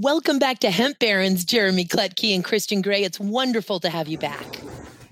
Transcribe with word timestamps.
Welcome 0.00 0.38
back 0.38 0.60
to 0.60 0.70
Hemp 0.70 1.00
Barons, 1.00 1.44
Jeremy 1.44 1.84
Kletke 1.84 2.32
and 2.32 2.44
Christian 2.44 2.82
Gray. 2.82 3.02
It's 3.02 3.18
wonderful 3.18 3.80
to 3.80 3.90
have 3.90 4.06
you 4.06 4.16
back. 4.16 4.60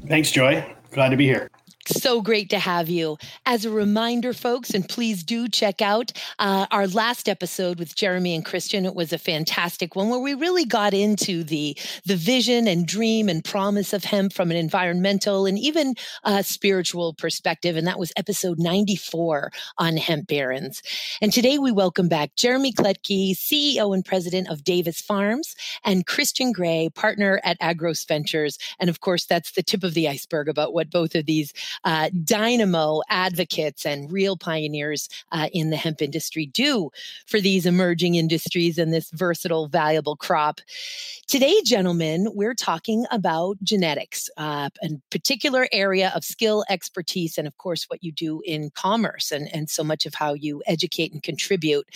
Thanks, 0.07 0.30
Joy. 0.30 0.64
Glad 0.93 1.09
to 1.09 1.16
be 1.16 1.25
here. 1.25 1.50
So 1.89 2.21
great 2.21 2.50
to 2.50 2.58
have 2.58 2.89
you. 2.89 3.17
As 3.45 3.64
a 3.64 3.71
reminder, 3.71 4.32
folks, 4.32 4.71
and 4.71 4.89
please 4.89 5.22
do 5.22 5.46
check 5.46 5.81
out 5.81 6.11
uh, 6.40 6.67
our 6.72 6.89
last 6.89 7.29
episode 7.29 7.79
with 7.79 7.95
Jeremy 7.95 8.35
and 8.35 8.45
Christian. 8.45 8.85
It 8.85 8.96
was 8.96 9.12
a 9.12 9.18
fantastic 9.18 9.95
one 9.95 10.09
where 10.09 10.18
we 10.18 10.35
really 10.35 10.64
got 10.64 10.95
into 10.95 11.45
the 11.45 11.79
the 12.04 12.17
vision 12.17 12.67
and 12.67 12.89
dream 12.89 13.29
and 13.29 13.45
promise 13.45 13.93
of 13.93 14.03
hemp 14.03 14.32
from 14.32 14.50
an 14.50 14.57
environmental 14.57 15.46
and 15.46 15.61
even 15.61 15.95
uh, 16.25 16.43
spiritual 16.43 17.14
perspective. 17.14 17.76
And 17.76 17.87
that 17.87 18.00
was 18.00 18.12
episode 18.17 18.59
94 18.59 19.53
on 19.79 19.96
Hemp 19.96 20.26
Barons. 20.26 20.82
And 21.23 21.32
today 21.32 21.57
we 21.57 21.71
welcome 21.71 22.09
back 22.09 22.34
Jeremy 22.34 22.73
Kletke, 22.73 23.37
CEO 23.37 23.95
and 23.95 24.04
president 24.04 24.48
of 24.48 24.64
Davis 24.64 25.00
Farms, 25.00 25.54
and 25.84 26.04
Christian 26.04 26.50
Gray, 26.50 26.90
partner 26.93 27.40
at 27.45 27.61
Agros 27.61 28.09
Ventures. 28.09 28.59
And 28.81 28.90
of 28.90 28.98
course, 28.98 29.25
that's 29.25 29.53
the 29.53 29.62
tip 29.62 29.84
of 29.84 29.95
the 29.95 30.09
iceberg 30.09 30.48
about 30.48 30.75
what 30.75 30.90
both 30.90 31.14
of 31.14 31.26
these 31.26 31.53
uh, 31.85 32.11
dynamo 32.25 33.03
advocates 33.08 33.84
and 33.86 34.11
real 34.12 34.37
pioneers 34.37 35.09
uh, 35.33 35.48
in 35.53 35.70
the 35.70 35.77
hemp 35.77 36.03
industry 36.03 36.47
do 36.47 36.91
for 37.27 37.41
these 37.41 37.67
emerging 37.67 38.14
industries 38.14 38.78
and 38.78 38.92
this 38.92 39.11
versatile, 39.11 39.69
valuable 39.69 40.17
crop. 40.17 40.61
Today, 41.27 41.55
gentlemen, 41.64 42.28
we're 42.34 42.55
talking 42.55 43.05
about 43.11 43.56
genetics, 43.62 44.31
uh, 44.36 44.69
a 44.83 44.89
particular 45.11 45.69
area 45.73 46.12
of 46.14 46.25
skill, 46.25 46.64
expertise, 46.69 47.39
and 47.39 47.47
of 47.47 47.56
course, 47.59 47.84
what 47.89 48.03
you 48.03 48.12
do 48.12 48.42
in 48.45 48.70
commerce 48.70 49.33
and, 49.33 49.53
and 49.55 49.69
so 49.69 49.83
much 49.83 50.06
of 50.06 50.14
how 50.14 50.34
you 50.34 50.62
educate 50.67 51.12
and 51.12 51.23
contribute 51.23 51.86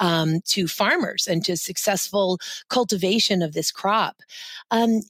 um, 0.00 0.40
to 0.46 0.66
farmers 0.66 1.26
and 1.26 1.44
to 1.44 1.56
successful 1.56 2.38
cultivation 2.68 3.42
of 3.42 3.52
this 3.52 3.70
crop. 3.70 4.16
Um, 4.70 5.02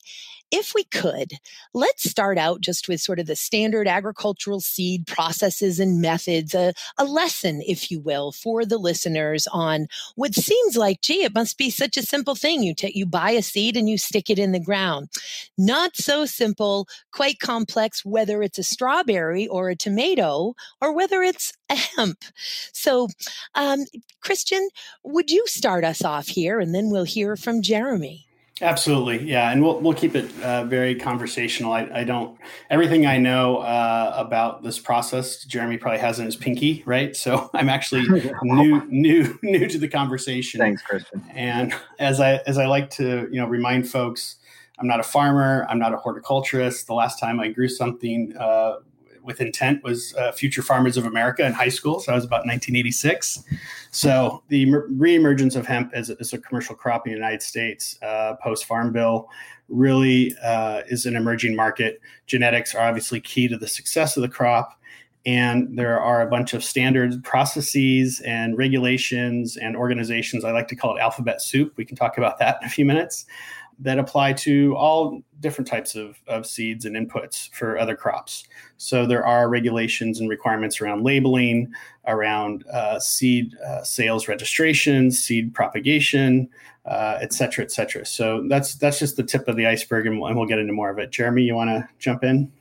if 0.50 0.74
we 0.74 0.84
could, 0.84 1.32
let's 1.74 2.08
start 2.08 2.38
out 2.38 2.60
just 2.60 2.88
with 2.88 3.00
sort 3.00 3.20
of 3.20 3.26
the 3.26 3.36
standard 3.36 3.86
agricultural 3.86 4.60
seed 4.60 5.06
processes 5.06 5.78
and 5.78 6.00
methods, 6.00 6.54
a, 6.54 6.72
a, 6.98 7.04
lesson, 7.04 7.62
if 7.66 7.90
you 7.90 8.00
will, 8.00 8.32
for 8.32 8.64
the 8.64 8.78
listeners 8.78 9.46
on 9.52 9.86
what 10.16 10.34
seems 10.34 10.76
like, 10.76 11.00
gee, 11.02 11.24
it 11.24 11.34
must 11.34 11.58
be 11.58 11.70
such 11.70 11.96
a 11.96 12.02
simple 12.02 12.34
thing. 12.34 12.62
You 12.62 12.74
take, 12.74 12.96
you 12.96 13.06
buy 13.06 13.30
a 13.30 13.42
seed 13.42 13.76
and 13.76 13.88
you 13.88 13.98
stick 13.98 14.30
it 14.30 14.38
in 14.38 14.52
the 14.52 14.60
ground. 14.60 15.08
Not 15.58 15.96
so 15.96 16.26
simple, 16.26 16.88
quite 17.12 17.38
complex, 17.38 18.04
whether 18.04 18.42
it's 18.42 18.58
a 18.58 18.64
strawberry 18.64 19.46
or 19.46 19.68
a 19.68 19.76
tomato 19.76 20.54
or 20.80 20.92
whether 20.92 21.22
it's 21.22 21.52
a 21.68 21.76
hemp. 21.76 22.24
So, 22.72 23.08
um, 23.54 23.84
Christian, 24.20 24.68
would 25.04 25.30
you 25.30 25.46
start 25.46 25.84
us 25.84 26.04
off 26.04 26.28
here 26.28 26.60
and 26.60 26.74
then 26.74 26.90
we'll 26.90 27.04
hear 27.04 27.36
from 27.36 27.62
Jeremy? 27.62 28.29
Absolutely, 28.62 29.22
yeah, 29.22 29.50
and 29.50 29.62
we'll 29.62 29.80
we'll 29.80 29.94
keep 29.94 30.14
it 30.14 30.30
uh, 30.42 30.64
very 30.64 30.94
conversational. 30.94 31.72
I, 31.72 31.88
I 31.94 32.04
don't 32.04 32.38
everything 32.68 33.06
I 33.06 33.16
know 33.16 33.58
uh, 33.58 34.12
about 34.14 34.62
this 34.62 34.78
process. 34.78 35.44
Jeremy 35.44 35.78
probably 35.78 36.00
has 36.00 36.18
in 36.18 36.26
his 36.26 36.36
pinky, 36.36 36.82
right? 36.84 37.16
So 37.16 37.48
I'm 37.54 37.70
actually 37.70 38.02
new 38.42 38.84
new 38.86 39.38
new 39.42 39.66
to 39.66 39.78
the 39.78 39.88
conversation. 39.88 40.60
Thanks, 40.60 40.82
Christian. 40.82 41.24
And 41.32 41.74
as 41.98 42.20
I 42.20 42.36
as 42.46 42.58
I 42.58 42.66
like 42.66 42.90
to 42.90 43.28
you 43.30 43.40
know 43.40 43.46
remind 43.46 43.88
folks, 43.88 44.36
I'm 44.78 44.86
not 44.86 45.00
a 45.00 45.04
farmer. 45.04 45.66
I'm 45.70 45.78
not 45.78 45.94
a 45.94 45.96
horticulturist. 45.96 46.86
The 46.86 46.94
last 46.94 47.18
time 47.18 47.40
I 47.40 47.48
grew 47.48 47.68
something 47.68 48.34
uh, 48.38 48.76
with 49.30 49.40
intent 49.40 49.82
was 49.84 50.12
uh, 50.16 50.32
Future 50.32 50.60
Farmers 50.60 50.96
of 50.96 51.06
America 51.06 51.46
in 51.46 51.52
high 51.52 51.68
school. 51.68 52.00
So 52.00 52.10
I 52.10 52.16
was 52.16 52.24
about 52.24 52.44
1986. 52.46 53.44
So 53.92 54.42
the 54.48 54.66
reemergence 54.66 55.54
of 55.54 55.66
hemp 55.66 55.92
as 55.94 56.10
a, 56.10 56.16
as 56.18 56.32
a 56.32 56.38
commercial 56.38 56.74
crop 56.74 57.06
in 57.06 57.12
the 57.12 57.16
United 57.18 57.42
States 57.42 57.96
uh, 58.02 58.34
post 58.42 58.64
Farm 58.64 58.92
Bill 58.92 59.28
really 59.68 60.34
uh, 60.42 60.82
is 60.88 61.06
an 61.06 61.14
emerging 61.14 61.54
market. 61.54 62.00
Genetics 62.26 62.74
are 62.74 62.86
obviously 62.86 63.20
key 63.20 63.46
to 63.46 63.56
the 63.56 63.68
success 63.68 64.16
of 64.16 64.22
the 64.22 64.28
crop. 64.28 64.76
And 65.26 65.78
there 65.78 66.00
are 66.00 66.22
a 66.22 66.26
bunch 66.26 66.54
of 66.54 66.64
standards, 66.64 67.16
processes 67.22 68.20
and 68.20 68.56
regulations 68.56 69.56
and 69.56 69.76
organizations. 69.76 70.44
I 70.44 70.50
like 70.50 70.66
to 70.68 70.76
call 70.76 70.96
it 70.96 71.00
alphabet 71.00 71.40
soup. 71.40 71.74
We 71.76 71.84
can 71.84 71.96
talk 71.96 72.18
about 72.18 72.38
that 72.38 72.58
in 72.62 72.66
a 72.66 72.70
few 72.70 72.84
minutes 72.84 73.26
that 73.82 73.98
apply 73.98 74.32
to 74.34 74.76
all 74.76 75.22
different 75.40 75.66
types 75.66 75.94
of, 75.94 76.16
of 76.26 76.46
seeds 76.46 76.84
and 76.84 76.94
inputs 76.96 77.50
for 77.52 77.78
other 77.78 77.96
crops. 77.96 78.44
So 78.76 79.06
there 79.06 79.26
are 79.26 79.48
regulations 79.48 80.20
and 80.20 80.28
requirements 80.28 80.80
around 80.80 81.02
labeling, 81.02 81.72
around 82.06 82.64
uh, 82.68 82.98
seed 83.00 83.56
uh, 83.66 83.82
sales 83.82 84.28
registration, 84.28 85.10
seed 85.10 85.54
propagation, 85.54 86.48
uh, 86.84 87.18
et 87.22 87.32
cetera, 87.32 87.64
et 87.64 87.72
cetera. 87.72 88.04
So 88.04 88.46
that's 88.48 88.74
that's 88.74 88.98
just 88.98 89.16
the 89.16 89.22
tip 89.22 89.48
of 89.48 89.56
the 89.56 89.66
iceberg, 89.66 90.06
and 90.06 90.20
we'll, 90.20 90.28
and 90.28 90.36
we'll 90.36 90.48
get 90.48 90.58
into 90.58 90.72
more 90.72 90.90
of 90.90 90.98
it. 90.98 91.10
Jeremy, 91.10 91.42
you 91.42 91.54
want 91.54 91.70
to 91.70 91.88
jump 91.98 92.22
in? 92.22 92.52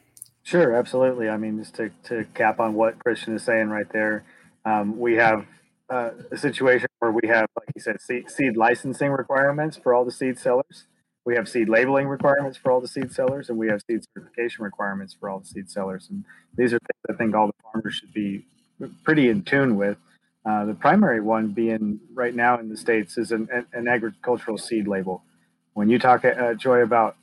Sure, 0.44 0.74
absolutely. 0.74 1.30
I 1.30 1.38
mean, 1.38 1.60
just 1.60 1.76
to, 1.76 1.92
to 2.06 2.26
cap 2.34 2.60
on 2.60 2.74
what 2.74 2.98
Christian 3.00 3.36
is 3.36 3.44
saying 3.44 3.70
right 3.70 3.92
there, 3.92 4.24
um, 4.66 4.98
we 4.98 5.16
have 5.16 5.46
uh, 5.90 6.12
a 6.32 6.38
situation 6.38 6.88
where 7.00 7.12
we 7.12 7.28
have, 7.28 7.48
like 7.58 7.70
you 7.76 7.82
said, 7.82 8.02
seed, 8.02 8.32
seed 8.32 8.58
licensing 8.58 9.12
requirements 9.12 9.78
for 9.78 9.94
all 9.94 10.06
the 10.06 10.12
seed 10.12 10.40
sellers 10.40 10.86
we 11.26 11.36
have 11.36 11.48
seed 11.48 11.70
labeling 11.70 12.08
requirements 12.08 12.58
for 12.58 12.72
all 12.72 12.82
the 12.82 12.88
seed 12.88 13.12
sellers, 13.12 13.50
and 13.50 13.58
we 13.58 13.68
have 13.68 13.82
seed 13.90 14.04
certification 14.14 14.64
requirements 14.64 15.16
for 15.20 15.30
all 15.30 15.40
the 15.40 15.46
seed 15.46 15.70
sellers. 15.70 16.08
And 16.10 16.24
these 16.56 16.74
are 16.74 16.80
things 16.80 17.02
I 17.10 17.14
think 17.14 17.36
all 17.36 17.48
the 17.48 17.54
farmers 17.62 17.96
should 17.96 18.14
be 18.14 18.46
pretty 19.04 19.30
in 19.30 19.44
tune 19.44 19.76
with. 19.76 19.98
Uh, 20.46 20.66
the 20.66 20.74
primary 20.74 21.22
one 21.22 21.50
being 21.50 22.00
right 22.14 22.34
now 22.34 22.58
in 22.58 22.70
the 22.70 22.78
states 22.78 23.18
is 23.18 23.32
an, 23.32 23.48
an 23.74 23.88
agricultural 23.88 24.58
seed 24.58 24.88
label. 24.88 25.22
When 25.74 25.90
you 25.90 26.00
talk, 26.00 26.26
uh, 26.26 26.54
Joy, 26.56 26.80
about 26.80 27.18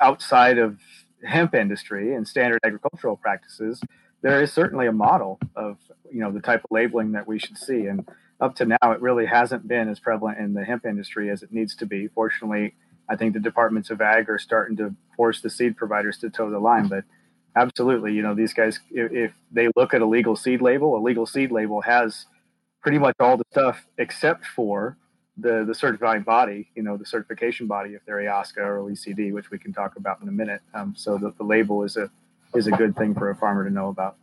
outside 0.00 0.58
of 0.58 0.78
hemp 1.24 1.54
industry 1.54 2.14
and 2.14 2.26
standard 2.26 2.60
agricultural 2.64 3.16
practices, 3.16 3.80
there 4.22 4.42
is 4.42 4.52
certainly 4.52 4.86
a 4.86 4.92
model 4.92 5.38
of 5.56 5.78
you 6.12 6.20
know 6.20 6.32
the 6.32 6.40
type 6.40 6.64
of 6.64 6.70
labeling 6.70 7.12
that 7.12 7.26
we 7.26 7.38
should 7.38 7.56
see. 7.56 7.86
And 7.86 8.06
up 8.40 8.54
to 8.56 8.66
now, 8.66 8.92
it 8.92 9.00
really 9.00 9.26
hasn't 9.26 9.66
been 9.66 9.88
as 9.88 10.00
prevalent 10.00 10.38
in 10.38 10.54
the 10.54 10.64
hemp 10.64 10.84
industry 10.84 11.30
as 11.30 11.42
it 11.42 11.52
needs 11.52 11.74
to 11.76 11.86
be. 11.86 12.08
Fortunately, 12.08 12.74
I 13.10 13.16
think 13.16 13.32
the 13.32 13.40
departments 13.40 13.90
of 13.90 14.00
ag 14.00 14.28
are 14.28 14.38
starting 14.38 14.76
to 14.78 14.94
force 15.16 15.40
the 15.40 15.50
seed 15.50 15.76
providers 15.76 16.18
to 16.18 16.30
toe 16.30 16.50
the 16.50 16.58
line. 16.58 16.88
But 16.88 17.04
absolutely, 17.56 18.12
you 18.12 18.22
know, 18.22 18.34
these 18.34 18.52
guys, 18.52 18.80
if, 18.90 19.12
if 19.12 19.32
they 19.50 19.68
look 19.76 19.94
at 19.94 20.02
a 20.02 20.06
legal 20.06 20.36
seed 20.36 20.60
label, 20.60 20.96
a 20.96 21.02
legal 21.02 21.26
seed 21.26 21.50
label 21.50 21.80
has 21.82 22.26
pretty 22.82 22.98
much 22.98 23.16
all 23.20 23.36
the 23.36 23.44
stuff 23.50 23.86
except 23.98 24.44
for 24.46 24.96
the 25.36 25.64
the 25.64 25.74
certifying 25.74 26.22
body, 26.22 26.68
you 26.74 26.82
know, 26.82 26.96
the 26.96 27.06
certification 27.06 27.66
body, 27.66 27.90
if 27.90 28.04
they're 28.04 28.16
AOSCA 28.16 28.58
or 28.58 28.78
OECD, 28.80 29.32
which 29.32 29.50
we 29.50 29.58
can 29.58 29.72
talk 29.72 29.96
about 29.96 30.20
in 30.20 30.28
a 30.28 30.32
minute. 30.32 30.60
Um, 30.74 30.94
so 30.96 31.16
the, 31.16 31.32
the 31.38 31.44
label 31.44 31.84
is 31.84 31.96
a 31.96 32.10
is 32.54 32.66
a 32.66 32.72
good 32.72 32.96
thing 32.96 33.14
for 33.14 33.30
a 33.30 33.36
farmer 33.36 33.64
to 33.64 33.70
know 33.70 33.88
about. 33.88 34.16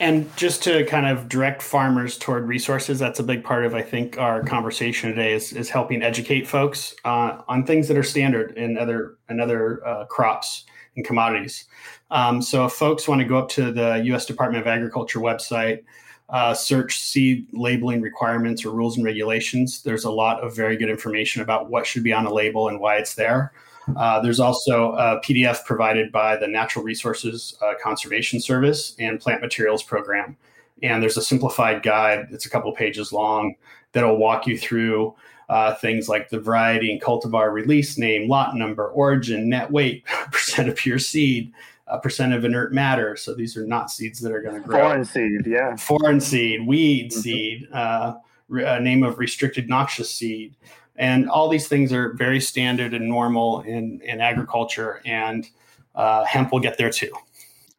And 0.00 0.34
just 0.36 0.62
to 0.62 0.84
kind 0.84 1.06
of 1.06 1.28
direct 1.28 1.60
farmers 1.60 2.16
toward 2.16 2.46
resources, 2.46 3.00
that's 3.00 3.18
a 3.18 3.24
big 3.24 3.42
part 3.42 3.64
of 3.64 3.74
I 3.74 3.82
think 3.82 4.16
our 4.16 4.44
conversation 4.44 5.10
today 5.10 5.32
is, 5.32 5.52
is 5.52 5.68
helping 5.68 6.02
educate 6.02 6.46
folks 6.46 6.94
uh, 7.04 7.42
on 7.48 7.66
things 7.66 7.88
that 7.88 7.96
are 7.96 8.04
standard 8.04 8.56
in 8.56 8.78
other 8.78 9.16
in 9.28 9.40
other 9.40 9.84
uh, 9.86 10.04
crops 10.04 10.64
and 10.94 11.04
commodities. 11.04 11.64
Um, 12.12 12.40
so 12.40 12.66
if 12.66 12.72
folks 12.72 13.08
want 13.08 13.20
to 13.22 13.26
go 13.26 13.38
up 13.38 13.48
to 13.50 13.72
the 13.72 14.00
U.S. 14.04 14.24
Department 14.24 14.60
of 14.60 14.68
Agriculture 14.68 15.18
website, 15.18 15.82
uh, 16.28 16.54
search 16.54 16.98
seed 16.98 17.48
labeling 17.52 18.00
requirements 18.00 18.64
or 18.64 18.70
rules 18.70 18.96
and 18.96 19.04
regulations, 19.04 19.82
there's 19.82 20.04
a 20.04 20.10
lot 20.10 20.40
of 20.40 20.54
very 20.54 20.76
good 20.76 20.90
information 20.90 21.42
about 21.42 21.70
what 21.70 21.86
should 21.86 22.04
be 22.04 22.12
on 22.12 22.24
a 22.24 22.32
label 22.32 22.68
and 22.68 22.78
why 22.78 22.96
it's 22.96 23.14
there. 23.14 23.52
Uh, 23.96 24.20
there's 24.20 24.40
also 24.40 24.92
a 24.92 25.20
PDF 25.20 25.64
provided 25.64 26.12
by 26.12 26.36
the 26.36 26.46
Natural 26.46 26.84
Resources 26.84 27.56
uh, 27.62 27.74
Conservation 27.82 28.40
Service 28.40 28.94
and 28.98 29.20
Plant 29.20 29.40
Materials 29.40 29.82
Program. 29.82 30.36
And 30.82 31.02
there's 31.02 31.16
a 31.16 31.22
simplified 31.22 31.82
guide 31.82 32.28
that's 32.30 32.46
a 32.46 32.50
couple 32.50 32.72
pages 32.72 33.12
long 33.12 33.54
that'll 33.92 34.16
walk 34.16 34.46
you 34.46 34.58
through 34.58 35.14
uh, 35.48 35.74
things 35.76 36.08
like 36.08 36.28
the 36.28 36.38
variety 36.38 36.92
and 36.92 37.00
cultivar 37.00 37.52
release 37.52 37.96
name, 37.96 38.28
lot 38.28 38.54
number, 38.54 38.88
origin, 38.88 39.48
net 39.48 39.70
weight, 39.70 40.04
percent 40.30 40.68
of 40.68 40.76
pure 40.76 40.98
seed, 40.98 41.52
a 41.86 41.98
percent 41.98 42.34
of 42.34 42.44
inert 42.44 42.72
matter. 42.72 43.16
So 43.16 43.34
these 43.34 43.56
are 43.56 43.66
not 43.66 43.90
seeds 43.90 44.20
that 44.20 44.32
are 44.32 44.42
going 44.42 44.60
to 44.60 44.60
grow. 44.60 44.78
Foreign 44.78 45.04
seed, 45.04 45.46
yeah. 45.46 45.74
Foreign 45.76 46.20
seed, 46.20 46.66
weed 46.66 47.10
mm-hmm. 47.10 47.20
seed, 47.20 47.68
uh, 47.72 48.14
re- 48.48 48.80
name 48.80 49.02
of 49.02 49.18
restricted 49.18 49.68
noxious 49.68 50.10
seed, 50.10 50.54
and 50.98 51.30
all 51.30 51.48
these 51.48 51.68
things 51.68 51.92
are 51.92 52.12
very 52.14 52.40
standard 52.40 52.92
and 52.92 53.08
normal 53.08 53.60
in, 53.62 54.00
in 54.02 54.20
agriculture, 54.20 55.00
and 55.04 55.48
uh, 55.94 56.24
hemp 56.24 56.52
will 56.52 56.60
get 56.60 56.76
there 56.76 56.90
too. 56.90 57.12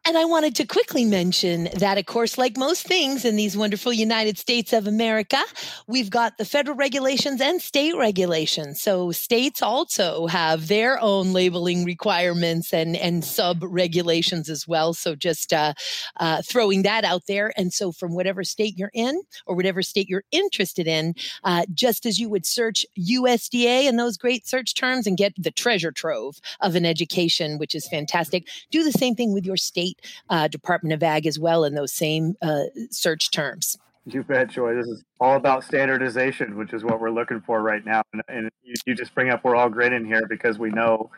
And 0.06 0.16
I 0.16 0.24
wanted 0.24 0.56
to 0.56 0.66
quickly 0.66 1.04
mention 1.04 1.68
that, 1.76 1.98
of 1.98 2.06
course, 2.06 2.38
like 2.38 2.56
most 2.56 2.86
things 2.86 3.26
in 3.26 3.36
these 3.36 3.54
wonderful 3.54 3.92
United 3.92 4.38
States 4.38 4.72
of 4.72 4.86
America, 4.86 5.38
we've 5.86 6.08
got 6.08 6.38
the 6.38 6.46
federal 6.46 6.74
regulations 6.74 7.38
and 7.38 7.60
state 7.60 7.94
regulations. 7.94 8.80
So 8.80 9.12
states 9.12 9.60
also 9.60 10.26
have 10.26 10.68
their 10.68 10.98
own 11.02 11.34
labeling 11.34 11.84
requirements 11.84 12.72
and, 12.72 12.96
and 12.96 13.22
sub 13.22 13.62
regulations 13.62 14.48
as 14.48 14.66
well. 14.66 14.94
So 14.94 15.14
just 15.14 15.52
uh, 15.52 15.74
uh, 16.16 16.40
throwing 16.42 16.82
that 16.82 17.04
out 17.04 17.24
there. 17.28 17.52
And 17.58 17.70
so 17.70 17.92
from 17.92 18.14
whatever 18.14 18.42
state 18.42 18.78
you're 18.78 18.90
in 18.94 19.20
or 19.44 19.54
whatever 19.54 19.82
state 19.82 20.08
you're 20.08 20.24
interested 20.30 20.88
in, 20.88 21.14
uh, 21.44 21.66
just 21.74 22.06
as 22.06 22.18
you 22.18 22.30
would 22.30 22.46
search 22.46 22.86
USDA 22.98 23.86
and 23.86 23.98
those 23.98 24.16
great 24.16 24.46
search 24.46 24.74
terms 24.74 25.06
and 25.06 25.18
get 25.18 25.34
the 25.36 25.50
treasure 25.50 25.92
trove 25.92 26.40
of 26.60 26.74
an 26.74 26.86
education, 26.86 27.58
which 27.58 27.74
is 27.74 27.86
fantastic, 27.86 28.48
do 28.70 28.82
the 28.82 28.92
same 28.92 29.14
thing 29.14 29.34
with 29.34 29.44
your 29.44 29.58
state 29.58 29.89
state 29.90 30.06
uh, 30.28 30.48
Department 30.48 30.92
of 30.92 31.02
Ag 31.02 31.26
as 31.26 31.38
well 31.38 31.64
in 31.64 31.74
those 31.74 31.92
same 31.92 32.36
uh, 32.42 32.64
search 32.90 33.30
terms. 33.30 33.78
You 34.06 34.22
bet, 34.22 34.48
Joy. 34.48 34.74
This 34.74 34.86
is 34.86 35.04
all 35.20 35.36
about 35.36 35.62
standardization, 35.62 36.56
which 36.56 36.72
is 36.72 36.82
what 36.82 37.00
we're 37.00 37.10
looking 37.10 37.40
for 37.42 37.60
right 37.62 37.84
now. 37.84 38.02
And, 38.12 38.22
and 38.28 38.50
you, 38.62 38.74
you, 38.86 38.94
just 38.94 39.14
bring 39.14 39.30
up 39.30 39.44
we're 39.44 39.56
all 39.56 39.68
grinning 39.68 40.06
here 40.06 40.26
because 40.26 40.58
we 40.58 40.70
know, 40.70 41.10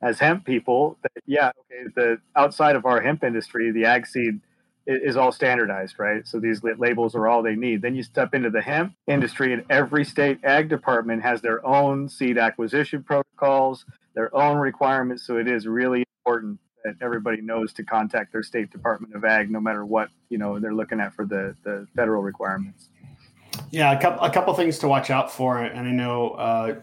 as 0.00 0.18
hemp 0.18 0.46
people, 0.46 0.96
that 1.02 1.22
yeah, 1.26 1.50
okay, 1.70 1.90
the 1.94 2.18
outside 2.34 2.76
of 2.76 2.86
our 2.86 3.00
hemp 3.00 3.22
industry, 3.24 3.70
the 3.70 3.84
ag 3.84 4.06
seed 4.06 4.40
is, 4.86 5.10
is 5.10 5.16
all 5.16 5.32
standardized, 5.32 5.96
right? 5.98 6.26
So 6.26 6.40
these 6.40 6.62
labels 6.78 7.14
are 7.14 7.28
all 7.28 7.42
they 7.42 7.56
need. 7.56 7.82
Then 7.82 7.94
you 7.94 8.02
step 8.02 8.34
into 8.34 8.48
the 8.48 8.62
hemp 8.62 8.94
industry, 9.06 9.52
and 9.52 9.62
every 9.68 10.04
state 10.04 10.42
ag 10.42 10.70
department 10.70 11.22
has 11.22 11.42
their 11.42 11.64
own 11.64 12.08
seed 12.08 12.38
acquisition 12.38 13.02
protocols, 13.02 13.84
their 14.14 14.34
own 14.34 14.56
requirements. 14.56 15.26
So 15.26 15.36
it 15.36 15.46
is 15.46 15.66
really 15.66 16.04
important 16.20 16.58
that 16.84 16.96
everybody 17.00 17.40
knows 17.40 17.72
to 17.74 17.84
contact 17.84 18.32
their 18.32 18.42
state 18.42 18.70
department 18.70 19.14
of 19.14 19.24
ag 19.24 19.50
no 19.50 19.60
matter 19.60 19.84
what 19.84 20.08
you 20.28 20.38
know 20.38 20.58
they're 20.58 20.74
looking 20.74 21.00
at 21.00 21.14
for 21.14 21.24
the 21.24 21.54
the 21.64 21.86
federal 21.94 22.22
requirements. 22.22 22.88
Yeah 23.70 23.92
a 23.92 24.00
couple, 24.00 24.22
a 24.24 24.30
couple 24.30 24.54
things 24.54 24.78
to 24.78 24.88
watch 24.88 25.10
out 25.10 25.30
for 25.30 25.58
and 25.58 25.88
i 25.88 25.90
know 25.90 26.30
uh, 26.30 26.76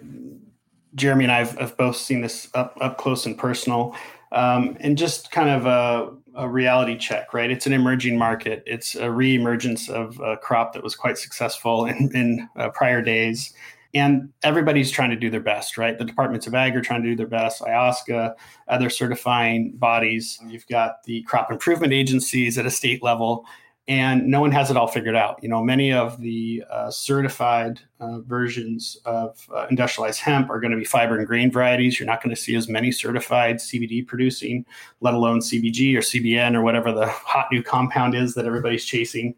jeremy 0.96 1.26
and 1.26 1.32
i 1.32 1.40
have, 1.40 1.58
have, 1.58 1.78
both 1.78 1.96
seen 1.96 2.22
this 2.22 2.50
up, 2.54 2.78
up 2.82 2.98
close 2.98 3.26
and 3.26 3.38
personal. 3.38 3.96
Um, 4.34 4.76
and 4.82 4.98
just 4.98 5.32
kind 5.32 5.50
of 5.50 5.66
a, 5.66 6.12
a, 6.36 6.50
reality 6.50 6.98
check 6.98 7.34
right? 7.34 7.50
It's 7.50 7.66
an 7.66 7.72
emerging 7.72 8.18
market. 8.18 8.62
It's 8.66 8.94
a 8.96 9.10
re-emergence 9.10 9.88
of 9.88 10.20
a 10.20 10.36
crop 10.36 10.74
that 10.74 10.84
was 10.84 10.98
quite 10.98 11.18
successful 11.18 11.86
in, 11.86 12.14
in 12.14 12.50
uh, 12.58 12.68
prior 12.72 13.02
days 13.02 13.54
and 13.94 14.30
everybody's 14.44 14.92
trying 14.92 15.10
to 15.10 15.16
do 15.16 15.30
their 15.30 15.42
best, 15.42 15.78
right? 15.78 15.98
The 15.98 16.06
departments 16.06 16.48
of 16.48 16.56
ag 16.56 16.76
are 16.76 16.82
trying 16.82 17.04
to 17.04 17.10
do 17.10 17.16
their 17.16 17.28
best. 17.28 17.62
AOSCA, 17.62 18.36
other 18.68 18.90
certifying 18.90 19.74
bodies. 19.76 20.40
You've 20.48 20.68
got 20.68 21.04
the 21.04 21.24
crop 21.24 21.52
improvement 21.52 21.94
agencies 21.94 22.58
at 22.58 22.66
a 22.66 22.72
state 22.72 23.02
level, 23.02 23.46
and 23.88 24.28
no 24.28 24.42
one 24.42 24.52
has 24.52 24.70
it 24.70 24.76
all 24.76 24.88
figured 24.88 25.16
out. 25.16 25.42
You 25.42 25.48
know, 25.48 25.64
many 25.64 25.94
of 25.94 26.20
the 26.20 26.64
uh, 26.70 26.92
certified 26.92 27.80
uh, 28.02 28.20
versions 28.20 28.98
of 29.06 29.48
uh, 29.56 29.68
industrialized 29.70 30.20
hemp 30.20 30.50
are 30.50 30.60
going 30.60 30.72
to 30.72 30.78
be 30.78 30.84
fiber 30.84 31.18
and 31.18 31.26
grain 31.26 31.50
varieties. 31.50 31.98
You're 31.98 32.08
not 32.08 32.22
going 32.22 32.36
to 32.36 32.42
see 32.42 32.56
as 32.56 32.68
many 32.68 32.92
certified 32.92 33.58
CBD 33.58 34.06
producing, 34.06 34.66
let 35.00 35.14
alone 35.14 35.40
CBG 35.40 35.96
or 35.96 36.02
CBN 36.02 36.54
or 36.54 36.62
whatever 36.62 36.92
the 36.92 37.08
hot 37.08 37.48
new 37.52 37.64
compound 37.64 38.14
is 38.14 38.34
that 38.34 38.46
everybody's 38.46 38.84
chasing. 38.84 39.34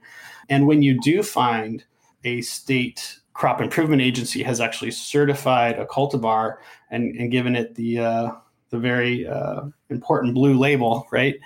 And 0.50 0.66
when 0.66 0.82
you 0.82 1.00
do 1.00 1.22
find 1.22 1.84
a 2.24 2.42
state 2.42 3.19
crop 3.34 3.62
improvement 3.62 4.02
agency 4.02 4.44
has 4.44 4.60
actually 4.60 4.92
certified 4.92 5.80
a 5.80 5.86
cultivar 5.86 6.58
and, 6.92 7.16
and 7.16 7.32
given 7.32 7.56
it 7.56 7.76
the 7.76 8.00
uh, 8.00 8.32
the 8.70 8.78
very 8.78 9.28
uh, 9.28 9.62
important 9.90 10.36
blue 10.36 10.58
label, 10.58 11.08
right? 11.12 11.40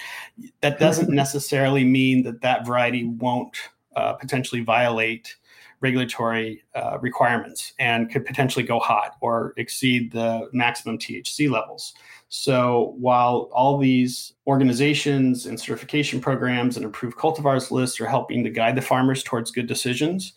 That 0.62 0.80
doesn't 0.80 1.10
necessarily 1.10 1.84
mean 1.84 2.24
that 2.24 2.42
that 2.42 2.66
variety 2.66 3.06
won't 3.06 3.56
uh, 3.96 4.14
potentially 4.14 4.62
violate 4.62 5.36
regulatory 5.80 6.64
uh, 6.76 6.98
requirements 7.02 7.74
and 7.78 8.10
could 8.10 8.26
potentially 8.26 8.66
go 8.66 8.80
hot 8.80 9.18
or 9.20 9.54
exceed 9.58 10.12
the 10.14 10.50
maximum 10.54 10.98
THC 10.98 11.52
levels. 11.52 11.94
So 12.30 12.96
while 12.98 13.50
all 13.54 13.78
these 13.78 14.34
organizations 14.48 15.46
and 15.46 15.60
certification 15.60 16.20
programs 16.20 16.78
and 16.78 16.86
approved 16.86 17.18
cultivars 17.18 17.70
lists 17.70 18.00
are 18.02 18.08
helping 18.08 18.44
to 18.44 18.50
guide 18.50 18.76
the 18.76 18.82
farmers 18.82 19.24
towards 19.24 19.52
good 19.52 19.68
decisions, 19.68 20.34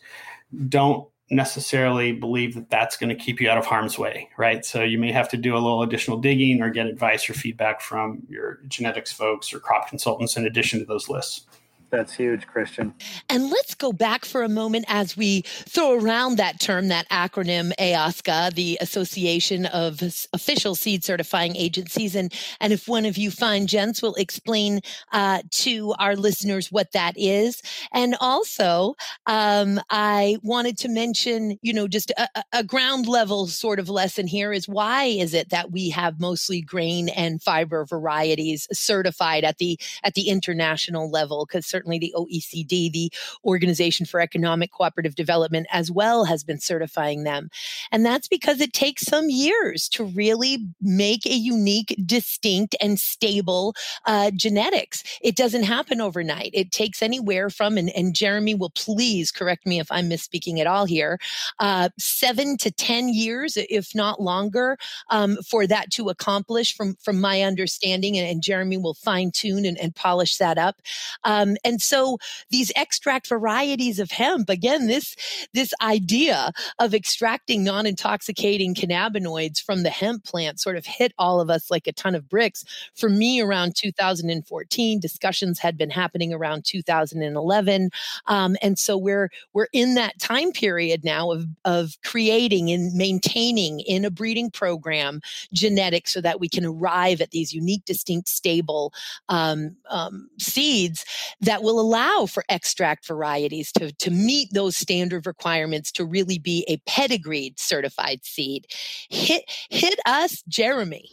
don't 0.67 1.07
necessarily 1.29 2.13
believe 2.13 2.55
that 2.55 2.69
that's 2.69 2.95
going 2.97 3.09
to 3.09 3.15
keep 3.15 3.41
you 3.41 3.49
out 3.49 3.57
of 3.57 3.65
harm's 3.65 3.99
way, 3.99 4.29
right? 4.37 4.65
So 4.65 4.81
you 4.81 4.97
may 4.97 5.11
have 5.11 5.27
to 5.29 5.37
do 5.37 5.53
a 5.53 5.59
little 5.59 5.81
additional 5.81 6.17
digging 6.17 6.61
or 6.61 6.69
get 6.69 6.87
advice 6.87 7.29
or 7.29 7.33
feedback 7.33 7.81
from 7.81 8.23
your 8.29 8.59
genetics 8.67 9.11
folks 9.11 9.53
or 9.53 9.59
crop 9.59 9.89
consultants 9.89 10.37
in 10.37 10.45
addition 10.45 10.79
to 10.79 10.85
those 10.85 11.09
lists. 11.09 11.45
That's 11.89 12.13
huge, 12.13 12.47
Christian. 12.47 12.93
And 13.29 13.49
let's 13.49 13.73
go 13.73 13.93
back 13.93 14.25
for 14.25 14.43
a 14.43 14.49
moment 14.49 14.85
as 14.89 15.15
we 15.15 15.41
throw 15.41 15.97
around 15.97 16.37
that 16.37 16.59
term, 16.59 16.89
that 16.89 17.09
acronym 17.09 17.71
AOSCA, 17.79 18.53
the 18.53 18.77
Association 18.81 19.65
of 19.67 20.01
Official 20.33 20.75
Seed 20.75 21.05
Certifying 21.05 21.55
Agencies. 21.55 22.13
And, 22.13 22.33
and 22.59 22.73
if 22.73 22.89
one 22.89 23.05
of 23.05 23.17
you 23.17 23.31
fine 23.31 23.67
gents 23.67 24.01
will 24.01 24.15
explain 24.15 24.81
uh, 25.13 25.43
to 25.51 25.93
our 25.97 26.17
listeners 26.17 26.71
what 26.71 26.91
that 26.91 27.13
is. 27.15 27.61
And 27.93 28.17
also, 28.19 28.95
um, 29.25 29.79
I 29.89 30.37
wanted 30.43 30.77
to 30.79 30.89
mention, 30.89 31.57
you 31.61 31.71
know, 31.73 31.87
just 31.87 32.11
a, 32.17 32.27
a 32.51 32.63
ground 32.65 33.07
level 33.07 33.47
sort 33.47 33.79
of 33.79 33.87
lesson 33.89 34.27
here 34.27 34.51
is 34.51 34.67
why 34.67 35.05
is 35.05 35.33
it 35.33 35.51
that 35.51 35.71
we 35.71 35.89
have 35.91 36.19
mostly 36.19 36.61
grain 36.61 37.07
and 37.09 37.41
fiber 37.41 37.85
varieties 37.85 38.67
certified 38.73 39.45
at 39.45 39.57
the 39.57 39.79
at 40.03 40.15
the 40.15 40.27
international 40.27 41.09
level? 41.09 41.45
Because 41.45 41.65
certainly 41.77 41.99
the 41.99 42.13
OECD, 42.17 42.91
the 42.91 43.11
Organization 43.45 44.05
for 44.05 44.19
Economic 44.19 44.71
Cooperative 44.71 45.13
Development, 45.13 45.67
as 45.71 45.91
well, 45.91 46.25
has 46.25 46.43
been 46.43 46.59
certifying 46.59 47.23
them. 47.23 47.49
And 47.91 48.03
that's 48.03 48.27
because 48.27 48.61
it 48.61 48.73
takes 48.73 49.03
some 49.03 49.29
years 49.29 49.87
to 49.89 50.03
really 50.03 50.57
make 50.81 51.25
a 51.27 51.35
unique, 51.35 51.95
distinct, 52.03 52.75
and 52.81 52.99
stable 52.99 53.75
uh, 54.05 54.31
genetics. 54.35 55.03
It 55.21 55.35
doesn't 55.35 55.63
happen 55.63 56.01
overnight. 56.01 56.49
It 56.53 56.71
takes 56.71 57.03
anywhere 57.03 57.51
from, 57.51 57.77
and, 57.77 57.89
and 57.91 58.15
Jeremy 58.15 58.55
will 58.55 58.71
please 58.71 59.31
correct 59.31 59.67
me 59.67 59.79
if 59.79 59.91
I'm 59.91 60.09
misspeaking 60.09 60.59
at 60.59 60.65
all 60.65 60.85
here, 60.85 61.19
uh, 61.59 61.89
seven 61.99 62.57
to 62.57 62.71
10 62.71 63.09
years, 63.09 63.55
if 63.55 63.93
not 63.93 64.19
longer, 64.19 64.77
um, 65.11 65.37
for 65.47 65.67
that 65.67 65.91
to 65.91 66.09
accomplish 66.09 66.75
from, 66.75 66.95
from 66.95 67.21
my 67.21 67.43
understanding. 67.43 68.17
And, 68.17 68.27
and 68.27 68.41
Jeremy 68.41 68.77
will 68.77 68.95
fine 68.95 69.29
tune 69.31 69.63
and, 69.65 69.77
and 69.77 69.93
polish 69.93 70.37
that 70.37 70.57
up. 70.57 70.81
Um, 71.23 71.55
and 71.67 71.81
so 71.81 72.17
these 72.49 72.71
extract 72.77 73.27
varieties 73.27 73.99
of 73.99 74.09
hemp, 74.09 74.49
again, 74.49 74.87
this, 74.87 75.17
this 75.53 75.73
idea 75.81 76.53
of 76.79 76.93
extracting 76.93 77.61
non-intoxicating 77.61 78.73
cannabinoids 78.73 79.61
from 79.61 79.83
the 79.83 79.89
hemp 79.89 80.23
plant 80.23 80.61
sort 80.61 80.77
of 80.77 80.85
hit 80.85 81.11
all 81.19 81.41
of 81.41 81.49
us 81.49 81.69
like 81.69 81.85
a 81.85 81.91
ton 81.91 82.15
of 82.15 82.29
bricks. 82.29 82.63
For 82.95 83.09
me, 83.09 83.41
around 83.41 83.75
2014, 83.75 85.01
discussions 85.01 85.59
had 85.59 85.77
been 85.77 85.89
happening 85.89 86.33
around 86.33 86.63
2011. 86.63 87.89
Um, 88.27 88.55
and 88.61 88.79
so 88.79 88.97
we're, 88.97 89.29
we're 89.51 89.67
in 89.73 89.95
that 89.95 90.17
time 90.19 90.53
period 90.53 91.03
now 91.03 91.31
of, 91.31 91.47
of 91.65 91.97
creating 92.01 92.71
and 92.71 92.93
maintaining 92.93 93.81
in 93.81 94.05
a 94.05 94.09
breeding 94.09 94.51
program 94.51 95.19
genetics 95.51 96.13
so 96.13 96.21
that 96.21 96.39
we 96.39 96.47
can 96.47 96.63
arrive 96.63 97.19
at 97.19 97.31
these 97.31 97.53
unique, 97.53 97.83
distinct, 97.83 98.29
stable 98.29 98.93
um, 99.27 99.75
um, 99.89 100.29
seeds 100.39 101.03
that 101.41 101.56
will 101.61 101.79
allow 101.79 102.25
for 102.25 102.43
extract 102.49 103.05
varieties 103.05 103.71
to, 103.73 103.91
to 103.91 104.11
meet 104.11 104.49
those 104.53 104.75
standard 104.75 105.25
requirements 105.25 105.91
to 105.93 106.05
really 106.05 106.39
be 106.39 106.65
a 106.67 106.77
pedigreed 106.89 107.59
certified 107.59 108.23
seed. 108.23 108.67
Hit, 109.09 109.43
hit 109.69 109.99
us, 110.05 110.43
Jeremy. 110.47 111.11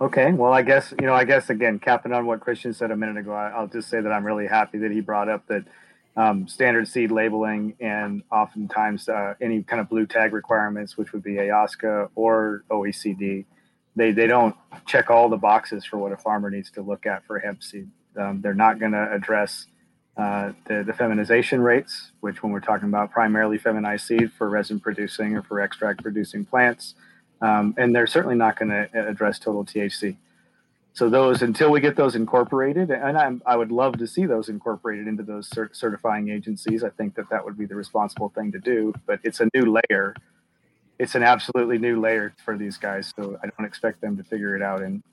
Okay, 0.00 0.30
well, 0.32 0.52
I 0.52 0.62
guess, 0.62 0.94
you 1.00 1.06
know, 1.06 1.14
I 1.14 1.24
guess 1.24 1.50
again, 1.50 1.80
capping 1.80 2.12
on 2.12 2.24
what 2.26 2.40
Christian 2.40 2.72
said 2.72 2.92
a 2.92 2.96
minute 2.96 3.16
ago, 3.16 3.32
I'll 3.32 3.66
just 3.66 3.88
say 3.88 4.00
that 4.00 4.12
I'm 4.12 4.24
really 4.24 4.46
happy 4.46 4.78
that 4.78 4.92
he 4.92 5.00
brought 5.00 5.28
up 5.28 5.46
that 5.48 5.64
um, 6.16 6.46
standard 6.46 6.86
seed 6.86 7.10
labeling 7.10 7.74
and 7.80 8.22
oftentimes 8.30 9.08
uh, 9.08 9.34
any 9.40 9.62
kind 9.62 9.80
of 9.80 9.88
blue 9.88 10.06
tag 10.06 10.32
requirements, 10.32 10.96
which 10.96 11.12
would 11.12 11.22
be 11.22 11.34
AOSCA 11.34 12.10
or 12.14 12.64
OECD, 12.70 13.44
they, 13.96 14.12
they 14.12 14.26
don't 14.28 14.54
check 14.86 15.10
all 15.10 15.28
the 15.28 15.36
boxes 15.36 15.84
for 15.84 15.96
what 15.96 16.12
a 16.12 16.16
farmer 16.16 16.50
needs 16.50 16.70
to 16.72 16.82
look 16.82 17.06
at 17.06 17.24
for 17.26 17.38
hemp 17.40 17.62
seed. 17.62 17.88
Um, 18.18 18.40
they're 18.40 18.54
not 18.54 18.78
going 18.78 18.92
to 18.92 19.12
address 19.12 19.66
uh, 20.16 20.52
the, 20.66 20.82
the 20.82 20.92
feminization 20.92 21.60
rates, 21.60 22.10
which 22.20 22.42
when 22.42 22.52
we're 22.52 22.60
talking 22.60 22.88
about 22.88 23.10
primarily 23.10 23.58
feminized 23.58 24.06
seed 24.06 24.32
for 24.32 24.48
resin 24.48 24.80
producing 24.80 25.36
or 25.36 25.42
for 25.42 25.60
extract 25.60 26.02
producing 26.02 26.44
plants, 26.44 26.94
um, 27.40 27.74
and 27.78 27.94
they're 27.94 28.06
certainly 28.06 28.34
not 28.34 28.58
going 28.58 28.70
to 28.70 28.88
address 29.08 29.38
total 29.38 29.64
THC. 29.64 30.16
So 30.92 31.08
those, 31.08 31.42
until 31.42 31.70
we 31.70 31.80
get 31.80 31.94
those 31.94 32.16
incorporated, 32.16 32.90
and 32.90 33.16
I'm, 33.16 33.40
i 33.46 33.54
would 33.54 33.70
love 33.70 33.98
to 33.98 34.06
see 34.08 34.26
those 34.26 34.48
incorporated 34.48 35.06
into 35.06 35.22
those 35.22 35.48
cert- 35.48 35.76
certifying 35.76 36.28
agencies. 36.28 36.82
I 36.82 36.90
think 36.90 37.14
that 37.14 37.30
that 37.30 37.44
would 37.44 37.56
be 37.56 37.66
the 37.66 37.76
responsible 37.76 38.30
thing 38.30 38.50
to 38.50 38.58
do. 38.58 38.92
But 39.06 39.20
it's 39.22 39.38
a 39.38 39.48
new 39.54 39.80
layer. 39.80 40.16
It's 40.98 41.14
an 41.14 41.22
absolutely 41.22 41.78
new 41.78 42.00
layer 42.00 42.34
for 42.44 42.56
these 42.56 42.76
guys. 42.78 43.12
So 43.14 43.38
I 43.40 43.46
don't 43.46 43.64
expect 43.64 44.00
them 44.00 44.16
to 44.16 44.24
figure 44.24 44.56
it 44.56 44.62
out 44.62 44.82
in 44.82 45.04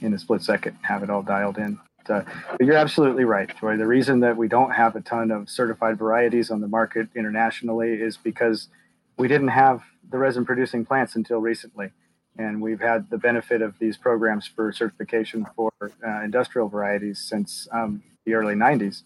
in 0.00 0.14
a 0.14 0.18
split 0.18 0.42
second, 0.42 0.78
have 0.82 1.02
it 1.02 1.10
all 1.10 1.22
dialed 1.22 1.58
in. 1.58 1.78
Uh, 2.08 2.22
but 2.52 2.66
you're 2.66 2.76
absolutely 2.76 3.24
right, 3.24 3.50
Joy. 3.60 3.76
The 3.76 3.86
reason 3.86 4.20
that 4.20 4.36
we 4.36 4.48
don't 4.48 4.72
have 4.72 4.96
a 4.96 5.00
ton 5.00 5.30
of 5.30 5.48
certified 5.48 5.98
varieties 5.98 6.50
on 6.50 6.60
the 6.60 6.68
market 6.68 7.08
internationally 7.14 7.94
is 7.94 8.16
because 8.16 8.68
we 9.16 9.28
didn't 9.28 9.48
have 9.48 9.82
the 10.10 10.18
resin 10.18 10.44
producing 10.44 10.84
plants 10.84 11.16
until 11.16 11.38
recently. 11.38 11.90
And 12.38 12.60
we've 12.60 12.80
had 12.80 13.08
the 13.08 13.16
benefit 13.18 13.62
of 13.62 13.78
these 13.78 13.96
programs 13.96 14.46
for 14.46 14.70
certification 14.72 15.46
for 15.56 15.72
uh, 15.80 16.22
industrial 16.22 16.68
varieties 16.68 17.18
since 17.18 17.66
um, 17.72 18.02
the 18.24 18.34
early 18.34 18.54
90s. 18.54 19.02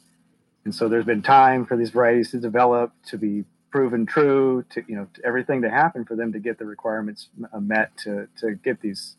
And 0.65 0.75
so 0.75 0.89
there's 0.89 1.05
been 1.05 1.23
time 1.23 1.65
for 1.65 1.77
these 1.77 1.91
varieties 1.91 2.33
to 2.33 2.39
develop, 2.39 2.93
to 3.07 3.17
be 3.17 3.45
proven 3.71 4.05
true, 4.05 4.65
to 4.71 4.83
you 4.87 4.97
know 4.97 5.07
to 5.15 5.25
everything 5.25 5.63
to 5.63 5.71
happen 5.71 6.05
for 6.05 6.17
them 6.17 6.33
to 6.33 6.39
get 6.39 6.59
the 6.59 6.65
requirements 6.65 7.29
uh, 7.53 7.61
met 7.61 7.97
to 7.99 8.29
to 8.39 8.55
get 8.57 8.81
these 8.81 9.17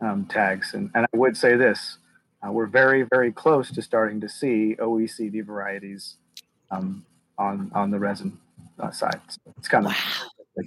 um, 0.00 0.26
tags. 0.26 0.74
And, 0.74 0.90
and 0.94 1.06
I 1.06 1.16
would 1.16 1.36
say 1.36 1.56
this: 1.56 1.98
uh, 2.44 2.50
we're 2.50 2.66
very 2.66 3.02
very 3.02 3.32
close 3.32 3.70
to 3.70 3.82
starting 3.82 4.20
to 4.20 4.28
see 4.28 4.76
OECD 4.78 5.44
varieties 5.44 6.16
um, 6.70 7.04
on 7.38 7.70
on 7.74 7.90
the 7.90 7.98
resin 7.98 8.38
uh, 8.78 8.90
side. 8.90 9.20
So 9.28 9.40
it's 9.56 9.68
kind 9.68 9.86
of 9.86 9.92
wow. 10.56 10.64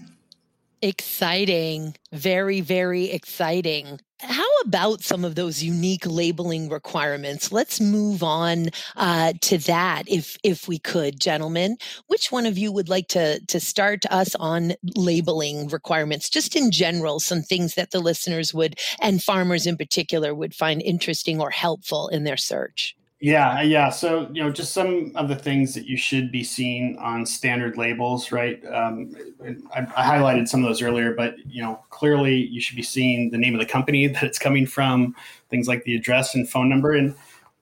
Exciting, 0.81 1.95
very 2.11 2.61
very 2.61 3.05
exciting. 3.11 3.99
How 4.19 4.49
about 4.65 5.03
some 5.03 5.23
of 5.23 5.35
those 5.35 5.61
unique 5.61 6.05
labeling 6.05 6.69
requirements? 6.69 7.51
Let's 7.51 7.79
move 7.79 8.23
on 8.23 8.69
uh, 8.95 9.33
to 9.41 9.59
that, 9.59 10.03
if 10.07 10.37
if 10.43 10.67
we 10.67 10.79
could, 10.79 11.19
gentlemen. 11.19 11.77
Which 12.07 12.31
one 12.31 12.47
of 12.47 12.57
you 12.57 12.71
would 12.71 12.89
like 12.89 13.07
to 13.09 13.39
to 13.45 13.59
start 13.59 14.05
us 14.09 14.33
on 14.35 14.73
labeling 14.95 15.67
requirements, 15.67 16.29
just 16.29 16.55
in 16.55 16.71
general, 16.71 17.19
some 17.19 17.43
things 17.43 17.75
that 17.75 17.91
the 17.91 17.99
listeners 17.99 18.53
would 18.53 18.79
and 18.99 19.23
farmers 19.23 19.67
in 19.67 19.77
particular 19.77 20.33
would 20.33 20.55
find 20.55 20.81
interesting 20.81 21.39
or 21.39 21.51
helpful 21.51 22.07
in 22.07 22.23
their 22.23 22.37
search? 22.37 22.95
Yeah, 23.19 23.61
yeah. 23.63 23.89
So 23.89 24.29
you 24.31 24.43
know, 24.43 24.51
just 24.51 24.73
some 24.73 25.11
of 25.15 25.27
the 25.27 25.35
things 25.35 25.73
that 25.73 25.87
you 25.87 25.97
should 25.97 26.31
be 26.31 26.43
seeing 26.43 26.97
on 26.99 27.25
standard 27.25 27.75
labels, 27.75 28.31
right? 28.31 28.63
Um, 28.67 29.15
I, 29.73 29.79
I, 29.95 30.03
highlighted 30.03 30.47
some 30.47 30.63
of 30.63 30.69
those 30.69 30.83
earlier, 30.83 31.15
but 31.15 31.33
you 31.47 31.63
know, 31.63 31.83
clearly 31.89 32.35
you 32.35 32.61
should 32.61 32.75
be 32.75 32.83
seeing 32.83 33.31
the 33.31 33.37
name 33.37 33.55
of 33.55 33.59
the 33.59 33.65
company 33.65 34.05
that 34.07 34.21
it's 34.21 34.37
coming 34.37 34.67
from, 34.67 35.15
things 35.49 35.67
like 35.67 35.83
the 35.83 35.95
address 35.95 36.35
and 36.35 36.47
phone 36.47 36.69
number, 36.69 36.91
and 36.91 37.15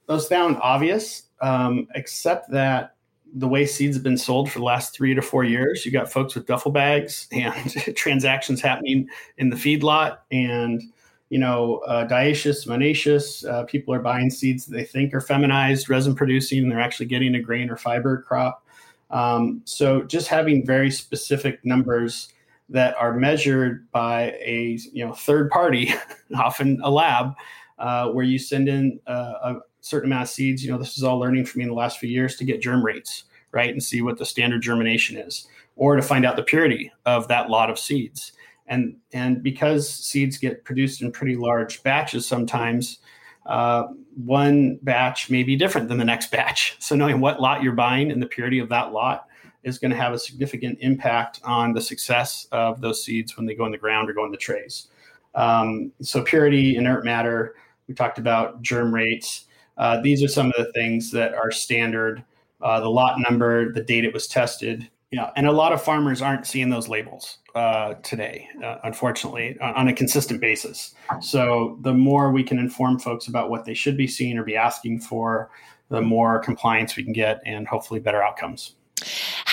those 0.06 0.28
sound 0.28 0.58
obvious, 0.60 1.22
um, 1.40 1.88
except 1.94 2.50
that 2.50 2.94
the 3.34 3.48
way 3.48 3.64
seeds 3.64 3.96
have 3.96 4.04
been 4.04 4.18
sold 4.18 4.50
for 4.50 4.58
the 4.58 4.64
last 4.64 4.94
three 4.94 5.14
to 5.14 5.22
four 5.22 5.42
years, 5.42 5.86
you 5.86 5.92
got 5.92 6.10
folks 6.12 6.34
with 6.34 6.46
duffel 6.46 6.70
bags 6.70 7.28
and 7.32 7.72
transactions 7.96 8.60
happening 8.60 9.08
in 9.38 9.48
the 9.48 9.56
feedlot 9.56 10.18
and 10.30 10.82
you 11.28 11.38
know, 11.38 11.78
uh, 11.78 12.06
dioecious. 12.06 13.48
Uh, 13.48 13.64
people 13.64 13.92
are 13.92 14.00
buying 14.00 14.30
seeds 14.30 14.66
that 14.66 14.76
they 14.76 14.84
think 14.84 15.12
are 15.12 15.20
feminized, 15.20 15.88
resin 15.88 16.14
producing, 16.14 16.62
and 16.62 16.70
they're 16.70 16.80
actually 16.80 17.06
getting 17.06 17.34
a 17.34 17.40
grain 17.40 17.70
or 17.70 17.76
fiber 17.76 18.22
crop. 18.22 18.64
Um, 19.10 19.62
so 19.64 20.02
just 20.02 20.28
having 20.28 20.66
very 20.66 20.90
specific 20.90 21.64
numbers 21.64 22.32
that 22.68 22.96
are 22.96 23.14
measured 23.14 23.90
by 23.92 24.36
a 24.40 24.78
you 24.92 25.06
know 25.06 25.12
third 25.12 25.50
party, 25.50 25.92
often 26.34 26.80
a 26.82 26.90
lab, 26.90 27.34
uh, 27.78 28.08
where 28.10 28.24
you 28.24 28.38
send 28.38 28.68
in 28.68 29.00
uh, 29.06 29.34
a 29.42 29.54
certain 29.80 30.10
amount 30.10 30.24
of 30.24 30.28
seeds. 30.28 30.64
You 30.64 30.72
know, 30.72 30.78
this 30.78 30.96
is 30.96 31.04
all 31.04 31.18
learning 31.18 31.46
for 31.46 31.58
me 31.58 31.64
in 31.64 31.70
the 31.70 31.76
last 31.76 31.98
few 31.98 32.08
years 32.08 32.36
to 32.36 32.44
get 32.44 32.60
germ 32.60 32.84
rates 32.84 33.24
right 33.52 33.70
and 33.70 33.82
see 33.82 34.02
what 34.02 34.18
the 34.18 34.26
standard 34.26 34.60
germination 34.60 35.16
is, 35.16 35.46
or 35.76 35.96
to 35.96 36.02
find 36.02 36.26
out 36.26 36.36
the 36.36 36.42
purity 36.42 36.92
of 37.04 37.26
that 37.28 37.48
lot 37.50 37.70
of 37.70 37.78
seeds 37.78 38.32
and 38.68 38.96
and 39.12 39.42
because 39.42 39.88
seeds 39.88 40.38
get 40.38 40.64
produced 40.64 41.02
in 41.02 41.12
pretty 41.12 41.36
large 41.36 41.82
batches 41.82 42.26
sometimes 42.26 42.98
uh, 43.46 43.84
one 44.16 44.76
batch 44.82 45.30
may 45.30 45.44
be 45.44 45.54
different 45.54 45.88
than 45.88 45.98
the 45.98 46.04
next 46.04 46.30
batch. 46.32 46.76
So 46.80 46.96
knowing 46.96 47.20
what 47.20 47.40
lot 47.40 47.62
you're 47.62 47.72
buying 47.72 48.10
and 48.10 48.20
the 48.20 48.26
purity 48.26 48.58
of 48.58 48.68
that 48.70 48.92
lot 48.92 49.28
is 49.62 49.78
going 49.78 49.90
to 49.92 49.96
have 49.96 50.12
a 50.12 50.18
significant 50.18 50.78
impact 50.80 51.40
on 51.44 51.72
the 51.72 51.80
success 51.80 52.48
of 52.50 52.80
those 52.80 53.04
seeds 53.04 53.36
when 53.36 53.46
they 53.46 53.54
go 53.54 53.64
in 53.64 53.72
the 53.72 53.78
ground 53.78 54.10
or 54.10 54.14
go 54.14 54.24
in 54.24 54.32
the 54.32 54.36
trays. 54.36 54.88
Um, 55.36 55.92
so 56.00 56.22
purity 56.22 56.76
inert 56.76 57.04
matter 57.04 57.54
we 57.88 57.94
talked 57.94 58.18
about 58.18 58.62
germ 58.62 58.92
rates. 58.92 59.46
Uh, 59.76 60.00
these 60.00 60.22
are 60.22 60.28
some 60.28 60.46
of 60.46 60.54
the 60.56 60.72
things 60.72 61.10
that 61.12 61.34
are 61.34 61.50
standard. 61.50 62.24
Uh, 62.60 62.80
the 62.80 62.88
lot 62.88 63.18
number 63.18 63.72
the 63.72 63.82
date 63.82 64.04
it 64.04 64.12
was 64.12 64.26
tested 64.26 64.88
yeah, 65.12 65.30
and 65.36 65.46
a 65.46 65.52
lot 65.52 65.72
of 65.72 65.82
farmers 65.82 66.20
aren't 66.20 66.46
seeing 66.46 66.68
those 66.68 66.88
labels 66.88 67.38
uh, 67.54 67.94
today, 68.02 68.48
uh, 68.62 68.78
unfortunately, 68.82 69.56
on 69.60 69.86
a 69.88 69.92
consistent 69.92 70.40
basis. 70.40 70.94
So 71.20 71.78
the 71.82 71.94
more 71.94 72.32
we 72.32 72.42
can 72.42 72.58
inform 72.58 72.98
folks 72.98 73.28
about 73.28 73.48
what 73.48 73.64
they 73.64 73.74
should 73.74 73.96
be 73.96 74.08
seeing 74.08 74.36
or 74.36 74.42
be 74.42 74.56
asking 74.56 75.00
for, 75.00 75.50
the 75.88 76.02
more 76.02 76.40
compliance 76.40 76.96
we 76.96 77.04
can 77.04 77.12
get, 77.12 77.40
and 77.46 77.68
hopefully 77.68 78.00
better 78.00 78.22
outcomes. 78.22 78.74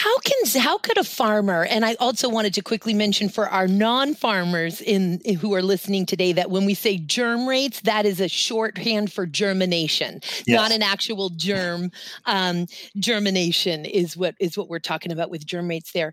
How 0.03 0.19
can 0.19 0.61
how 0.61 0.77
could 0.79 0.97
a 0.97 1.03
farmer 1.05 1.63
and 1.63 1.85
I 1.85 1.93
also 1.93 2.27
wanted 2.27 2.53
to 2.55 2.61
quickly 2.61 2.93
mention 2.93 3.29
for 3.29 3.47
our 3.47 3.69
non-farmers 3.69 4.81
in 4.81 5.21
who 5.39 5.53
are 5.53 5.61
listening 5.61 6.05
today 6.05 6.33
that 6.33 6.49
when 6.49 6.65
we 6.65 6.73
say 6.73 6.97
germ 6.97 7.47
rates 7.47 7.79
that 7.81 8.05
is 8.05 8.19
a 8.19 8.27
shorthand 8.27 9.13
for 9.13 9.25
germination 9.25 10.19
yes. 10.45 10.59
not 10.59 10.73
an 10.73 10.83
actual 10.83 11.29
germ 11.29 11.89
um, 12.25 12.67
germination 12.99 13.85
is 13.85 14.17
what 14.17 14.35
is 14.41 14.57
what 14.57 14.67
we're 14.67 14.77
talking 14.77 15.13
about 15.13 15.29
with 15.29 15.45
germ 15.45 15.69
rates 15.69 15.93
there 15.93 16.11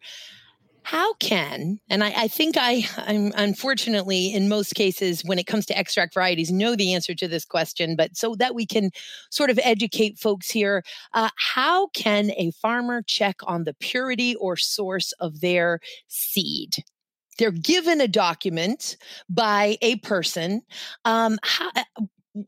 how 0.83 1.15
can 1.15 1.79
and 1.89 2.03
I, 2.03 2.13
I, 2.17 2.29
think 2.29 2.57
I 2.59 2.85
I'm 2.97 3.33
unfortunately 3.37 4.33
in 4.33 4.49
most 4.49 4.75
cases 4.75 5.23
when 5.25 5.39
it 5.39 5.47
comes 5.47 5.67
to 5.67 5.79
extract 5.79 6.15
varieties 6.15 6.51
know 6.51 6.75
the 6.75 6.95
answer 6.95 7.15
to 7.15 7.29
this 7.29 7.45
question, 7.45 7.97
but 7.97 8.17
so 8.17 8.35
that 8.37 8.55
we 8.55 8.67
can 8.67 8.91
sort 9.31 9.51
of 9.51 9.59
educate 9.63 10.19
folks 10.19 10.51
here, 10.51 10.83
uh, 11.15 11.31
how 11.37 11.89
can 11.89 12.31
a 12.33 12.51
farmer 12.53 13.03
check 13.03 13.37
on 13.45 13.65
the 13.65 13.75
purity 13.75 14.35
or 14.37 14.57
source 14.57 15.13
of 15.21 15.41
their 15.41 15.81
seed? 16.09 16.77
They're 17.39 17.51
given 17.51 18.01
a 18.01 18.09
document 18.09 18.97
by 19.29 19.79
a 19.81 19.97
person. 19.97 20.63
Um, 21.05 21.39
how, 21.43 21.71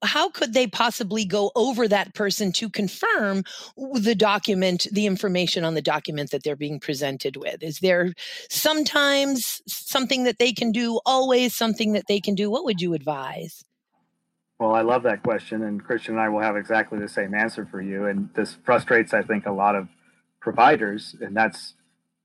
how 0.02 0.30
could 0.30 0.54
they 0.54 0.66
possibly 0.66 1.24
go 1.24 1.50
over 1.54 1.88
that 1.88 2.14
person 2.14 2.52
to 2.52 2.68
confirm 2.68 3.42
the 3.94 4.14
document, 4.14 4.86
the 4.92 5.06
information 5.06 5.64
on 5.64 5.74
the 5.74 5.82
document 5.82 6.30
that 6.30 6.44
they're 6.44 6.56
being 6.56 6.78
presented 6.78 7.36
with? 7.36 7.62
Is 7.62 7.80
there 7.80 8.12
sometimes 8.48 9.60
something 9.66 10.24
that 10.24 10.38
they 10.38 10.52
can 10.52 10.72
do, 10.72 11.00
always 11.04 11.54
something 11.54 11.92
that 11.92 12.06
they 12.08 12.20
can 12.20 12.34
do? 12.34 12.50
What 12.50 12.64
would 12.64 12.80
you 12.80 12.94
advise? 12.94 13.64
Well, 14.58 14.74
I 14.74 14.82
love 14.82 15.02
that 15.02 15.24
question, 15.24 15.64
and 15.64 15.82
Christian 15.82 16.14
and 16.14 16.20
I 16.20 16.28
will 16.28 16.40
have 16.40 16.56
exactly 16.56 17.00
the 17.00 17.08
same 17.08 17.34
answer 17.34 17.66
for 17.66 17.80
you. 17.82 18.06
And 18.06 18.28
this 18.34 18.56
frustrates, 18.64 19.12
I 19.12 19.22
think, 19.22 19.46
a 19.46 19.52
lot 19.52 19.74
of 19.74 19.88
providers, 20.40 21.16
and 21.20 21.36
that's 21.36 21.74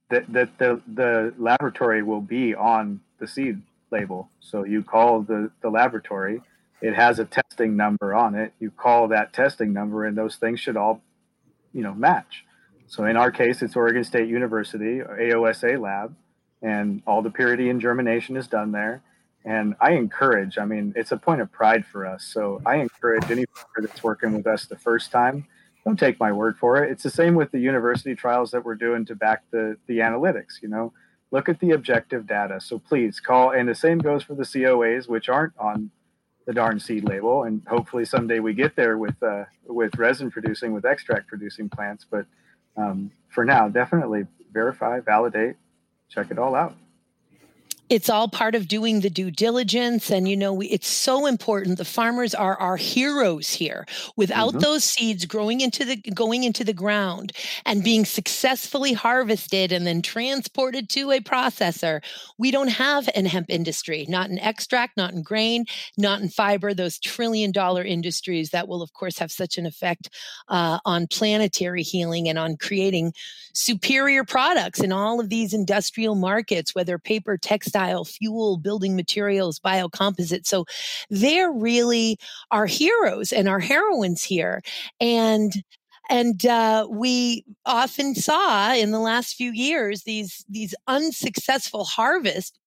that, 0.09 0.31
that 0.31 0.57
the, 0.59 0.81
the 0.87 1.33
laboratory 1.37 2.03
will 2.03 2.21
be 2.21 2.53
on 2.55 3.01
the 3.19 3.27
seed 3.27 3.61
label. 3.91 4.29
So 4.39 4.63
you 4.63 4.83
call 4.83 5.21
the, 5.21 5.51
the 5.61 5.69
laboratory 5.69 6.41
it 6.81 6.95
has 6.95 7.19
a 7.19 7.25
testing 7.25 7.75
number 7.75 8.13
on 8.13 8.35
it. 8.35 8.53
You 8.59 8.71
call 8.71 9.07
that 9.09 9.33
testing 9.33 9.73
number, 9.73 10.05
and 10.05 10.17
those 10.17 10.35
things 10.35 10.59
should 10.59 10.77
all, 10.77 11.01
you 11.73 11.81
know, 11.81 11.93
match. 11.93 12.45
So 12.87 13.05
in 13.05 13.17
our 13.17 13.31
case, 13.31 13.61
it's 13.61 13.75
Oregon 13.75 14.03
State 14.03 14.29
University 14.29 14.99
AOSA 14.99 15.79
lab, 15.79 16.15
and 16.61 17.01
all 17.05 17.21
the 17.21 17.29
purity 17.29 17.69
and 17.69 17.81
germination 17.81 18.37
is 18.37 18.47
done 18.47 18.71
there. 18.71 19.03
And 19.43 19.75
I 19.79 19.91
encourage, 19.91 20.57
I 20.57 20.65
mean, 20.65 20.93
it's 20.95 21.11
a 21.11 21.17
point 21.17 21.41
of 21.41 21.51
pride 21.51 21.85
for 21.85 22.05
us. 22.05 22.23
So 22.23 22.61
I 22.65 22.75
encourage 22.75 23.29
any 23.31 23.45
farmer 23.45 23.87
that's 23.87 24.03
working 24.03 24.33
with 24.33 24.45
us 24.45 24.65
the 24.65 24.77
first 24.77 25.11
time, 25.11 25.47
don't 25.87 25.97
take 25.97 26.19
my 26.19 26.33
word 26.33 26.57
for 26.57 26.83
it. 26.83 26.91
It's 26.91 27.03
the 27.03 27.09
same 27.09 27.33
with 27.35 27.51
the 27.51 27.59
university 27.59 28.13
trials 28.13 28.51
that 28.51 28.65
we're 28.65 28.75
doing 28.75 29.05
to 29.05 29.15
back 29.15 29.43
the 29.51 29.77
the 29.87 29.99
analytics. 29.99 30.61
You 30.61 30.67
know, 30.67 30.91
look 31.31 31.47
at 31.47 31.61
the 31.61 31.71
objective 31.71 32.27
data. 32.27 32.59
So 32.59 32.77
please 32.77 33.21
call, 33.21 33.51
and 33.51 33.69
the 33.69 33.75
same 33.75 33.99
goes 33.99 34.21
for 34.21 34.35
the 34.35 34.43
COAs, 34.43 35.07
which 35.07 35.29
aren't 35.29 35.57
on 35.57 35.91
the 36.47 36.53
darn 36.53 36.79
seed 36.79 37.03
label, 37.03 37.43
and 37.43 37.61
hopefully 37.67 38.05
someday 38.05 38.39
we 38.39 38.53
get 38.53 38.75
there 38.75 38.97
with 38.97 39.21
uh, 39.21 39.43
with 39.67 39.95
resin 39.97 40.31
producing, 40.31 40.73
with 40.73 40.85
extract 40.85 41.27
producing 41.27 41.69
plants. 41.69 42.05
But 42.09 42.25
um, 42.75 43.11
for 43.29 43.45
now, 43.45 43.67
definitely 43.67 44.25
verify, 44.51 45.01
validate, 45.01 45.57
check 46.09 46.31
it 46.31 46.39
all 46.39 46.55
out 46.55 46.75
it's 47.89 48.09
all 48.09 48.27
part 48.27 48.55
of 48.55 48.67
doing 48.67 49.01
the 49.01 49.09
due 49.09 49.31
diligence. 49.31 50.11
And 50.11 50.27
you 50.27 50.35
know 50.35 50.53
we, 50.53 50.67
it's 50.67 50.87
so 50.87 51.25
important. 51.25 51.77
The 51.77 51.85
farmers 51.85 52.35
are 52.35 52.55
our 52.57 52.77
heroes 52.77 53.49
here. 53.49 53.85
Without 54.15 54.49
mm-hmm. 54.49 54.59
those 54.59 54.83
seeds 54.83 55.25
growing 55.25 55.61
into 55.61 55.85
the 55.85 55.95
going 56.13 56.43
into 56.43 56.63
the 56.63 56.73
ground 56.73 57.31
and 57.65 57.83
being 57.83 58.05
successfully 58.05 58.93
harvested 58.93 59.71
and 59.71 59.85
then 59.87 60.01
transported 60.01 60.89
to 60.89 61.11
a 61.11 61.19
processor 61.19 62.01
we 62.37 62.51
don't 62.51 62.69
have 62.69 63.09
an 63.15 63.25
hemp 63.25 63.47
industry 63.49 64.05
not 64.09 64.29
in 64.29 64.39
extract 64.39 64.97
not 64.97 65.13
in 65.13 65.21
grain 65.21 65.65
not 65.97 66.21
in 66.21 66.29
fiber 66.29 66.73
those 66.73 66.99
trillion 66.99 67.51
dollar 67.51 67.83
industries 67.83 68.49
that 68.49 68.67
will 68.67 68.81
of 68.81 68.93
course 68.93 69.17
have 69.17 69.31
such 69.31 69.57
an 69.57 69.65
effect 69.65 70.09
uh, 70.49 70.79
on 70.85 71.07
planetary 71.07 71.83
healing 71.83 72.27
and 72.27 72.37
on 72.37 72.57
creating 72.57 73.13
superior 73.53 74.23
products 74.23 74.79
in 74.79 74.91
all 74.91 75.19
of 75.19 75.29
these 75.29 75.53
industrial 75.53 76.15
markets 76.15 76.73
whether 76.73 76.97
paper 76.97 77.37
textile 77.37 77.76
textile, 77.77 78.05
fuel, 78.05 78.57
building 78.57 78.95
materials, 78.95 79.59
biocomposites. 79.59 80.47
So 80.47 80.65
they're 81.09 81.51
really 81.51 82.17
our 82.51 82.65
heroes 82.65 83.31
and 83.31 83.47
our 83.47 83.59
heroines 83.59 84.23
here. 84.23 84.61
And 84.99 85.51
and 86.09 86.45
uh, 86.45 86.87
we 86.89 87.43
often 87.65 88.15
saw 88.15 88.73
in 88.73 88.91
the 88.91 88.99
last 88.99 89.35
few 89.35 89.51
years 89.51 90.03
these 90.03 90.45
these 90.49 90.73
unsuccessful 90.87 91.83
harvests 91.83 92.57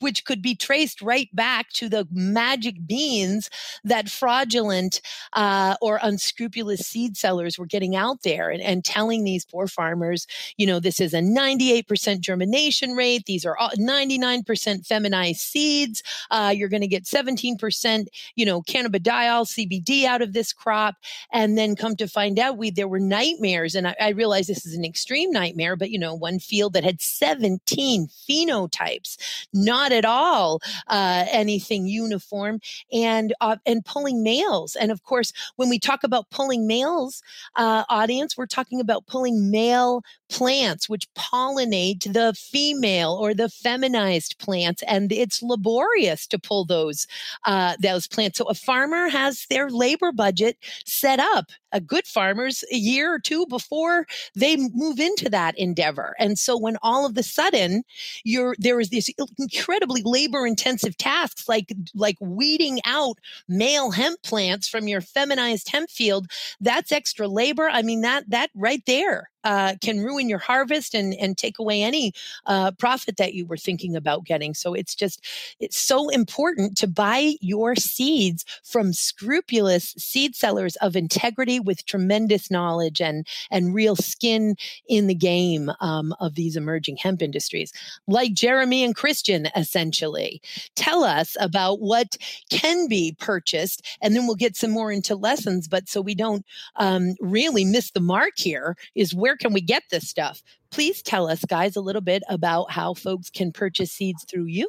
which 0.00 0.24
could 0.24 0.42
be 0.42 0.54
traced 0.54 1.02
right 1.02 1.28
back 1.34 1.70
to 1.70 1.88
the 1.88 2.06
magic 2.10 2.86
beans 2.86 3.50
that 3.84 4.08
fraudulent 4.08 5.00
uh, 5.32 5.76
or 5.80 5.98
unscrupulous 6.02 6.80
seed 6.80 7.16
sellers 7.16 7.58
were 7.58 7.66
getting 7.66 7.96
out 7.96 8.22
there 8.22 8.50
and, 8.50 8.62
and, 8.62 8.84
telling 8.84 9.24
these 9.24 9.44
poor 9.44 9.66
farmers, 9.66 10.26
you 10.56 10.66
know, 10.66 10.80
this 10.80 11.00
is 11.00 11.12
a 11.12 11.18
98% 11.20 12.20
germination 12.20 12.92
rate. 12.92 13.26
These 13.26 13.44
are 13.44 13.56
all 13.58 13.70
99% 13.70 14.86
feminized 14.86 15.40
seeds. 15.40 16.02
Uh, 16.30 16.52
you're 16.56 16.68
going 16.68 16.80
to 16.80 16.86
get 16.86 17.04
17%, 17.04 18.06
you 18.36 18.46
know, 18.46 18.62
cannabidiol, 18.62 19.46
CBD 19.46 20.04
out 20.04 20.22
of 20.22 20.32
this 20.32 20.52
crop. 20.52 20.94
And 21.32 21.58
then 21.58 21.76
come 21.76 21.96
to 21.96 22.06
find 22.08 22.38
out, 22.38 22.56
we 22.56 22.70
there 22.70 22.88
were 22.88 23.00
nightmares. 23.00 23.74
And 23.74 23.88
I, 23.88 23.96
I 24.00 24.08
realize 24.10 24.46
this 24.46 24.64
is 24.64 24.74
an 24.74 24.84
extreme 24.84 25.32
nightmare, 25.32 25.76
but, 25.76 25.90
you 25.90 25.98
know, 25.98 26.14
one 26.14 26.38
field 26.38 26.72
that 26.74 26.84
had 26.84 27.00
17 27.00 28.06
phenotypes, 28.06 29.16
not 29.52 29.87
not 29.88 29.96
at 29.96 30.04
all 30.04 30.60
uh, 30.88 31.24
anything 31.30 31.86
uniform, 31.86 32.60
and 32.92 33.32
uh, 33.40 33.56
and 33.66 33.84
pulling 33.84 34.22
males. 34.22 34.76
And 34.76 34.90
of 34.90 35.02
course, 35.04 35.32
when 35.56 35.68
we 35.68 35.78
talk 35.78 36.04
about 36.04 36.30
pulling 36.30 36.66
males, 36.66 37.22
uh, 37.56 37.84
audience, 37.88 38.36
we're 38.36 38.46
talking 38.46 38.80
about 38.80 39.06
pulling 39.06 39.50
male 39.50 40.02
plants 40.28 40.88
which 40.88 41.06
pollinate 41.14 42.12
the 42.12 42.34
female 42.34 43.12
or 43.12 43.32
the 43.34 43.48
feminized 43.48 44.38
plants, 44.38 44.82
and 44.86 45.10
it's 45.12 45.42
laborious 45.42 46.26
to 46.26 46.38
pull 46.38 46.64
those 46.64 47.06
uh, 47.46 47.74
those 47.80 48.06
plants. 48.06 48.38
So 48.38 48.44
a 48.44 48.54
farmer 48.54 49.08
has 49.08 49.46
their 49.48 49.70
labor 49.70 50.12
budget 50.12 50.56
set 50.84 51.18
up. 51.18 51.46
A 51.72 51.80
good 51.80 52.06
farmer's 52.06 52.64
a 52.72 52.76
year 52.76 53.12
or 53.12 53.18
two 53.18 53.46
before 53.46 54.06
they 54.34 54.56
move 54.56 54.98
into 54.98 55.28
that 55.30 55.58
endeavor, 55.58 56.14
and 56.18 56.38
so 56.38 56.56
when 56.56 56.76
all 56.82 57.06
of 57.06 57.14
the 57.14 57.22
sudden 57.22 57.82
you're 58.24 58.54
there 58.58 58.80
is 58.80 58.90
this 58.90 59.10
incredibly 59.38 60.02
labor 60.04 60.46
intensive 60.46 60.96
tasks 60.96 61.48
like 61.48 61.72
like 61.94 62.16
weeding 62.20 62.80
out 62.84 63.18
male 63.48 63.90
hemp 63.90 64.22
plants 64.22 64.68
from 64.68 64.88
your 64.88 65.00
feminized 65.00 65.68
hemp 65.68 65.90
field, 65.90 66.26
that's 66.60 66.92
extra 66.92 67.28
labor. 67.28 67.68
I 67.70 67.82
mean 67.82 68.00
that 68.02 68.28
that 68.30 68.50
right 68.54 68.82
there 68.86 69.30
uh, 69.48 69.74
can 69.80 70.04
ruin 70.04 70.28
your 70.28 70.38
harvest 70.38 70.94
and 70.94 71.14
and 71.14 71.38
take 71.38 71.58
away 71.58 71.82
any 71.82 72.12
uh, 72.44 72.70
profit 72.72 73.16
that 73.16 73.32
you 73.32 73.46
were 73.46 73.56
thinking 73.56 73.96
about 73.96 74.26
getting. 74.26 74.52
So 74.52 74.74
it's 74.74 74.94
just 74.94 75.24
it's 75.58 75.78
so 75.78 76.10
important 76.10 76.76
to 76.78 76.86
buy 76.86 77.36
your 77.40 77.74
seeds 77.74 78.44
from 78.62 78.92
scrupulous 78.92 79.94
seed 79.96 80.36
sellers 80.36 80.76
of 80.76 80.94
integrity 80.96 81.60
with 81.60 81.86
tremendous 81.86 82.50
knowledge 82.50 83.00
and 83.00 83.26
and 83.50 83.74
real 83.74 83.96
skin 83.96 84.54
in 84.86 85.06
the 85.06 85.14
game 85.14 85.72
um, 85.80 86.14
of 86.20 86.34
these 86.34 86.54
emerging 86.54 86.98
hemp 86.98 87.22
industries, 87.22 87.72
like 88.06 88.34
Jeremy 88.34 88.84
and 88.84 88.94
Christian. 88.94 89.48
Essentially, 89.56 90.42
tell 90.74 91.04
us 91.04 91.38
about 91.40 91.80
what 91.80 92.18
can 92.50 92.86
be 92.86 93.16
purchased, 93.18 93.80
and 94.02 94.14
then 94.14 94.26
we'll 94.26 94.36
get 94.36 94.56
some 94.56 94.72
more 94.72 94.92
into 94.92 95.16
lessons. 95.16 95.68
But 95.68 95.88
so 95.88 96.02
we 96.02 96.14
don't 96.14 96.44
um, 96.76 97.14
really 97.18 97.64
miss 97.64 97.92
the 97.92 98.00
mark 98.00 98.34
here, 98.36 98.76
is 98.94 99.14
where 99.14 99.28
where 99.28 99.36
can 99.38 99.52
we 99.52 99.60
get 99.60 99.84
this 99.90 100.08
stuff? 100.08 100.42
Please 100.70 101.02
tell 101.02 101.28
us, 101.28 101.44
guys, 101.44 101.76
a 101.76 101.80
little 101.80 102.02
bit 102.02 102.22
about 102.28 102.70
how 102.70 102.94
folks 102.94 103.30
can 103.30 103.52
purchase 103.52 103.92
seeds 103.92 104.24
through 104.24 104.46
you. 104.46 104.68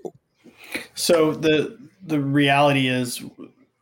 So 0.95 1.33
the 1.33 1.77
the 2.05 2.19
reality 2.19 2.87
is 2.87 3.23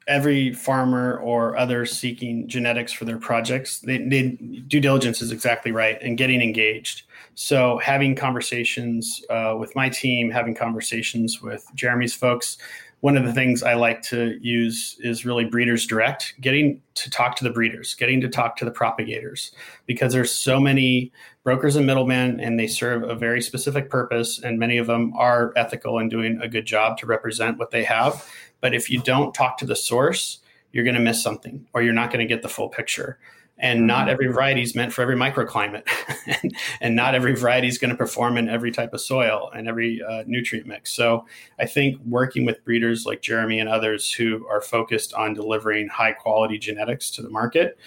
every 0.07 0.53
farmer 0.53 1.17
or 1.17 1.57
other 1.57 1.85
seeking 1.85 2.47
genetics 2.47 2.93
for 2.93 3.03
their 3.03 3.17
projects, 3.17 3.79
they, 3.79 3.97
they, 3.97 4.29
due 4.67 4.79
diligence 4.79 5.21
is 5.21 5.31
exactly 5.31 5.71
right 5.71 5.97
and 6.01 6.17
getting 6.17 6.41
engaged. 6.41 7.03
So 7.35 7.77
having 7.79 8.15
conversations 8.15 9.21
uh, 9.29 9.55
with 9.59 9.75
my 9.75 9.89
team, 9.89 10.31
having 10.31 10.55
conversations 10.55 11.41
with 11.41 11.67
Jeremy's 11.75 12.13
folks, 12.13 12.57
one 13.01 13.15
of 13.15 13.25
the 13.25 13.33
things 13.33 13.61
I 13.61 13.75
like 13.75 14.01
to 14.03 14.37
use 14.41 14.97
is 14.99 15.25
really 15.25 15.45
breeders 15.45 15.85
direct, 15.85 16.33
getting 16.41 16.81
to 16.95 17.09
talk 17.09 17.35
to 17.35 17.43
the 17.43 17.51
breeders, 17.51 17.93
getting 17.93 18.19
to 18.21 18.27
talk 18.27 18.55
to 18.57 18.65
the 18.65 18.71
propagators, 18.71 19.51
because 19.85 20.13
there's 20.13 20.31
so 20.31 20.59
many 20.59 21.11
brokers 21.43 21.75
and 21.75 21.85
middlemen, 21.85 22.39
and 22.39 22.59
they 22.59 22.67
serve 22.67 23.03
a 23.03 23.13
very 23.13 23.41
specific 23.41 23.89
purpose, 23.89 24.39
and 24.39 24.57
many 24.57 24.77
of 24.77 24.87
them 24.87 25.13
are 25.15 25.53
ethical 25.55 25.99
and 25.99 26.09
doing 26.09 26.39
a 26.41 26.47
good 26.47 26.65
job 26.65 26.97
to 26.97 27.05
represent 27.05 27.59
what 27.59 27.71
they 27.71 27.83
have. 27.83 28.27
But 28.61 28.73
if 28.73 28.89
you 28.89 28.99
don't 29.01 29.33
talk 29.33 29.57
to 29.59 29.65
the 29.65 29.75
source, 29.75 30.39
you're 30.71 30.83
going 30.83 30.95
to 30.95 31.01
miss 31.01 31.21
something, 31.21 31.67
or 31.73 31.83
you're 31.83 31.93
not 31.93 32.11
going 32.11 32.27
to 32.27 32.33
get 32.33 32.41
the 32.41 32.49
full 32.49 32.69
picture 32.69 33.19
and 33.59 33.87
not 33.87 34.01
mm-hmm. 34.01 34.09
every 34.09 34.27
variety 34.27 34.61
is 34.61 34.75
meant 34.75 34.93
for 34.93 35.01
every 35.01 35.15
microclimate. 35.15 35.87
And, 36.27 36.57
and, 36.81 36.95
not 36.95 37.15
every 37.15 37.35
variety 37.35 37.69
is 37.69 37.77
going 37.77 37.89
to 37.89 37.95
perform 37.95 38.35
in 38.35 38.49
every 38.49 38.69
type 38.69 38.93
of 38.93 38.99
soil 38.99 39.49
and 39.55 39.65
every 39.65 40.01
uh, 40.03 40.23
nutrient 40.27 40.67
mix. 40.67 40.91
So 40.91 41.25
i 41.57 41.65
think 41.65 42.01
working 42.05 42.45
with 42.45 42.63
breeders 42.65 43.05
like 43.05 43.21
jeremy 43.21 43.59
and 43.59 43.69
others 43.69 44.11
who 44.11 44.45
are 44.47 44.59
focused 44.59 45.13
on 45.13 45.33
delivering 45.33 45.87
high 45.87 46.11
quality 46.11 46.57
genetics 46.57 47.09
to 47.11 47.21
the 47.21 47.29
market 47.29 47.77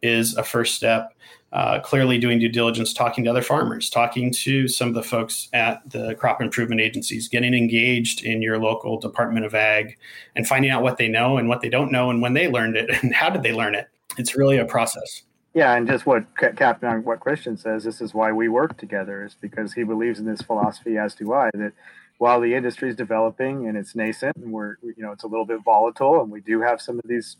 is 0.00 0.36
a 0.36 0.44
first 0.44 0.76
step. 0.76 1.12
Uh, 1.50 1.80
clearly 1.80 2.18
doing 2.18 2.38
due 2.38 2.48
diligence 2.48 2.92
talking 2.92 3.24
to 3.24 3.30
other 3.30 3.40
farmers 3.40 3.88
talking 3.88 4.30
to 4.30 4.68
some 4.68 4.86
of 4.86 4.92
the 4.92 5.02
folks 5.02 5.48
at 5.54 5.80
the 5.88 6.14
crop 6.16 6.42
improvement 6.42 6.78
agencies 6.78 7.26
getting 7.26 7.54
engaged 7.54 8.22
in 8.22 8.42
your 8.42 8.58
local 8.58 9.00
department 9.00 9.46
of 9.46 9.54
ag 9.54 9.96
and 10.36 10.46
finding 10.46 10.70
out 10.70 10.82
what 10.82 10.98
they 10.98 11.08
know 11.08 11.38
and 11.38 11.48
what 11.48 11.62
they 11.62 11.70
don't 11.70 11.90
know 11.90 12.10
and 12.10 12.20
when 12.20 12.34
they 12.34 12.48
learned 12.48 12.76
it 12.76 12.90
and 13.02 13.14
how 13.14 13.30
did 13.30 13.42
they 13.42 13.54
learn 13.54 13.74
it 13.74 13.88
it's 14.18 14.36
really 14.36 14.58
a 14.58 14.64
process. 14.64 15.22
Yeah, 15.54 15.74
and 15.74 15.86
just 15.86 16.06
what 16.06 16.24
Captain 16.36 16.88
on 16.88 17.04
what 17.04 17.20
Christian 17.20 17.56
says, 17.56 17.82
this 17.82 18.00
is 18.00 18.14
why 18.14 18.32
we 18.32 18.48
work 18.48 18.76
together, 18.76 19.24
is 19.24 19.34
because 19.40 19.72
he 19.72 19.82
believes 19.82 20.18
in 20.18 20.26
this 20.26 20.42
philosophy, 20.42 20.98
as 20.98 21.14
do 21.14 21.32
I, 21.32 21.50
that 21.54 21.72
while 22.18 22.40
the 22.40 22.54
industry 22.54 22.90
is 22.90 22.96
developing 22.96 23.66
and 23.66 23.76
it's 23.76 23.94
nascent 23.94 24.36
and 24.36 24.52
we're 24.52 24.76
you 24.82 24.94
know 24.98 25.12
it's 25.12 25.22
a 25.22 25.26
little 25.26 25.46
bit 25.46 25.60
volatile 25.64 26.20
and 26.20 26.30
we 26.30 26.40
do 26.40 26.60
have 26.60 26.80
some 26.80 26.98
of 26.98 27.04
these 27.06 27.36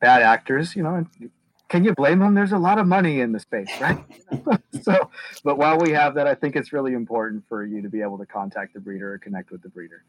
bad 0.00 0.22
actors, 0.22 0.74
you 0.74 0.82
know, 0.82 1.04
can 1.68 1.84
you 1.84 1.94
blame 1.94 2.18
them? 2.18 2.34
There's 2.34 2.52
a 2.52 2.58
lot 2.58 2.78
of 2.78 2.86
money 2.86 3.20
in 3.20 3.32
the 3.32 3.38
space, 3.38 3.70
right? 3.80 4.02
so, 4.82 5.10
but 5.44 5.56
while 5.56 5.78
we 5.78 5.90
have 5.90 6.14
that, 6.14 6.26
I 6.26 6.34
think 6.34 6.56
it's 6.56 6.72
really 6.72 6.94
important 6.94 7.44
for 7.48 7.64
you 7.64 7.82
to 7.82 7.88
be 7.88 8.02
able 8.02 8.18
to 8.18 8.26
contact 8.26 8.74
the 8.74 8.80
breeder 8.80 9.12
or 9.12 9.18
connect 9.18 9.52
with 9.52 9.62
the 9.62 9.68
breeder. 9.68 10.02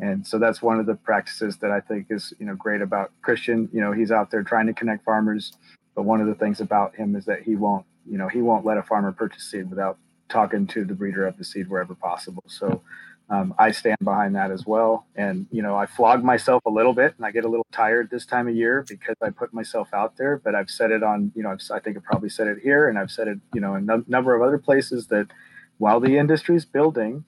And 0.00 0.26
so 0.26 0.38
that's 0.38 0.62
one 0.62 0.78
of 0.78 0.86
the 0.86 0.94
practices 0.94 1.56
that 1.58 1.70
I 1.70 1.80
think 1.80 2.06
is, 2.10 2.32
you 2.38 2.46
know, 2.46 2.54
great 2.54 2.82
about 2.82 3.10
Christian. 3.22 3.68
You 3.72 3.80
know, 3.80 3.92
he's 3.92 4.12
out 4.12 4.30
there 4.30 4.42
trying 4.42 4.66
to 4.66 4.72
connect 4.72 5.04
farmers, 5.04 5.52
but 5.94 6.02
one 6.02 6.20
of 6.20 6.26
the 6.26 6.34
things 6.34 6.60
about 6.60 6.94
him 6.94 7.16
is 7.16 7.24
that 7.24 7.42
he 7.42 7.56
won't, 7.56 7.84
you 8.08 8.16
know, 8.16 8.28
he 8.28 8.40
won't 8.40 8.64
let 8.64 8.78
a 8.78 8.82
farmer 8.82 9.12
purchase 9.12 9.50
seed 9.50 9.68
without 9.68 9.98
talking 10.28 10.66
to 10.68 10.84
the 10.84 10.94
breeder 10.94 11.26
of 11.26 11.36
the 11.36 11.44
seed 11.44 11.68
wherever 11.68 11.94
possible. 11.94 12.44
So 12.46 12.82
um, 13.30 13.54
I 13.58 13.72
stand 13.72 13.98
behind 14.02 14.34
that 14.36 14.50
as 14.50 14.64
well. 14.66 15.06
And 15.14 15.46
you 15.50 15.62
know, 15.62 15.76
I 15.76 15.86
flog 15.86 16.24
myself 16.24 16.64
a 16.64 16.70
little 16.70 16.94
bit, 16.94 17.14
and 17.16 17.26
I 17.26 17.30
get 17.30 17.44
a 17.44 17.48
little 17.48 17.66
tired 17.72 18.08
this 18.10 18.24
time 18.24 18.48
of 18.48 18.54
year 18.54 18.84
because 18.88 19.16
I 19.22 19.30
put 19.30 19.52
myself 19.52 19.88
out 19.92 20.16
there. 20.16 20.40
But 20.42 20.54
I've 20.54 20.70
said 20.70 20.90
it 20.90 21.02
on, 21.02 21.32
you 21.34 21.42
know, 21.42 21.50
I've, 21.50 21.60
i 21.72 21.78
think 21.78 21.96
I 21.96 22.00
probably 22.00 22.30
said 22.30 22.46
it 22.46 22.58
here, 22.62 22.88
and 22.88 22.98
I've 22.98 23.10
said 23.10 23.28
it, 23.28 23.38
you 23.52 23.60
know, 23.60 23.74
in 23.74 23.88
a 23.90 24.02
number 24.06 24.34
of 24.34 24.42
other 24.42 24.58
places 24.58 25.08
that 25.08 25.28
while 25.76 26.00
the 26.00 26.16
industry 26.16 26.56
is 26.56 26.64
building, 26.64 27.24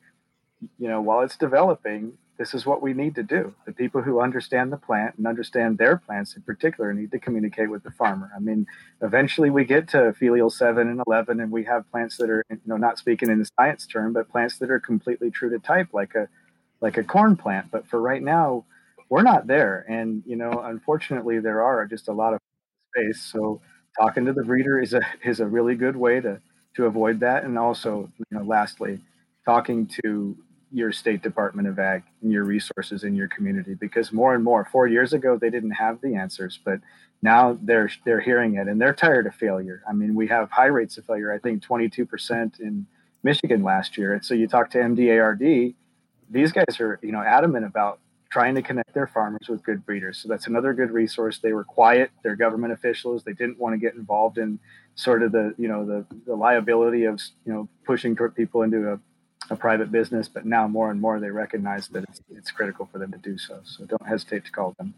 you 0.78 0.88
know, 0.88 1.00
while 1.00 1.20
it's 1.20 1.37
developing, 1.37 2.14
this 2.40 2.55
is 2.55 2.64
what 2.64 2.81
we 2.81 2.94
need 2.94 3.14
to 3.16 3.22
do. 3.22 3.55
The 3.66 3.72
people 3.72 4.00
who 4.00 4.18
understand 4.18 4.72
the 4.72 4.79
plant 4.79 5.16
and 5.18 5.26
understand 5.26 5.76
their 5.76 5.98
plants 5.98 6.35
in 6.37 6.40
particular 6.40 6.90
need 6.94 7.11
to 7.11 7.18
communicate 7.18 7.68
with 7.68 7.83
the 7.83 7.90
farmer. 7.90 8.31
I 8.35 8.40
mean, 8.40 8.66
eventually 9.03 9.50
we 9.50 9.66
get 9.66 9.88
to 9.90 10.14
filial 10.14 10.48
7 10.48 10.88
and 10.88 11.03
11 11.07 11.38
and 11.38 11.53
we 11.53 11.64
have 11.64 11.90
plants 11.90 12.16
that 12.16 12.31
are, 12.31 12.42
you 12.48 12.59
know, 12.64 12.79
not 12.79 12.96
speaking 12.96 13.29
in 13.29 13.40
the 13.40 13.48
science 13.59 13.87
term, 13.87 14.14
but 14.14 14.31
plants 14.31 14.57
that 14.57 14.70
are 14.70 14.81
completely 14.81 15.31
true 15.31 15.50
to 15.50 15.59
type 15.59 15.88
like 15.92 16.14
a 16.14 16.29
like 16.81 16.96
a 16.96 17.05
corn 17.05 17.37
plant. 17.37 17.70
But 17.70 17.87
for 17.87 18.00
right 18.00 18.22
now, 18.22 18.64
we're 19.11 19.20
not 19.20 19.46
there. 19.46 19.85
And, 19.87 20.22
you 20.24 20.37
know, 20.37 20.62
unfortunately 20.64 21.40
there 21.40 21.61
are 21.61 21.85
just 21.85 22.09
a 22.09 22.12
lot 22.12 22.33
of 22.33 22.40
space. 22.96 23.20
So 23.20 23.61
talking 24.00 24.24
to 24.24 24.33
the 24.33 24.44
breeder 24.44 24.81
is 24.81 24.94
a 24.94 25.03
is 25.22 25.40
a 25.40 25.46
really 25.46 25.74
good 25.74 25.94
way 25.94 26.22
to 26.22 26.40
to 26.76 26.87
avoid 26.87 27.20
that. 27.20 27.44
And 27.44 27.59
also, 27.59 28.11
you 28.16 28.38
know, 28.38 28.44
lastly, 28.44 28.98
talking 29.44 29.90
to 30.03 30.38
your 30.72 30.92
state 30.92 31.22
department 31.22 31.66
of 31.66 31.78
ag 31.78 32.02
and 32.22 32.30
your 32.30 32.44
resources 32.44 33.02
in 33.02 33.14
your 33.14 33.28
community 33.28 33.74
because 33.74 34.12
more 34.12 34.35
and 34.35 34.44
more 34.44 34.68
four 34.70 34.87
years 34.87 35.12
ago 35.12 35.37
they 35.37 35.50
didn't 35.50 35.72
have 35.72 36.00
the 36.00 36.14
answers 36.14 36.59
but 36.64 36.80
now 37.22 37.59
they're 37.62 37.90
they're 38.04 38.20
hearing 38.20 38.54
it 38.54 38.66
and 38.68 38.80
they're 38.80 38.94
tired 38.94 39.26
of 39.26 39.35
failure. 39.35 39.83
I 39.88 39.92
mean 39.92 40.14
we 40.14 40.26
have 40.28 40.50
high 40.50 40.66
rates 40.66 40.96
of 40.98 41.04
failure 41.06 41.33
i 41.33 41.38
think 41.38 41.62
22% 41.62 42.61
in 42.61 42.87
michigan 43.22 43.62
last 43.62 43.98
year. 43.98 44.14
And 44.14 44.24
so 44.24 44.35
you 44.35 44.46
talk 44.46 44.70
to 44.70 44.78
mdard 44.78 45.74
these 46.30 46.52
guys 46.52 46.80
are 46.80 46.98
you 47.02 47.12
know 47.12 47.20
adamant 47.20 47.66
about 47.66 48.00
trying 48.30 48.54
to 48.54 48.62
connect 48.62 48.94
their 48.94 49.09
farmers 49.09 49.48
with 49.48 49.61
good 49.64 49.85
breeders. 49.85 50.18
So 50.18 50.28
that's 50.28 50.46
another 50.46 50.72
good 50.72 50.92
resource. 50.92 51.38
They 51.38 51.52
were 51.52 51.64
quiet. 51.64 52.12
They're 52.22 52.37
government 52.37 52.72
officials. 52.72 53.24
They 53.24 53.33
didn't 53.33 53.59
want 53.59 53.74
to 53.74 53.78
get 53.78 53.94
involved 53.94 54.38
in 54.38 54.61
sort 54.94 55.24
of 55.24 55.33
the 55.33 55.52
you 55.59 55.66
know 55.66 55.85
the, 55.85 56.06
the 56.26 56.37
liability 56.37 57.04
of 57.04 57.20
you 57.44 57.52
know 57.52 57.68
pushing 57.85 58.16
people 58.16 58.62
into 58.62 58.92
a 58.92 59.00
a 59.50 59.56
private 59.56 59.90
business, 59.90 60.28
but 60.28 60.46
now 60.46 60.66
more 60.68 60.90
and 60.90 61.00
more 61.00 61.20
they 61.20 61.30
recognize 61.30 61.88
that 61.88 62.04
it's, 62.04 62.20
it's 62.30 62.50
critical 62.50 62.88
for 62.90 62.98
them 62.98 63.10
to 63.12 63.18
do 63.18 63.36
so. 63.36 63.60
So 63.64 63.84
don't 63.84 64.06
hesitate 64.06 64.44
to 64.44 64.52
call 64.52 64.74
them. 64.78 64.94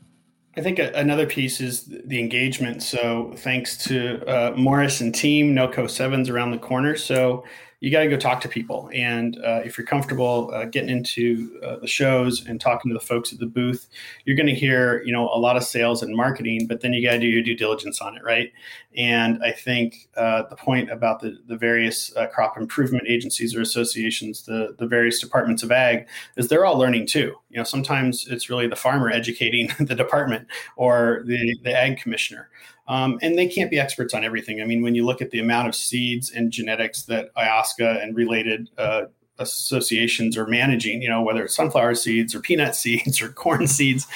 I 0.57 0.61
think 0.61 0.79
another 0.79 1.27
piece 1.27 1.63
is 1.63 1.85
the 1.87 2.21
engagement. 2.21 2.83
So 2.83 3.33
thanks 3.39 3.77
to 3.85 4.23
uh, 4.27 4.55
Morris 4.55 5.01
and 5.01 5.15
team, 5.15 5.55
NoCo 5.55 5.89
Sevens 5.89 6.29
around 6.29 6.51
the 6.51 6.59
corner. 6.59 6.95
So 6.95 7.45
you 7.83 7.91
got 7.91 8.05
to 8.05 8.09
go 8.09 8.17
talk 8.17 8.41
to 8.41 8.49
people. 8.49 8.89
And 8.95 9.37
uh, 9.45 9.61
if 9.65 9.77
you're 9.77 9.85
comfortable 9.85 10.53
uh, 10.55 10.67
getting 10.67 10.89
into 10.89 11.59
uh, 11.65 11.81
the 11.81 11.89
shows 11.89 12.47
and 12.47 12.61
talking 12.61 12.89
to 12.91 12.95
the 12.95 13.05
folks 13.05 13.33
at 13.33 13.41
the 13.41 13.47
booth, 13.47 13.89
you're 14.25 14.37
going 14.37 14.47
to 14.47 14.55
hear, 14.55 15.03
you 15.03 15.13
know, 15.13 15.29
a 15.31 15.37
lot 15.37 15.57
of 15.57 15.65
sales 15.65 16.01
and 16.01 16.17
marketing, 16.17 16.69
but 16.69 16.81
then 16.81 16.93
you 16.93 17.05
got 17.05 17.15
to 17.15 17.19
do 17.19 17.27
your 17.27 17.43
due 17.43 17.57
diligence 17.57 18.01
on 18.01 18.17
it, 18.17 18.23
right? 18.23 18.53
And 18.97 19.43
I 19.43 19.51
think 19.51 20.09
uh, 20.17 20.45
the 20.49 20.55
point 20.55 20.93
about 20.93 21.19
the, 21.19 21.37
the 21.49 21.57
various 21.57 22.15
uh, 22.15 22.29
crop 22.29 22.57
improvement 22.57 23.09
agencies 23.09 23.53
or 23.57 23.61
associations, 23.61 24.45
the, 24.45 24.77
the 24.79 24.87
various 24.87 25.19
departments 25.19 25.65
of 25.65 25.73
ag, 25.73 26.07
is 26.37 26.47
they're 26.47 26.65
all 26.65 26.79
learning 26.79 27.09
too. 27.09 27.35
You 27.51 27.57
know, 27.57 27.65
sometimes 27.65 28.29
it's 28.29 28.49
really 28.49 28.69
the 28.69 28.77
farmer 28.77 29.11
educating 29.11 29.71
the 29.81 29.97
department 29.97 30.47
or 30.77 31.25
the, 31.27 31.59
the 31.65 31.77
ag 31.77 31.97
commissioner. 31.97 32.49
Um, 32.89 33.19
and 33.23 33.39
they 33.39 33.47
can't 33.47 33.71
be 33.71 33.79
experts 33.79 34.13
on 34.13 34.25
everything. 34.25 34.61
I 34.61 34.65
mean, 34.65 34.83
when 34.83 34.95
you 34.95 35.07
look 35.07 35.23
at 35.23 35.31
the 35.31 35.39
amount 35.39 35.69
of 35.69 35.75
seeds 35.75 36.31
and 36.31 36.51
genetics 36.51 37.03
that 37.05 37.35
AOSCA 37.35 38.03
and 38.03 38.17
related 38.17 38.71
uh, 38.77 39.03
associations 39.39 40.37
are 40.37 40.47
managing, 40.47 41.01
you 41.01 41.09
know, 41.09 41.23
whether 41.23 41.45
it's 41.45 41.55
sunflower 41.55 41.95
seeds 41.95 42.35
or 42.35 42.41
peanut 42.41 42.75
seeds 42.77 43.23
or 43.23 43.29
corn 43.29 43.67
seeds, 43.67 44.07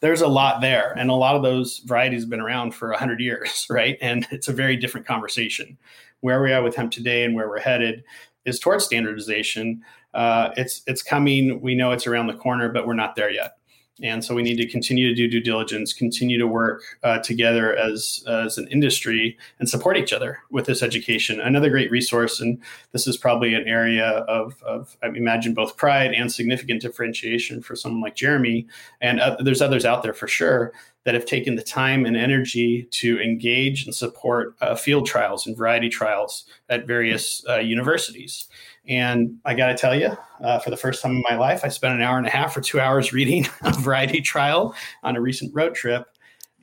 there's 0.00 0.20
a 0.20 0.28
lot 0.28 0.60
there. 0.60 0.92
And 0.98 1.10
a 1.10 1.14
lot 1.14 1.36
of 1.36 1.42
those 1.42 1.78
varieties 1.80 2.22
have 2.22 2.30
been 2.30 2.40
around 2.40 2.74
for 2.74 2.90
100 2.90 3.20
years, 3.20 3.66
right? 3.70 3.96
And 4.00 4.26
it's 4.30 4.48
a 4.48 4.52
very 4.52 4.76
different 4.76 5.06
conversation. 5.06 5.78
Where 6.20 6.42
we 6.42 6.52
are 6.52 6.62
with 6.62 6.74
hemp 6.74 6.92
today 6.92 7.24
and 7.24 7.34
where 7.34 7.48
we're 7.48 7.60
headed 7.60 8.02
is 8.46 8.58
towards 8.58 8.84
standardization. 8.84 9.82
Uh, 10.14 10.50
it's 10.56 10.82
it's 10.86 11.02
coming. 11.02 11.60
We 11.60 11.74
know 11.74 11.92
it's 11.92 12.06
around 12.06 12.28
the 12.28 12.34
corner, 12.34 12.70
but 12.70 12.86
we're 12.86 12.94
not 12.94 13.16
there 13.16 13.30
yet. 13.30 13.55
And 14.02 14.22
so 14.22 14.34
we 14.34 14.42
need 14.42 14.56
to 14.56 14.68
continue 14.68 15.08
to 15.08 15.14
do 15.14 15.26
due 15.26 15.40
diligence, 15.40 15.94
continue 15.94 16.38
to 16.38 16.46
work 16.46 16.82
uh, 17.02 17.18
together 17.20 17.74
as, 17.74 18.22
as 18.28 18.58
an 18.58 18.68
industry 18.68 19.38
and 19.58 19.68
support 19.68 19.96
each 19.96 20.12
other 20.12 20.38
with 20.50 20.66
this 20.66 20.82
education. 20.82 21.40
Another 21.40 21.70
great 21.70 21.90
resource, 21.90 22.38
and 22.38 22.60
this 22.92 23.06
is 23.06 23.16
probably 23.16 23.54
an 23.54 23.66
area 23.66 24.06
of, 24.28 24.62
of 24.62 24.96
I 25.02 25.06
imagine, 25.06 25.54
both 25.54 25.78
pride 25.78 26.12
and 26.12 26.30
significant 26.30 26.82
differentiation 26.82 27.62
for 27.62 27.74
someone 27.74 28.02
like 28.02 28.16
Jeremy. 28.16 28.66
And 29.00 29.18
uh, 29.18 29.36
there's 29.40 29.62
others 29.62 29.86
out 29.86 30.02
there 30.02 30.14
for 30.14 30.28
sure 30.28 30.72
that 31.04 31.14
have 31.14 31.24
taken 31.24 31.54
the 31.54 31.62
time 31.62 32.04
and 32.04 32.16
energy 32.16 32.82
to 32.90 33.18
engage 33.20 33.86
and 33.86 33.94
support 33.94 34.56
uh, 34.60 34.74
field 34.74 35.06
trials 35.06 35.46
and 35.46 35.56
variety 35.56 35.88
trials 35.88 36.44
at 36.68 36.86
various 36.86 37.42
uh, 37.48 37.58
universities. 37.58 38.48
And 38.88 39.38
I 39.44 39.54
got 39.54 39.68
to 39.68 39.74
tell 39.74 39.94
you, 39.94 40.16
uh, 40.42 40.58
for 40.60 40.70
the 40.70 40.76
first 40.76 41.02
time 41.02 41.16
in 41.16 41.24
my 41.28 41.36
life, 41.36 41.62
I 41.64 41.68
spent 41.68 41.94
an 41.94 42.02
hour 42.02 42.18
and 42.18 42.26
a 42.26 42.30
half 42.30 42.56
or 42.56 42.60
two 42.60 42.80
hours 42.80 43.12
reading 43.12 43.46
a 43.62 43.72
variety 43.72 44.20
trial 44.20 44.74
on 45.02 45.16
a 45.16 45.20
recent 45.20 45.54
road 45.54 45.74
trip. 45.74 46.06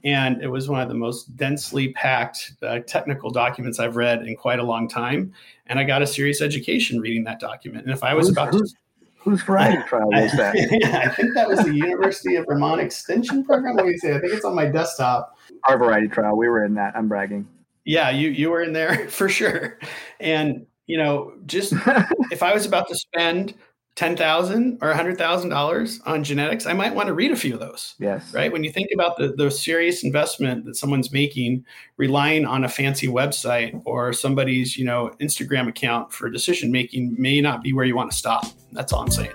And 0.06 0.42
it 0.42 0.48
was 0.48 0.68
one 0.68 0.82
of 0.82 0.90
the 0.90 0.96
most 0.96 1.36
densely 1.38 1.94
packed 1.94 2.54
uh, 2.62 2.80
technical 2.80 3.30
documents 3.30 3.80
I've 3.80 3.96
read 3.96 4.28
in 4.28 4.36
quite 4.36 4.60
a 4.60 4.64
long 4.64 4.90
time. 4.90 5.34
And 5.68 5.80
I 5.80 5.86
got 5.86 6.02
a 6.02 6.08
serious 6.08 6.42
education 6.42 7.00
reading 7.00 7.24
that 7.24 7.40
document. 7.40 7.86
And 7.86 7.94
if 7.94 8.04
I 8.04 8.14
was 8.14 8.30
about 8.30 8.54
who's, 8.54 8.74
to. 8.74 8.78
Whose 9.20 9.42
variety 9.42 9.82
trial 9.88 10.10
was 10.10 10.34
that? 10.34 10.56
yeah, 10.82 11.04
I 11.06 11.10
think 11.10 11.34
that 11.36 11.48
was 11.48 11.64
the 11.64 11.74
University 11.74 12.36
of 12.36 12.46
Vermont 12.46 12.82
Extension 12.82 13.46
Program. 13.46 13.76
What 13.76 13.86
do 13.86 13.92
you 13.92 13.98
say? 13.98 14.14
I 14.14 14.20
think 14.20 14.34
it's 14.34 14.44
on 14.44 14.56
my 14.56 14.66
desktop. 14.66 15.38
Our 15.70 15.78
variety 15.78 16.10
trial. 16.10 16.36
We 16.36 16.50
were 16.50 16.66
in 16.66 16.74
that. 16.76 16.94
I'm 16.98 17.08
bragging. 17.08 17.48
Yeah, 17.86 18.10
you 18.10 18.30
you 18.30 18.50
were 18.50 18.62
in 18.62 18.74
there 18.74 19.08
for 19.10 19.30
sure. 19.30 19.80
And 20.20 20.66
you 20.88 20.98
know, 20.98 21.34
just 21.46 21.74
if 22.32 22.44
I 22.44 22.54
was 22.54 22.66
about 22.66 22.88
to 22.90 22.96
spend 22.96 23.56
ten 23.96 24.18
thousand 24.18 24.80
or 24.82 24.90
a 24.90 24.96
hundred 24.96 25.18
thousand 25.18 25.50
dollars 25.50 26.00
on 26.06 26.24
genetics, 26.24 26.66
I 26.66 26.74
might 26.74 26.96
want 26.96 27.08
to 27.08 27.14
read 27.14 27.32
a 27.32 27.36
few 27.36 27.54
of 27.54 27.60
those. 27.60 27.96
Yes. 28.00 28.34
Right. 28.34 28.52
When 28.52 28.64
you 28.64 28.72
think 28.72 28.90
about 28.94 29.18
the 29.18 29.34
the 29.34 29.50
serious 29.50 30.04
investment 30.04 30.66
that 30.66 30.76
someone's 30.76 31.12
making, 31.12 31.66
relying 31.98 32.46
on 32.46 32.64
a 32.64 32.70
fancy 32.70 33.08
website 33.08 33.82
or 33.86 34.14
somebody's 34.14 34.78
you 34.78 34.86
know 34.86 35.12
Instagram 35.22 35.68
account 35.68 36.12
for 36.12 36.30
decision 36.30 36.72
making 36.72 37.16
may 37.18 37.40
not 37.42 37.64
be 37.64 37.74
where 37.74 37.86
you 37.86 37.96
want 37.96 38.12
to 38.12 38.18
stop. 38.18 38.46
That's 38.72 38.92
all 38.92 39.02
I'm 39.02 39.12
saying. 39.12 39.32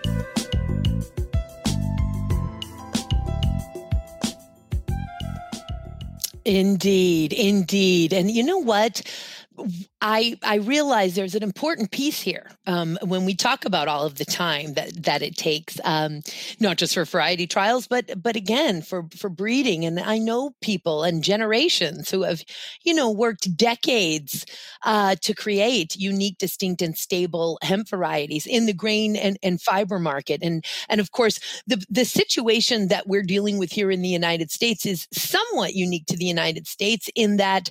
Indeed, 6.49 7.35
indeed. 7.35 8.15
And 8.15 8.31
you 8.31 8.43
know 8.43 8.57
what? 8.57 9.03
I 10.01 10.39
I 10.43 10.57
realize 10.57 11.15
there's 11.15 11.35
an 11.35 11.43
important 11.43 11.91
piece 11.91 12.21
here 12.21 12.51
um, 12.67 12.99
when 13.03 13.25
we 13.25 13.35
talk 13.35 13.65
about 13.65 13.89
all 13.89 14.05
of 14.05 14.17
the 14.17 14.25
time 14.25 14.75
that 14.75 15.03
that 15.05 15.23
it 15.23 15.37
takes, 15.37 15.81
um, 15.85 16.21
not 16.61 16.77
just 16.77 16.95
for 16.95 17.05
variety 17.05 17.47
trials, 17.47 17.87
but 17.87 18.23
but 18.23 18.37
again 18.37 18.83
for 18.83 19.07
for 19.17 19.29
breeding. 19.29 19.85
And 19.85 19.99
I 19.99 20.19
know 20.19 20.53
people 20.63 21.03
and 21.03 21.23
generations 21.23 22.11
who 22.11 22.23
have, 22.23 22.45
you 22.85 22.95
know, 22.95 23.11
worked 23.11 23.57
decades 23.57 24.47
uh, 24.85 25.17
to 25.23 25.35
create 25.35 25.97
unique, 25.97 26.39
distinct, 26.39 26.83
and 26.83 26.97
stable 26.97 27.59
hemp 27.63 27.89
varieties 27.89 28.47
in 28.47 28.67
the 28.67 28.73
grain 28.75 29.17
and, 29.17 29.39
and 29.43 29.61
fiber 29.61 29.99
market. 29.99 30.43
And 30.43 30.65
and 30.89 31.01
of 31.01 31.11
course, 31.13 31.41
the 31.67 31.85
the 31.91 32.05
situation 32.05 32.89
that 32.89 33.07
we're 33.07 33.23
dealing 33.23 33.59
with 33.59 33.73
here 33.73 33.91
in 33.91 34.03
the 34.03 34.09
United 34.09 34.51
States 34.51 34.87
is 34.87 35.09
somewhat 35.13 35.75
unique 35.75 36.07
to 36.07 36.17
the 36.17 36.25
United 36.25 36.67
States 36.67 37.11
in 37.15 37.37
that 37.39 37.71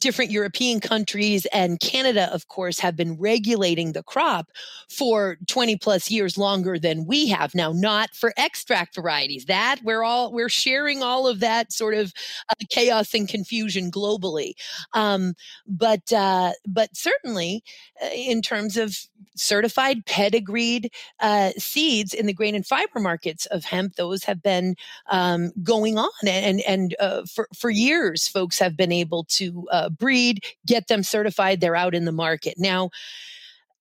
different 0.00 0.30
European 0.30 0.80
countries 0.80 1.46
and 1.46 1.80
Canada, 1.80 2.32
of 2.32 2.48
course, 2.48 2.78
have 2.78 2.96
been 2.96 3.16
regulating 3.18 3.92
the 3.92 4.02
crop 4.02 4.50
for 4.88 5.38
20 5.48 5.76
plus 5.76 6.10
years 6.10 6.38
longer 6.38 6.78
than 6.78 7.06
we 7.06 7.26
have 7.28 7.54
now, 7.54 7.72
not 7.72 8.14
for 8.14 8.32
extract 8.36 8.94
varieties. 8.94 9.46
That 9.46 9.80
we're 9.82 10.02
all, 10.04 10.32
we're 10.32 10.48
sharing 10.48 11.02
all 11.02 11.26
of 11.26 11.40
that 11.40 11.72
sort 11.72 11.94
of 11.94 12.12
uh, 12.48 12.54
chaos 12.70 13.14
and 13.14 13.28
confusion 13.28 13.90
globally. 13.90 14.52
Um, 14.92 15.34
but, 15.66 16.12
uh, 16.12 16.52
but 16.66 16.96
certainly 16.96 17.64
uh, 18.02 18.08
in 18.14 18.42
terms 18.42 18.76
of 18.76 18.96
certified 19.34 20.04
pedigreed 20.06 20.92
uh, 21.20 21.50
seeds 21.58 22.14
in 22.14 22.26
the 22.26 22.32
grain 22.32 22.54
and 22.54 22.66
fiber 22.66 23.00
markets 23.00 23.46
of 23.46 23.64
hemp, 23.64 23.96
those 23.96 24.24
have 24.24 24.42
been 24.42 24.76
um, 25.10 25.52
going 25.62 25.98
on. 25.98 26.10
And, 26.26 26.60
and 26.62 26.94
uh, 27.00 27.22
for, 27.24 27.48
for 27.56 27.70
years, 27.70 28.28
folks 28.28 28.58
have 28.58 28.76
been 28.76 28.92
able 28.92 29.24
to 29.24 29.68
uh, 29.72 29.88
breed, 29.88 30.44
get 30.66 30.86
them 30.86 31.02
certified. 31.02 31.60
They're 31.60 31.74
out 31.74 31.94
in 31.94 32.04
the 32.04 32.12
market. 32.12 32.54
Now, 32.58 32.90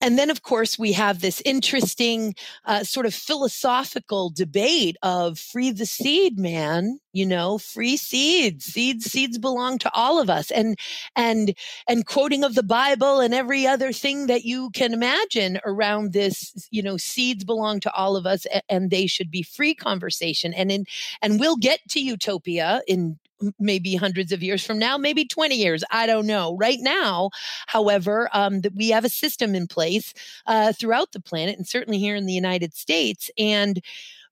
and 0.01 0.17
then, 0.17 0.31
of 0.31 0.41
course, 0.41 0.79
we 0.79 0.93
have 0.93 1.21
this 1.21 1.41
interesting 1.45 2.33
uh, 2.65 2.83
sort 2.83 3.05
of 3.05 3.13
philosophical 3.13 4.31
debate 4.31 4.97
of 5.03 5.37
free 5.37 5.69
the 5.69 5.85
seed, 5.85 6.39
man. 6.39 6.99
You 7.13 7.25
know, 7.25 7.59
free 7.59 7.97
seeds. 7.97 8.65
Seeds, 8.65 9.05
seeds 9.05 9.37
belong 9.37 9.77
to 9.79 9.91
all 9.93 10.19
of 10.19 10.29
us. 10.29 10.49
And 10.49 10.77
and 11.15 11.53
and 11.87 12.07
quoting 12.07 12.43
of 12.43 12.55
the 12.55 12.63
Bible 12.63 13.19
and 13.19 13.33
every 13.33 13.67
other 13.67 13.91
thing 13.91 14.25
that 14.25 14.43
you 14.43 14.71
can 14.71 14.91
imagine 14.93 15.59
around 15.65 16.13
this. 16.13 16.67
You 16.71 16.81
know, 16.81 16.97
seeds 16.97 17.43
belong 17.43 17.79
to 17.81 17.93
all 17.93 18.15
of 18.15 18.25
us, 18.25 18.47
and 18.69 18.89
they 18.89 19.05
should 19.05 19.29
be 19.29 19.43
free 19.43 19.75
conversation. 19.75 20.51
And 20.53 20.71
in 20.71 20.85
and 21.21 21.39
we'll 21.39 21.57
get 21.57 21.79
to 21.89 22.01
utopia 22.01 22.81
in 22.87 23.19
maybe 23.59 23.95
hundreds 23.95 24.31
of 24.31 24.43
years 24.43 24.65
from 24.65 24.79
now, 24.79 24.97
maybe 24.97 25.25
20 25.25 25.55
years. 25.55 25.83
I 25.91 26.05
don't 26.05 26.27
know. 26.27 26.55
Right 26.57 26.79
now, 26.79 27.31
however, 27.67 28.29
um, 28.33 28.61
that 28.61 28.75
we 28.75 28.89
have 28.89 29.05
a 29.05 29.09
system 29.09 29.55
in 29.55 29.67
place 29.67 30.13
uh, 30.47 30.73
throughout 30.73 31.11
the 31.11 31.21
planet 31.21 31.57
and 31.57 31.67
certainly 31.67 31.99
here 31.99 32.15
in 32.15 32.25
the 32.25 32.33
United 32.33 32.73
States. 32.73 33.29
And 33.37 33.81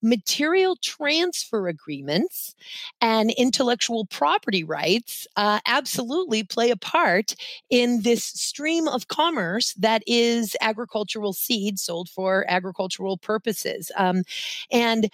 material 0.02 0.78
transfer 0.78 1.68
agreements 1.68 2.56
and 3.02 3.32
intellectual 3.32 4.06
property 4.06 4.64
rights 4.64 5.28
uh, 5.36 5.60
absolutely 5.66 6.44
play 6.44 6.70
a 6.70 6.78
part 6.78 7.36
in 7.70 8.02
this 8.02 8.24
stream 8.24 8.88
of 8.88 9.08
commerce 9.08 9.74
that 9.74 10.02
is 10.08 10.56
agricultural 10.62 11.34
seed 11.34 11.80
sold 11.80 12.10
for 12.10 12.46
agricultural 12.48 13.18
purposes. 13.18 13.92
Um, 13.98 14.24
and 14.72 15.10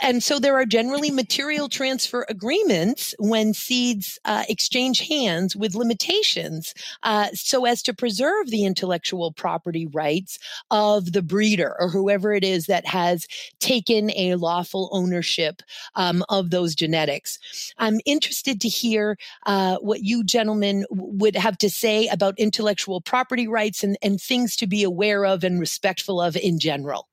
and 0.00 0.22
so 0.22 0.38
there 0.38 0.54
are 0.54 0.66
generally 0.66 1.10
material 1.10 1.68
transfer 1.68 2.24
agreements 2.28 3.14
when 3.18 3.52
seeds 3.54 4.18
uh, 4.24 4.44
exchange 4.48 5.06
hands 5.08 5.56
with 5.56 5.74
limitations 5.74 6.74
uh, 7.02 7.28
so 7.34 7.64
as 7.64 7.82
to 7.82 7.94
preserve 7.94 8.50
the 8.50 8.64
intellectual 8.64 9.32
property 9.32 9.86
rights 9.86 10.38
of 10.70 11.12
the 11.12 11.22
breeder 11.22 11.74
or 11.78 11.88
whoever 11.88 12.32
it 12.32 12.44
is 12.44 12.66
that 12.66 12.86
has 12.86 13.26
taken 13.58 14.10
a 14.16 14.34
lawful 14.36 14.88
ownership 14.92 15.62
um, 15.94 16.24
of 16.28 16.50
those 16.50 16.74
genetics. 16.74 17.38
I'm 17.78 18.00
interested 18.04 18.60
to 18.60 18.68
hear 18.68 19.16
uh, 19.46 19.76
what 19.76 20.02
you 20.02 20.24
gentlemen 20.24 20.84
would 20.90 21.36
have 21.36 21.58
to 21.58 21.70
say 21.70 22.08
about 22.08 22.38
intellectual 22.38 23.00
property 23.00 23.48
rights 23.48 23.82
and, 23.82 23.96
and 24.02 24.20
things 24.20 24.56
to 24.56 24.66
be 24.66 24.82
aware 24.82 25.24
of 25.24 25.44
and 25.44 25.60
respectful 25.60 26.20
of 26.20 26.36
in 26.36 26.58
general. 26.58 27.08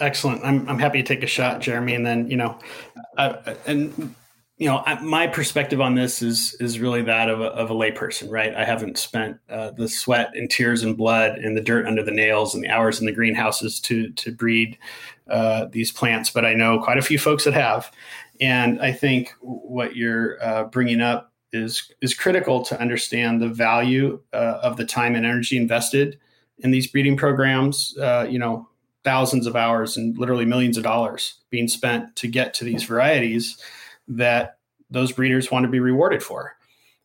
Excellent. 0.00 0.44
I'm, 0.44 0.68
I'm 0.68 0.78
happy 0.78 1.02
to 1.02 1.06
take 1.06 1.22
a 1.22 1.26
shot, 1.26 1.60
Jeremy. 1.60 1.94
And 1.94 2.06
then, 2.06 2.30
you 2.30 2.36
know, 2.36 2.58
and 3.66 4.14
you 4.58 4.66
know, 4.66 4.82
I, 4.84 5.00
my 5.00 5.28
perspective 5.28 5.80
on 5.80 5.94
this 5.94 6.20
is 6.20 6.54
is 6.58 6.80
really 6.80 7.02
that 7.02 7.28
of 7.28 7.40
a, 7.40 7.46
of 7.46 7.70
a 7.70 7.74
layperson, 7.74 8.28
right? 8.28 8.54
I 8.54 8.64
haven't 8.64 8.98
spent 8.98 9.38
uh, 9.48 9.70
the 9.70 9.88
sweat 9.88 10.32
and 10.34 10.50
tears 10.50 10.82
and 10.82 10.96
blood 10.96 11.38
and 11.38 11.56
the 11.56 11.60
dirt 11.60 11.86
under 11.86 12.02
the 12.02 12.10
nails 12.10 12.54
and 12.54 12.64
the 12.64 12.68
hours 12.68 12.98
in 12.98 13.06
the 13.06 13.12
greenhouses 13.12 13.78
to 13.80 14.10
to 14.10 14.32
breed 14.32 14.76
uh, 15.30 15.66
these 15.66 15.92
plants, 15.92 16.30
but 16.30 16.44
I 16.44 16.54
know 16.54 16.80
quite 16.80 16.98
a 16.98 17.02
few 17.02 17.18
folks 17.20 17.44
that 17.44 17.54
have, 17.54 17.92
and 18.40 18.82
I 18.82 18.92
think 18.92 19.32
what 19.40 19.94
you're 19.94 20.42
uh, 20.42 20.64
bringing 20.64 21.00
up 21.00 21.32
is 21.52 21.92
is 22.02 22.12
critical 22.12 22.62
to 22.62 22.80
understand 22.80 23.40
the 23.40 23.48
value 23.48 24.20
uh, 24.32 24.58
of 24.62 24.76
the 24.76 24.84
time 24.84 25.14
and 25.14 25.24
energy 25.24 25.56
invested 25.56 26.18
in 26.58 26.72
these 26.72 26.88
breeding 26.88 27.16
programs. 27.16 27.96
Uh, 27.96 28.26
you 28.28 28.40
know, 28.40 28.68
thousands 29.04 29.46
of 29.46 29.56
hours 29.56 29.96
and 29.96 30.18
literally 30.18 30.44
millions 30.44 30.76
of 30.76 30.82
dollars 30.82 31.34
being 31.50 31.68
spent 31.68 32.14
to 32.16 32.28
get 32.28 32.54
to 32.54 32.64
these 32.64 32.84
varieties 32.84 33.56
that 34.08 34.58
those 34.90 35.12
breeders 35.12 35.50
want 35.50 35.64
to 35.64 35.70
be 35.70 35.80
rewarded 35.80 36.22
for. 36.22 36.56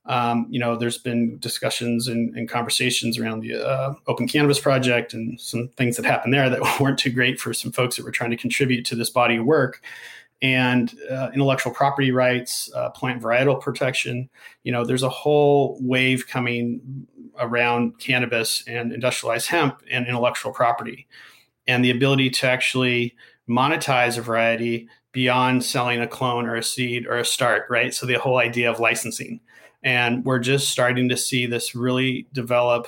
Um, 0.05 0.47
you 0.49 0.59
know, 0.59 0.75
there's 0.75 0.97
been 0.97 1.37
discussions 1.39 2.07
and, 2.07 2.35
and 2.35 2.49
conversations 2.49 3.17
around 3.17 3.39
the 3.39 3.55
uh, 3.55 3.93
Open 4.07 4.27
Cannabis 4.27 4.59
Project 4.59 5.13
and 5.13 5.39
some 5.39 5.69
things 5.77 5.95
that 5.95 6.05
happened 6.05 6.33
there 6.33 6.49
that 6.49 6.61
weren't 6.79 6.99
too 6.99 7.11
great 7.11 7.39
for 7.39 7.53
some 7.53 7.71
folks 7.71 7.95
that 7.95 8.05
were 8.05 8.11
trying 8.11 8.31
to 8.31 8.37
contribute 8.37 8.85
to 8.85 8.95
this 8.95 9.09
body 9.09 9.37
of 9.37 9.45
work. 9.45 9.81
And 10.41 10.93
uh, 11.09 11.29
intellectual 11.33 11.73
property 11.73 12.11
rights, 12.11 12.69
uh, 12.75 12.89
plant 12.89 13.21
varietal 13.21 13.61
protection. 13.61 14.29
You 14.63 14.73
know, 14.73 14.85
there's 14.85 15.03
a 15.03 15.09
whole 15.09 15.77
wave 15.79 16.27
coming 16.27 17.07
around 17.39 17.97
cannabis 17.97 18.61
and 18.67 18.91
industrialized 18.91 19.47
hemp 19.47 19.81
and 19.89 20.05
intellectual 20.05 20.51
property, 20.51 21.07
and 21.67 21.83
the 21.83 21.91
ability 21.91 22.29
to 22.29 22.47
actually 22.47 23.15
monetize 23.47 24.17
a 24.17 24.21
variety 24.21 24.87
beyond 25.11 25.63
selling 25.63 26.01
a 26.01 26.07
clone 26.07 26.47
or 26.47 26.55
a 26.55 26.63
seed 26.63 27.05
or 27.07 27.17
a 27.17 27.25
start, 27.25 27.65
right? 27.69 27.93
So 27.93 28.05
the 28.05 28.15
whole 28.15 28.37
idea 28.37 28.69
of 28.69 28.79
licensing. 28.79 29.39
And 29.83 30.25
we're 30.25 30.39
just 30.39 30.69
starting 30.69 31.09
to 31.09 31.17
see 31.17 31.45
this 31.45 31.75
really 31.75 32.27
develop. 32.33 32.87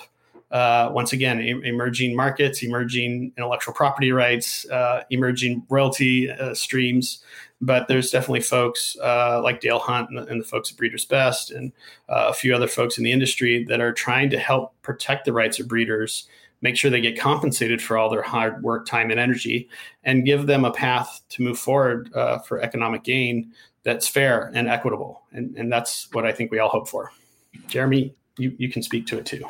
Uh, 0.52 0.90
once 0.94 1.12
again, 1.12 1.40
emerging 1.42 2.16
markets, 2.16 2.64
emerging 2.64 3.34
intellectual 3.38 3.74
property 3.74 4.12
rights, 4.12 4.68
uh, 4.70 5.04
emerging 5.10 5.64
royalty 5.70 6.32
uh, 6.32 6.54
streams. 6.54 7.24
But 7.62 7.88
there's 7.88 8.12
definitely 8.12 8.42
folks 8.42 8.96
uh, 9.02 9.42
like 9.44 9.60
Dale 9.60 9.80
Hunt 9.80 10.10
and 10.10 10.20
the, 10.20 10.26
and 10.28 10.42
the, 10.42 10.46
folks 10.46 10.72
at 10.72 10.78
Breeders 10.78 11.06
Best 11.06 11.52
and 11.52 11.74
uh, 12.10 12.28
a 12.30 12.34
few 12.34 12.56
other 12.56 12.68
folks 12.68 12.98
in 12.98 13.04
the 13.04 13.12
industry 13.12 13.66
that 13.66 13.82
are 13.82 13.94
trying 13.94 14.30
to 14.30 14.40
help 14.40 14.74
protect 14.82 15.26
the 15.26 15.34
rights 15.34 15.60
of 15.60 15.68
breeders 15.68 16.28
make 16.62 16.78
sure 16.78 16.90
they 16.90 17.02
get 17.02 17.20
compensated 17.20 17.82
for 17.82 17.98
all 17.98 18.10
their 18.10 18.22
hard 18.22 18.64
work, 18.64 18.86
time, 18.86 19.12
and 19.12 19.20
energy, 19.20 19.70
and 20.04 20.26
give 20.26 20.48
them 20.48 20.66
a 20.66 20.72
path 20.72 21.22
to 21.30 21.44
move 21.44 21.60
forward 21.60 22.14
uh, 22.16 22.40
for 22.40 22.62
economic 22.62 23.04
gain 23.04 23.52
that's 23.84 24.08
fair 24.08 24.52
and 24.54 24.68
equitable. 24.68 25.22
And, 25.32 25.56
and 25.56 25.72
that's 25.72 26.12
what 26.12 26.26
I 26.26 26.32
think 26.32 26.52
we 26.52 26.60
all 26.60 26.70
hope 26.70 26.90
for. 26.90 27.12
Jeremy, 27.68 28.16
you, 28.38 28.54
you 28.58 28.70
can 28.70 28.82
speak 28.82 29.08
to 29.08 29.18
it 29.18 29.26
too. 29.26 29.46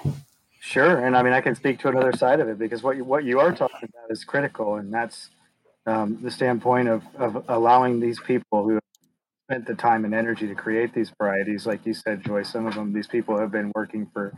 Sure, 0.60 1.06
and 1.06 1.15
I 1.15 1.22
mean 1.22 1.34
I 1.34 1.41
can 1.41 1.56
speak 1.56 1.80
to 1.80 1.89
another 1.89 2.12
side 2.13 2.39
of 2.39 2.50
it 2.50 2.58
because 2.58 2.82
what 2.82 2.98
you 2.98 3.04
what 3.04 3.24
you 3.24 3.39
are 3.39 3.52
talking 3.52 3.88
about 3.88 4.10
is 4.10 4.24
critical, 4.24 4.76
and 4.78 4.91
that's 4.91 5.30
um, 5.86 6.18
the 6.24 6.32
standpoint 6.32 6.89
of 6.89 7.04
of 7.18 7.46
allowing 7.50 8.00
these 8.00 8.20
people 8.20 8.63
who 8.63 8.80
spent 9.48 9.68
the 9.68 9.76
time 9.76 10.06
and 10.06 10.15
energy 10.15 10.48
to 10.48 10.56
create 10.56 10.91
these 10.91 11.12
varieties, 11.22 11.68
like 11.68 11.86
you 11.86 11.94
said, 11.94 12.24
Joy. 12.26 12.41
Some 12.41 12.65
of 12.65 12.74
them, 12.74 12.94
these 12.94 13.06
people 13.06 13.38
have 13.38 13.52
been 13.52 13.72
working 13.76 14.10
for 14.12 14.34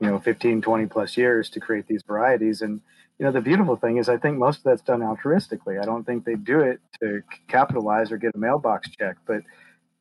you 0.00 0.06
know 0.08 0.18
15 0.18 0.62
20 0.62 0.86
plus 0.86 1.16
years 1.16 1.50
to 1.50 1.60
create 1.60 1.86
these 1.86 2.02
varieties. 2.06 2.62
And 2.62 2.80
you 3.18 3.26
know 3.26 3.32
the 3.32 3.40
beautiful 3.40 3.76
thing 3.76 3.96
is 3.96 4.08
i 4.08 4.16
think 4.16 4.38
most 4.38 4.58
of 4.58 4.64
that's 4.64 4.82
done 4.82 5.00
altruistically. 5.00 5.80
I 5.80 5.84
don't 5.84 6.04
think 6.04 6.24
they 6.24 6.36
do 6.36 6.60
it 6.60 6.80
to 7.00 7.22
capitalize 7.48 8.12
or 8.12 8.16
get 8.18 8.34
a 8.34 8.38
mailbox 8.38 8.90
check 8.90 9.16
but 9.26 9.42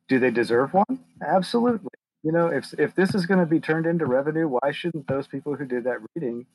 do 0.07 0.19
they 0.19 0.31
deserve 0.31 0.73
one? 0.73 0.99
Absolutely. 1.21 1.89
You 2.23 2.31
know 2.31 2.47
if 2.47 2.73
if 2.77 2.95
this 2.95 3.15
is 3.15 3.25
going 3.25 3.39
to 3.39 3.45
be 3.45 3.59
turned 3.59 3.85
into 3.85 4.05
revenue 4.05 4.47
why 4.47 4.71
shouldn't 4.71 5.07
those 5.07 5.27
people 5.27 5.55
who 5.55 5.65
did 5.65 5.83
that 5.85 5.97
reading 6.15 6.45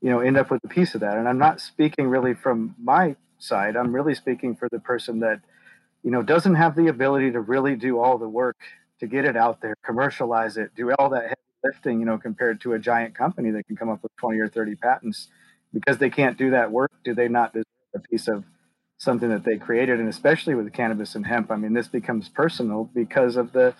you 0.00 0.10
know 0.10 0.20
end 0.20 0.36
up 0.36 0.50
with 0.50 0.64
a 0.64 0.68
piece 0.68 0.94
of 0.94 1.00
that? 1.00 1.16
And 1.16 1.28
i'm 1.28 1.38
not 1.38 1.60
speaking 1.60 2.08
really 2.08 2.34
from 2.34 2.74
my 2.82 3.16
side. 3.38 3.76
I'm 3.76 3.94
really 3.94 4.14
speaking 4.14 4.56
for 4.56 4.68
the 4.70 4.80
person 4.80 5.20
that 5.20 5.40
you 6.02 6.10
know 6.10 6.22
doesn't 6.22 6.54
have 6.56 6.76
the 6.76 6.88
ability 6.88 7.32
to 7.32 7.40
really 7.40 7.76
do 7.76 7.98
all 7.98 8.18
the 8.18 8.28
work 8.28 8.56
to 9.00 9.06
get 9.06 9.24
it 9.24 9.36
out 9.36 9.60
there 9.60 9.76
commercialize 9.84 10.56
it 10.56 10.74
do 10.76 10.92
all 10.98 11.10
that 11.10 11.38
lifting, 11.64 12.00
you 12.00 12.06
know, 12.06 12.18
compared 12.18 12.60
to 12.62 12.72
a 12.72 12.78
giant 12.78 13.14
company 13.14 13.50
that 13.50 13.66
can 13.66 13.76
come 13.76 13.88
up 13.88 14.02
with 14.02 14.12
20 14.16 14.38
or 14.38 14.48
30 14.48 14.76
patents. 14.76 15.28
Because 15.72 15.98
they 15.98 16.08
can't 16.10 16.38
do 16.38 16.50
that 16.50 16.72
work, 16.72 16.90
do 17.04 17.14
they 17.14 17.28
not 17.28 17.52
deserve 17.52 17.66
a 17.94 17.98
piece 17.98 18.26
of 18.26 18.44
something 18.96 19.28
that 19.28 19.44
they 19.44 19.58
created? 19.58 20.00
And 20.00 20.08
especially 20.08 20.54
with 20.54 20.72
cannabis 20.72 21.14
and 21.14 21.26
hemp, 21.26 21.50
I 21.50 21.56
mean, 21.56 21.74
this 21.74 21.88
becomes 21.88 22.28
personal 22.28 22.90
because 22.94 23.36
of 23.36 23.52
the 23.52 23.74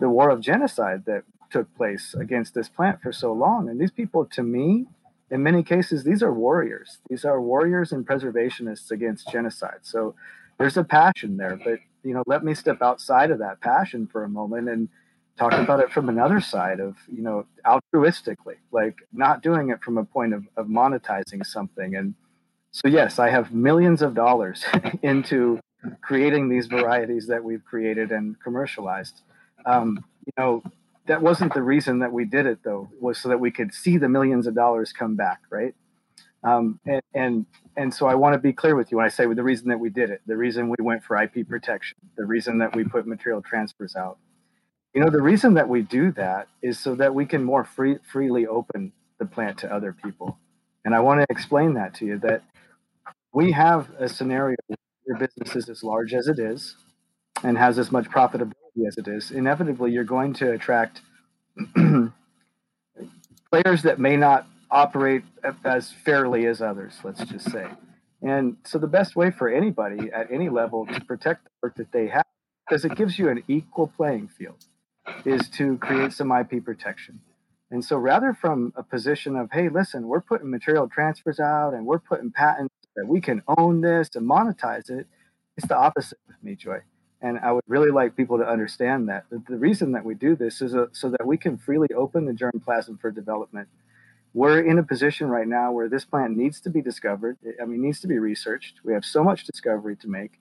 the 0.00 0.08
war 0.08 0.30
of 0.30 0.40
genocide 0.40 1.04
that 1.06 1.24
took 1.50 1.74
place 1.76 2.14
against 2.14 2.54
this 2.54 2.68
plant 2.68 3.02
for 3.02 3.12
so 3.12 3.32
long. 3.32 3.68
And 3.68 3.80
these 3.80 3.90
people, 3.90 4.24
to 4.26 4.42
me, 4.42 4.86
in 5.30 5.42
many 5.42 5.62
cases, 5.62 6.04
these 6.04 6.22
are 6.22 6.32
warriors. 6.32 6.98
These 7.08 7.24
are 7.24 7.40
warriors 7.40 7.92
and 7.92 8.06
preservationists 8.06 8.90
against 8.90 9.30
genocide. 9.30 9.80
So 9.82 10.14
there's 10.58 10.76
a 10.76 10.84
passion 10.84 11.36
there. 11.36 11.58
But 11.62 11.80
you 12.04 12.14
know, 12.14 12.22
let 12.26 12.44
me 12.44 12.54
step 12.54 12.82
outside 12.82 13.30
of 13.30 13.38
that 13.38 13.60
passion 13.60 14.06
for 14.06 14.24
a 14.24 14.28
moment 14.28 14.68
and 14.68 14.88
talk 15.38 15.52
about 15.52 15.80
it 15.80 15.90
from 15.90 16.08
another 16.08 16.40
side 16.40 16.80
of 16.80 16.96
you 17.08 17.22
know 17.22 17.46
altruistically 17.66 18.56
like 18.70 18.96
not 19.12 19.42
doing 19.42 19.70
it 19.70 19.82
from 19.82 19.98
a 19.98 20.04
point 20.04 20.34
of, 20.34 20.46
of 20.56 20.66
monetizing 20.66 21.44
something. 21.44 21.94
And 21.96 22.14
so 22.70 22.88
yes 22.88 23.18
i 23.18 23.28
have 23.28 23.52
millions 23.52 24.00
of 24.00 24.14
dollars 24.14 24.64
into 25.02 25.60
creating 26.00 26.48
these 26.48 26.66
varieties 26.66 27.26
that 27.26 27.42
we've 27.44 27.64
created 27.64 28.12
and 28.12 28.40
commercialized. 28.40 29.20
Um, 29.66 30.04
you 30.26 30.32
know 30.38 30.62
that 31.06 31.20
wasn't 31.20 31.52
the 31.54 31.62
reason 31.62 31.98
that 31.98 32.12
we 32.12 32.24
did 32.24 32.46
it 32.46 32.60
though 32.64 32.88
was 33.00 33.18
so 33.18 33.28
that 33.28 33.40
we 33.40 33.50
could 33.50 33.74
see 33.74 33.96
the 33.96 34.08
millions 34.08 34.46
of 34.46 34.54
dollars 34.54 34.92
come 34.92 35.16
back 35.16 35.40
right? 35.50 35.74
Um, 36.44 36.80
and, 36.86 37.02
and 37.14 37.46
and 37.76 37.94
so 37.94 38.06
i 38.06 38.16
want 38.16 38.34
to 38.34 38.38
be 38.38 38.52
clear 38.52 38.74
with 38.74 38.90
you 38.90 38.96
when 38.96 39.06
i 39.06 39.08
say 39.08 39.32
the 39.32 39.42
reason 39.44 39.68
that 39.68 39.78
we 39.78 39.90
did 39.90 40.10
it 40.10 40.22
the 40.26 40.36
reason 40.36 40.68
we 40.68 40.76
went 40.80 41.04
for 41.04 41.16
ip 41.22 41.48
protection 41.48 41.96
the 42.16 42.24
reason 42.24 42.58
that 42.58 42.74
we 42.74 42.82
put 42.82 43.06
material 43.06 43.40
transfers 43.42 43.94
out 43.94 44.18
you 44.94 45.00
know, 45.00 45.10
the 45.10 45.22
reason 45.22 45.54
that 45.54 45.68
we 45.68 45.82
do 45.82 46.12
that 46.12 46.48
is 46.62 46.78
so 46.78 46.94
that 46.96 47.14
we 47.14 47.24
can 47.24 47.42
more 47.42 47.64
free, 47.64 47.96
freely 48.10 48.46
open 48.46 48.92
the 49.18 49.24
plant 49.24 49.58
to 49.58 49.72
other 49.74 49.92
people. 49.92 50.38
And 50.84 50.94
I 50.94 51.00
want 51.00 51.20
to 51.20 51.26
explain 51.30 51.74
that 51.74 51.94
to 51.94 52.04
you 52.04 52.18
that 52.18 52.42
we 53.32 53.52
have 53.52 53.88
a 53.98 54.08
scenario 54.08 54.56
where 54.66 54.76
your 55.06 55.16
business 55.18 55.56
is 55.56 55.68
as 55.68 55.82
large 55.82 56.12
as 56.12 56.28
it 56.28 56.38
is 56.38 56.76
and 57.42 57.56
has 57.56 57.78
as 57.78 57.90
much 57.90 58.06
profitability 58.06 58.86
as 58.86 58.98
it 58.98 59.08
is. 59.08 59.30
Inevitably, 59.30 59.92
you're 59.92 60.04
going 60.04 60.34
to 60.34 60.52
attract 60.52 61.00
players 63.50 63.82
that 63.82 63.98
may 63.98 64.16
not 64.16 64.46
operate 64.70 65.22
as 65.64 65.92
fairly 66.04 66.46
as 66.46 66.60
others, 66.60 66.98
let's 67.02 67.24
just 67.24 67.50
say. 67.50 67.66
And 68.20 68.56
so, 68.64 68.78
the 68.78 68.86
best 68.86 69.16
way 69.16 69.30
for 69.30 69.48
anybody 69.48 70.10
at 70.12 70.30
any 70.30 70.48
level 70.48 70.86
to 70.86 71.00
protect 71.00 71.44
the 71.44 71.50
work 71.62 71.76
that 71.76 71.90
they 71.92 72.06
have, 72.08 72.24
because 72.68 72.84
it 72.84 72.94
gives 72.94 73.18
you 73.18 73.28
an 73.28 73.42
equal 73.48 73.88
playing 73.88 74.28
field 74.28 74.64
is 75.24 75.48
to 75.50 75.78
create 75.78 76.12
some 76.12 76.32
IP 76.32 76.64
protection. 76.64 77.20
And 77.70 77.84
so 77.84 77.96
rather 77.96 78.34
from 78.34 78.72
a 78.76 78.82
position 78.82 79.34
of, 79.36 79.50
hey, 79.52 79.68
listen, 79.68 80.06
we're 80.06 80.20
putting 80.20 80.50
material 80.50 80.88
transfers 80.88 81.40
out 81.40 81.72
and 81.72 81.86
we're 81.86 81.98
putting 81.98 82.30
patents 82.30 82.74
that 82.96 83.06
we 83.06 83.20
can 83.20 83.42
own 83.56 83.80
this 83.80 84.10
and 84.14 84.28
monetize 84.28 84.90
it, 84.90 85.06
it's 85.56 85.66
the 85.66 85.76
opposite 85.76 86.18
with 86.26 86.36
me, 86.42 86.54
Joy. 86.54 86.80
And 87.22 87.38
I 87.38 87.52
would 87.52 87.64
really 87.66 87.90
like 87.90 88.16
people 88.16 88.36
to 88.38 88.44
understand 88.44 89.08
that. 89.08 89.24
The 89.30 89.56
reason 89.56 89.92
that 89.92 90.04
we 90.04 90.14
do 90.14 90.34
this 90.36 90.60
is 90.60 90.74
a, 90.74 90.88
so 90.92 91.08
that 91.10 91.26
we 91.26 91.38
can 91.38 91.56
freely 91.56 91.88
open 91.96 92.26
the 92.26 92.32
germplasm 92.32 93.00
for 93.00 93.10
development. 93.10 93.68
We're 94.34 94.60
in 94.60 94.78
a 94.78 94.82
position 94.82 95.28
right 95.28 95.46
now 95.46 95.72
where 95.72 95.88
this 95.88 96.04
plant 96.04 96.36
needs 96.36 96.60
to 96.62 96.70
be 96.70 96.82
discovered. 96.82 97.38
I 97.60 97.64
mean, 97.64 97.82
needs 97.82 98.00
to 98.00 98.08
be 98.08 98.18
researched. 98.18 98.80
We 98.82 98.92
have 98.92 99.04
so 99.04 99.22
much 99.22 99.46
discovery 99.46 99.94
to 99.96 100.08
make 100.08 100.40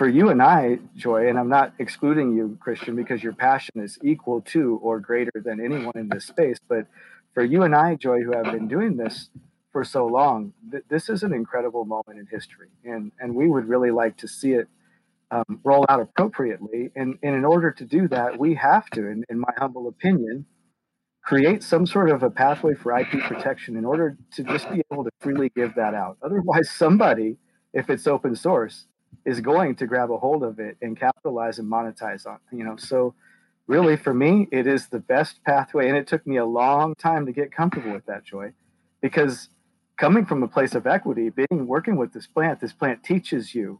for 0.00 0.08
you 0.08 0.30
and 0.30 0.40
I, 0.40 0.78
Joy, 0.96 1.28
and 1.28 1.38
I'm 1.38 1.50
not 1.50 1.74
excluding 1.78 2.34
you, 2.34 2.56
Christian, 2.58 2.96
because 2.96 3.22
your 3.22 3.34
passion 3.34 3.82
is 3.82 3.98
equal 4.02 4.40
to 4.46 4.80
or 4.82 4.98
greater 4.98 5.30
than 5.34 5.62
anyone 5.62 5.92
in 5.94 6.08
this 6.08 6.24
space. 6.24 6.56
But 6.70 6.86
for 7.34 7.44
you 7.44 7.64
and 7.64 7.74
I, 7.76 7.96
Joy, 7.96 8.22
who 8.22 8.34
have 8.34 8.46
been 8.46 8.66
doing 8.66 8.96
this 8.96 9.28
for 9.72 9.84
so 9.84 10.06
long, 10.06 10.54
th- 10.70 10.84
this 10.88 11.10
is 11.10 11.22
an 11.22 11.34
incredible 11.34 11.84
moment 11.84 12.18
in 12.18 12.26
history, 12.30 12.68
and 12.82 13.12
and 13.20 13.34
we 13.34 13.46
would 13.46 13.68
really 13.68 13.90
like 13.90 14.16
to 14.16 14.26
see 14.26 14.52
it 14.52 14.68
um, 15.30 15.60
roll 15.64 15.84
out 15.90 16.00
appropriately. 16.00 16.88
And, 16.96 17.18
and 17.22 17.34
in 17.34 17.44
order 17.44 17.70
to 17.70 17.84
do 17.84 18.08
that, 18.08 18.38
we 18.38 18.54
have 18.54 18.88
to, 18.92 19.06
in, 19.06 19.26
in 19.28 19.38
my 19.38 19.52
humble 19.58 19.86
opinion, 19.86 20.46
create 21.22 21.62
some 21.62 21.84
sort 21.84 22.08
of 22.08 22.22
a 22.22 22.30
pathway 22.30 22.72
for 22.74 22.98
IP 22.98 23.20
protection 23.24 23.76
in 23.76 23.84
order 23.84 24.16
to 24.36 24.44
just 24.44 24.70
be 24.70 24.82
able 24.90 25.04
to 25.04 25.10
freely 25.20 25.50
give 25.54 25.74
that 25.74 25.92
out. 25.92 26.16
Otherwise, 26.22 26.70
somebody, 26.70 27.36
if 27.74 27.90
it's 27.90 28.06
open 28.06 28.34
source, 28.34 28.86
is 29.24 29.40
going 29.40 29.74
to 29.76 29.86
grab 29.86 30.10
a 30.10 30.18
hold 30.18 30.42
of 30.42 30.58
it 30.58 30.76
and 30.82 30.98
capitalize 30.98 31.58
and 31.58 31.70
monetize 31.70 32.26
on 32.26 32.38
you 32.52 32.64
know? 32.64 32.76
So 32.76 33.14
really 33.66 33.96
for 33.96 34.12
me 34.12 34.48
it 34.50 34.66
is 34.66 34.88
the 34.88 34.98
best 34.98 35.42
pathway 35.44 35.88
and 35.88 35.96
it 35.96 36.06
took 36.06 36.26
me 36.26 36.36
a 36.36 36.44
long 36.44 36.94
time 36.96 37.24
to 37.26 37.32
get 37.32 37.52
comfortable 37.52 37.92
with 37.92 38.04
that 38.06 38.24
joy 38.24 38.52
because 39.00 39.48
coming 39.96 40.24
from 40.26 40.42
a 40.42 40.48
place 40.48 40.74
of 40.74 40.86
equity 40.86 41.30
being 41.30 41.66
working 41.66 41.96
with 41.96 42.12
this 42.12 42.26
plant 42.26 42.60
this 42.60 42.72
plant 42.72 43.02
teaches 43.04 43.54
you 43.54 43.78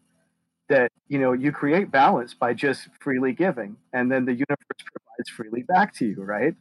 that 0.69 0.93
you 1.09 1.19
know 1.19 1.33
you 1.33 1.51
create 1.51 1.91
balance 1.91 2.35
by 2.35 2.55
just 2.55 2.89
freely 3.01 3.33
giving 3.33 3.77
and 3.93 4.13
then 4.13 4.25
the 4.25 4.33
universe 4.33 4.81
provides 4.93 5.29
freely 5.29 5.63
back 5.63 5.93
to 5.93 6.07
you 6.07 6.23
right? 6.23 6.55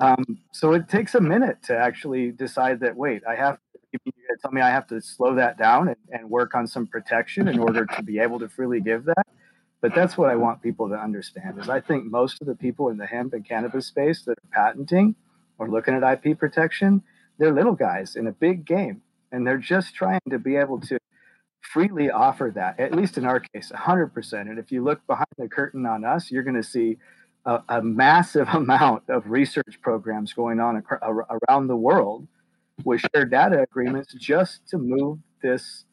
Um, 0.00 0.24
so 0.52 0.72
it 0.72 0.88
takes 0.88 1.14
a 1.14 1.20
minute 1.20 1.62
to 1.64 1.78
actually 1.78 2.32
decide 2.32 2.80
that 2.80 2.96
wait 2.96 3.22
i 3.26 3.34
have 3.34 3.58
you 4.04 4.12
tell 4.40 4.50
me 4.50 4.60
i 4.60 4.70
have 4.70 4.86
to 4.86 5.00
slow 5.00 5.34
that 5.34 5.58
down 5.58 5.88
and, 5.88 5.96
and 6.10 6.30
work 6.30 6.54
on 6.54 6.66
some 6.66 6.86
protection 6.86 7.48
in 7.48 7.58
order 7.58 7.86
to 7.86 8.02
be 8.02 8.18
able 8.18 8.38
to 8.38 8.48
freely 8.48 8.80
give 8.80 9.04
that 9.04 9.26
but 9.80 9.94
that's 9.94 10.16
what 10.16 10.30
i 10.30 10.36
want 10.36 10.62
people 10.62 10.88
to 10.88 10.94
understand 10.94 11.58
is 11.58 11.68
i 11.68 11.80
think 11.80 12.04
most 12.04 12.40
of 12.40 12.46
the 12.46 12.54
people 12.54 12.88
in 12.88 12.96
the 12.96 13.06
hemp 13.06 13.32
and 13.32 13.46
cannabis 13.46 13.86
space 13.86 14.22
that 14.24 14.32
are 14.32 14.50
patenting 14.52 15.14
or 15.58 15.70
looking 15.70 15.94
at 15.94 16.02
ip 16.24 16.38
protection 16.38 17.02
they're 17.38 17.52
little 17.52 17.74
guys 17.74 18.16
in 18.16 18.26
a 18.26 18.32
big 18.32 18.64
game 18.64 19.02
and 19.32 19.46
they're 19.46 19.58
just 19.58 19.94
trying 19.94 20.20
to 20.30 20.38
be 20.38 20.56
able 20.56 20.80
to 20.80 20.98
freely 21.60 22.10
offer 22.10 22.52
that, 22.54 22.78
at 22.78 22.94
least 22.94 23.18
in 23.18 23.24
our 23.24 23.40
case, 23.40 23.72
100%. 23.74 24.32
And 24.42 24.58
if 24.58 24.70
you 24.70 24.84
look 24.84 25.04
behind 25.06 25.26
the 25.38 25.48
curtain 25.48 25.86
on 25.86 26.04
us, 26.04 26.30
you're 26.30 26.42
going 26.42 26.56
to 26.56 26.62
see 26.62 26.98
a, 27.44 27.62
a, 27.68 27.82
massive 27.82 28.48
amount 28.52 29.04
of 29.08 29.28
research 29.28 29.78
programs 29.82 30.32
going 30.32 30.60
on 30.60 30.76
ac- 30.76 31.26
around 31.48 31.66
the 31.66 31.76
world 31.76 32.28
with 32.82 33.02
shared 33.14 33.30
data 33.30 33.62
agreements 33.62 34.14
just 34.14 34.66
to 34.68 34.78
move 34.78 35.18
this 35.42 35.84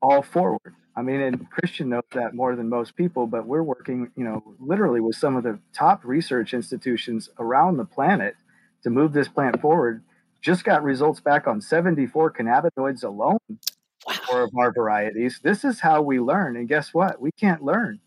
all 0.00 0.22
forward. 0.22 0.74
I 0.96 1.02
mean, 1.02 1.20
and 1.20 1.48
Christian 1.50 1.88
knows 1.88 2.02
that 2.12 2.34
more 2.34 2.54
than 2.56 2.68
most 2.68 2.96
people, 2.96 3.26
but 3.26 3.46
we're 3.46 3.62
working, 3.62 4.10
you 4.16 4.24
know, 4.24 4.42
literally 4.58 5.00
with 5.00 5.16
some 5.16 5.36
of 5.36 5.42
the 5.42 5.58
top 5.72 6.04
research 6.04 6.52
institutions 6.52 7.30
around 7.38 7.76
the 7.76 7.84
planet 7.84 8.34
to 8.82 8.90
move 8.90 9.12
this 9.12 9.28
plant 9.28 9.60
forward. 9.60 10.02
Just 10.42 10.64
got 10.64 10.82
results 10.82 11.20
back 11.20 11.46
on 11.46 11.60
74 11.60 12.32
cannabinoids 12.32 13.04
alone 13.04 13.38
wow. 14.06 14.14
four 14.26 14.42
of 14.42 14.50
our 14.58 14.72
varieties. 14.72 15.40
This 15.42 15.64
is 15.64 15.80
how 15.80 16.02
we 16.02 16.20
learn. 16.20 16.56
And 16.56 16.68
guess 16.68 16.92
what? 16.92 17.20
We 17.20 17.30
can't 17.32 17.62
learn 17.62 18.00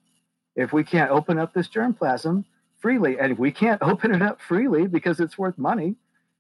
if 0.55 0.73
we 0.73 0.83
can't 0.83 1.11
open 1.11 1.37
up 1.37 1.53
this 1.53 1.67
germplasm 1.67 2.45
freely. 2.77 3.19
And 3.19 3.37
we 3.37 3.51
can't 3.51 3.81
open 3.81 4.13
it 4.13 4.21
up 4.21 4.41
freely 4.41 4.87
because 4.87 5.19
it's 5.19 5.37
worth 5.37 5.57
money 5.57 5.95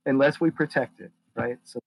unless 0.05 0.39
we 0.39 0.51
protect 0.51 1.01
it, 1.01 1.11
right? 1.35 1.57
So 1.63 1.79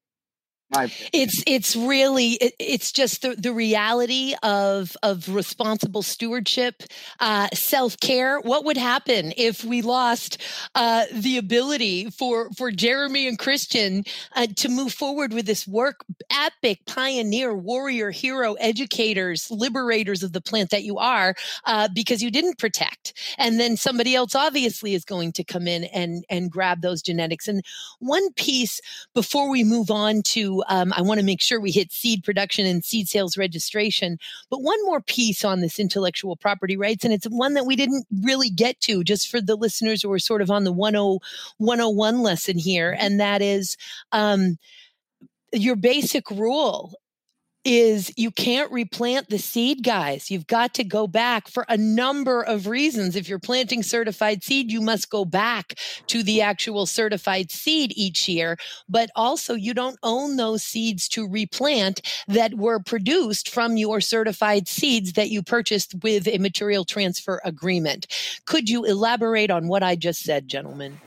it's 1.14 1.42
it's 1.46 1.74
really 1.74 2.32
it, 2.32 2.54
it's 2.58 2.92
just 2.92 3.22
the, 3.22 3.34
the 3.36 3.52
reality 3.52 4.34
of 4.42 4.94
of 5.02 5.28
responsible 5.34 6.02
stewardship 6.02 6.82
uh, 7.20 7.48
self-care. 7.54 8.40
What 8.40 8.66
would 8.66 8.76
happen 8.76 9.32
if 9.36 9.64
we 9.64 9.80
lost 9.80 10.42
uh, 10.74 11.06
the 11.12 11.38
ability 11.38 12.10
for 12.10 12.50
for 12.50 12.70
jeremy 12.70 13.26
and 13.26 13.38
christian 13.38 14.04
uh, 14.36 14.46
to 14.56 14.68
move 14.68 14.92
forward 14.92 15.32
with 15.32 15.46
this 15.46 15.66
work? 15.66 16.04
Epic 16.30 16.80
pioneer 16.86 17.54
warrior 17.54 18.10
hero 18.10 18.52
educators 18.54 19.50
liberators 19.50 20.22
of 20.22 20.32
the 20.32 20.40
plant 20.40 20.68
that 20.70 20.84
you 20.84 20.98
are 20.98 21.34
uh, 21.64 21.88
because 21.94 22.22
you 22.22 22.30
didn't 22.30 22.58
protect. 22.58 23.14
And 23.38 23.58
then 23.58 23.76
somebody 23.78 24.14
else 24.14 24.34
obviously 24.34 24.92
is 24.92 25.04
going 25.04 25.32
to 25.32 25.44
come 25.44 25.66
in 25.66 25.84
and 25.84 26.24
and 26.28 26.50
grab 26.50 26.82
those 26.82 27.00
genetics. 27.00 27.48
And 27.48 27.64
one 28.00 28.32
piece 28.34 28.82
before 29.14 29.48
we 29.48 29.64
move 29.64 29.90
on 29.90 30.20
to 30.22 30.57
um, 30.68 30.92
I 30.96 31.02
want 31.02 31.20
to 31.20 31.26
make 31.26 31.40
sure 31.40 31.60
we 31.60 31.70
hit 31.70 31.92
seed 31.92 32.24
production 32.24 32.66
and 32.66 32.84
seed 32.84 33.08
sales 33.08 33.36
registration. 33.36 34.18
But 34.50 34.62
one 34.62 34.82
more 34.84 35.00
piece 35.00 35.44
on 35.44 35.60
this 35.60 35.78
intellectual 35.78 36.36
property 36.36 36.76
rights, 36.76 37.04
and 37.04 37.12
it's 37.12 37.26
one 37.26 37.54
that 37.54 37.66
we 37.66 37.76
didn't 37.76 38.06
really 38.22 38.50
get 38.50 38.80
to 38.80 39.04
just 39.04 39.28
for 39.28 39.40
the 39.40 39.56
listeners 39.56 40.02
who 40.02 40.12
are 40.12 40.18
sort 40.18 40.42
of 40.42 40.50
on 40.50 40.64
the 40.64 40.70
10, 40.70 41.18
101 41.58 42.22
lesson 42.22 42.58
here, 42.58 42.96
and 42.98 43.20
that 43.20 43.42
is 43.42 43.76
um, 44.12 44.58
your 45.52 45.76
basic 45.76 46.30
rule 46.30 46.94
is 47.64 48.12
you 48.16 48.30
can't 48.30 48.70
replant 48.70 49.28
the 49.28 49.38
seed, 49.38 49.82
guys. 49.82 50.30
You've 50.30 50.46
got 50.46 50.74
to 50.74 50.84
go 50.84 51.06
back 51.06 51.48
for 51.48 51.64
a 51.68 51.76
number 51.76 52.42
of 52.42 52.66
reasons. 52.66 53.16
If 53.16 53.28
you're 53.28 53.38
planting 53.38 53.82
certified 53.82 54.42
seed, 54.42 54.70
you 54.70 54.80
must 54.80 55.10
go 55.10 55.24
back 55.24 55.74
to 56.06 56.22
the 56.22 56.40
actual 56.40 56.86
certified 56.86 57.50
seed 57.50 57.92
each 57.96 58.28
year. 58.28 58.56
But 58.88 59.10
also, 59.16 59.54
you 59.54 59.74
don't 59.74 59.98
own 60.02 60.36
those 60.36 60.62
seeds 60.62 61.08
to 61.10 61.28
replant 61.28 62.00
that 62.28 62.54
were 62.54 62.80
produced 62.80 63.50
from 63.50 63.76
your 63.76 64.00
certified 64.00 64.68
seeds 64.68 65.12
that 65.14 65.30
you 65.30 65.42
purchased 65.42 65.94
with 66.02 66.26
a 66.28 66.38
material 66.38 66.84
transfer 66.84 67.40
agreement. 67.44 68.06
Could 68.46 68.68
you 68.68 68.84
elaborate 68.84 69.50
on 69.50 69.68
what 69.68 69.82
I 69.82 69.96
just 69.96 70.22
said, 70.22 70.48
gentlemen? 70.48 71.00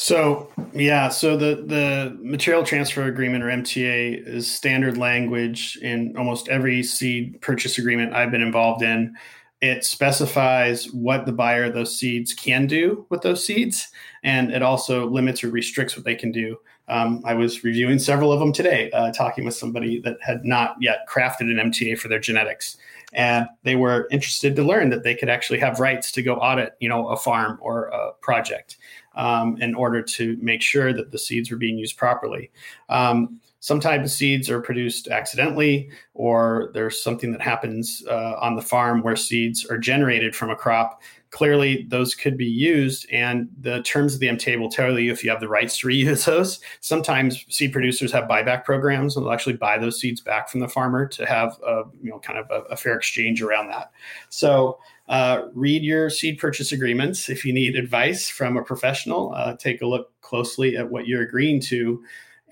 So 0.00 0.48
yeah, 0.74 1.08
so 1.08 1.36
the 1.36 1.64
the 1.66 2.16
material 2.22 2.62
transfer 2.62 3.02
agreement 3.08 3.42
or 3.42 3.48
MTA 3.48 4.24
is 4.28 4.48
standard 4.48 4.96
language 4.96 5.76
in 5.82 6.16
almost 6.16 6.48
every 6.48 6.84
seed 6.84 7.40
purchase 7.40 7.78
agreement 7.78 8.14
I've 8.14 8.30
been 8.30 8.40
involved 8.40 8.84
in. 8.84 9.16
It 9.60 9.84
specifies 9.84 10.92
what 10.92 11.26
the 11.26 11.32
buyer 11.32 11.64
of 11.64 11.74
those 11.74 11.98
seeds 11.98 12.32
can 12.32 12.68
do 12.68 13.06
with 13.10 13.22
those 13.22 13.44
seeds, 13.44 13.88
and 14.22 14.52
it 14.52 14.62
also 14.62 15.10
limits 15.10 15.42
or 15.42 15.50
restricts 15.50 15.96
what 15.96 16.04
they 16.04 16.14
can 16.14 16.30
do. 16.30 16.56
Um, 16.86 17.20
I 17.24 17.34
was 17.34 17.64
reviewing 17.64 17.98
several 17.98 18.32
of 18.32 18.38
them 18.38 18.52
today, 18.52 18.92
uh, 18.92 19.10
talking 19.10 19.44
with 19.44 19.56
somebody 19.56 20.00
that 20.02 20.16
had 20.22 20.44
not 20.44 20.76
yet 20.80 21.08
crafted 21.12 21.50
an 21.50 21.72
MTA 21.72 21.98
for 21.98 22.06
their 22.06 22.20
genetics, 22.20 22.76
and 23.14 23.48
they 23.64 23.74
were 23.74 24.06
interested 24.12 24.54
to 24.54 24.62
learn 24.62 24.90
that 24.90 25.02
they 25.02 25.16
could 25.16 25.28
actually 25.28 25.58
have 25.58 25.80
rights 25.80 26.12
to 26.12 26.22
go 26.22 26.36
audit, 26.36 26.76
you 26.78 26.88
know, 26.88 27.08
a 27.08 27.16
farm 27.16 27.58
or 27.60 27.86
a 27.86 28.12
project 28.20 28.76
um, 29.18 29.60
in 29.60 29.74
order 29.74 30.00
to 30.00 30.38
make 30.40 30.62
sure 30.62 30.92
that 30.94 31.10
the 31.10 31.18
seeds 31.18 31.50
were 31.50 31.58
being 31.58 31.76
used 31.76 31.98
properly. 31.98 32.50
Um, 32.88 33.40
sometimes 33.60 34.14
seeds 34.14 34.48
are 34.48 34.60
produced 34.60 35.08
accidentally, 35.08 35.90
or 36.14 36.70
there's 36.72 37.02
something 37.02 37.32
that 37.32 37.42
happens 37.42 38.02
uh, 38.08 38.36
on 38.40 38.54
the 38.54 38.62
farm 38.62 39.02
where 39.02 39.16
seeds 39.16 39.66
are 39.66 39.76
generated 39.76 40.34
from 40.34 40.50
a 40.50 40.56
crop. 40.56 41.02
Clearly, 41.30 41.84
those 41.88 42.14
could 42.14 42.38
be 42.38 42.46
used, 42.46 43.06
and 43.12 43.48
the 43.60 43.82
terms 43.82 44.14
of 44.14 44.20
the 44.20 44.28
MTA 44.28 44.58
will 44.58 44.70
tell 44.70 44.98
you 44.98 45.12
if 45.12 45.22
you 45.22 45.28
have 45.28 45.40
the 45.40 45.48
rights 45.48 45.78
to 45.80 45.88
reuse 45.88 46.24
those. 46.26 46.60
Sometimes 46.80 47.44
seed 47.50 47.72
producers 47.72 48.12
have 48.12 48.24
buyback 48.24 48.64
programs, 48.64 49.16
and 49.16 49.26
they'll 49.26 49.32
actually 49.32 49.56
buy 49.56 49.76
those 49.76 50.00
seeds 50.00 50.20
back 50.22 50.48
from 50.48 50.60
the 50.60 50.68
farmer 50.68 51.06
to 51.08 51.26
have 51.26 51.58
a 51.66 51.82
you 52.00 52.10
know 52.10 52.18
kind 52.20 52.38
of 52.38 52.46
a, 52.50 52.62
a 52.72 52.76
fair 52.76 52.94
exchange 52.94 53.42
around 53.42 53.68
that. 53.68 53.90
So 54.30 54.78
uh, 55.08 55.46
read 55.54 55.82
your 55.82 56.10
seed 56.10 56.38
purchase 56.38 56.72
agreements. 56.72 57.28
If 57.28 57.44
you 57.44 57.52
need 57.52 57.76
advice 57.76 58.28
from 58.28 58.56
a 58.56 58.62
professional, 58.62 59.32
uh, 59.34 59.56
take 59.56 59.82
a 59.82 59.86
look 59.86 60.12
closely 60.20 60.76
at 60.76 60.90
what 60.90 61.06
you're 61.06 61.22
agreeing 61.22 61.60
to. 61.62 62.02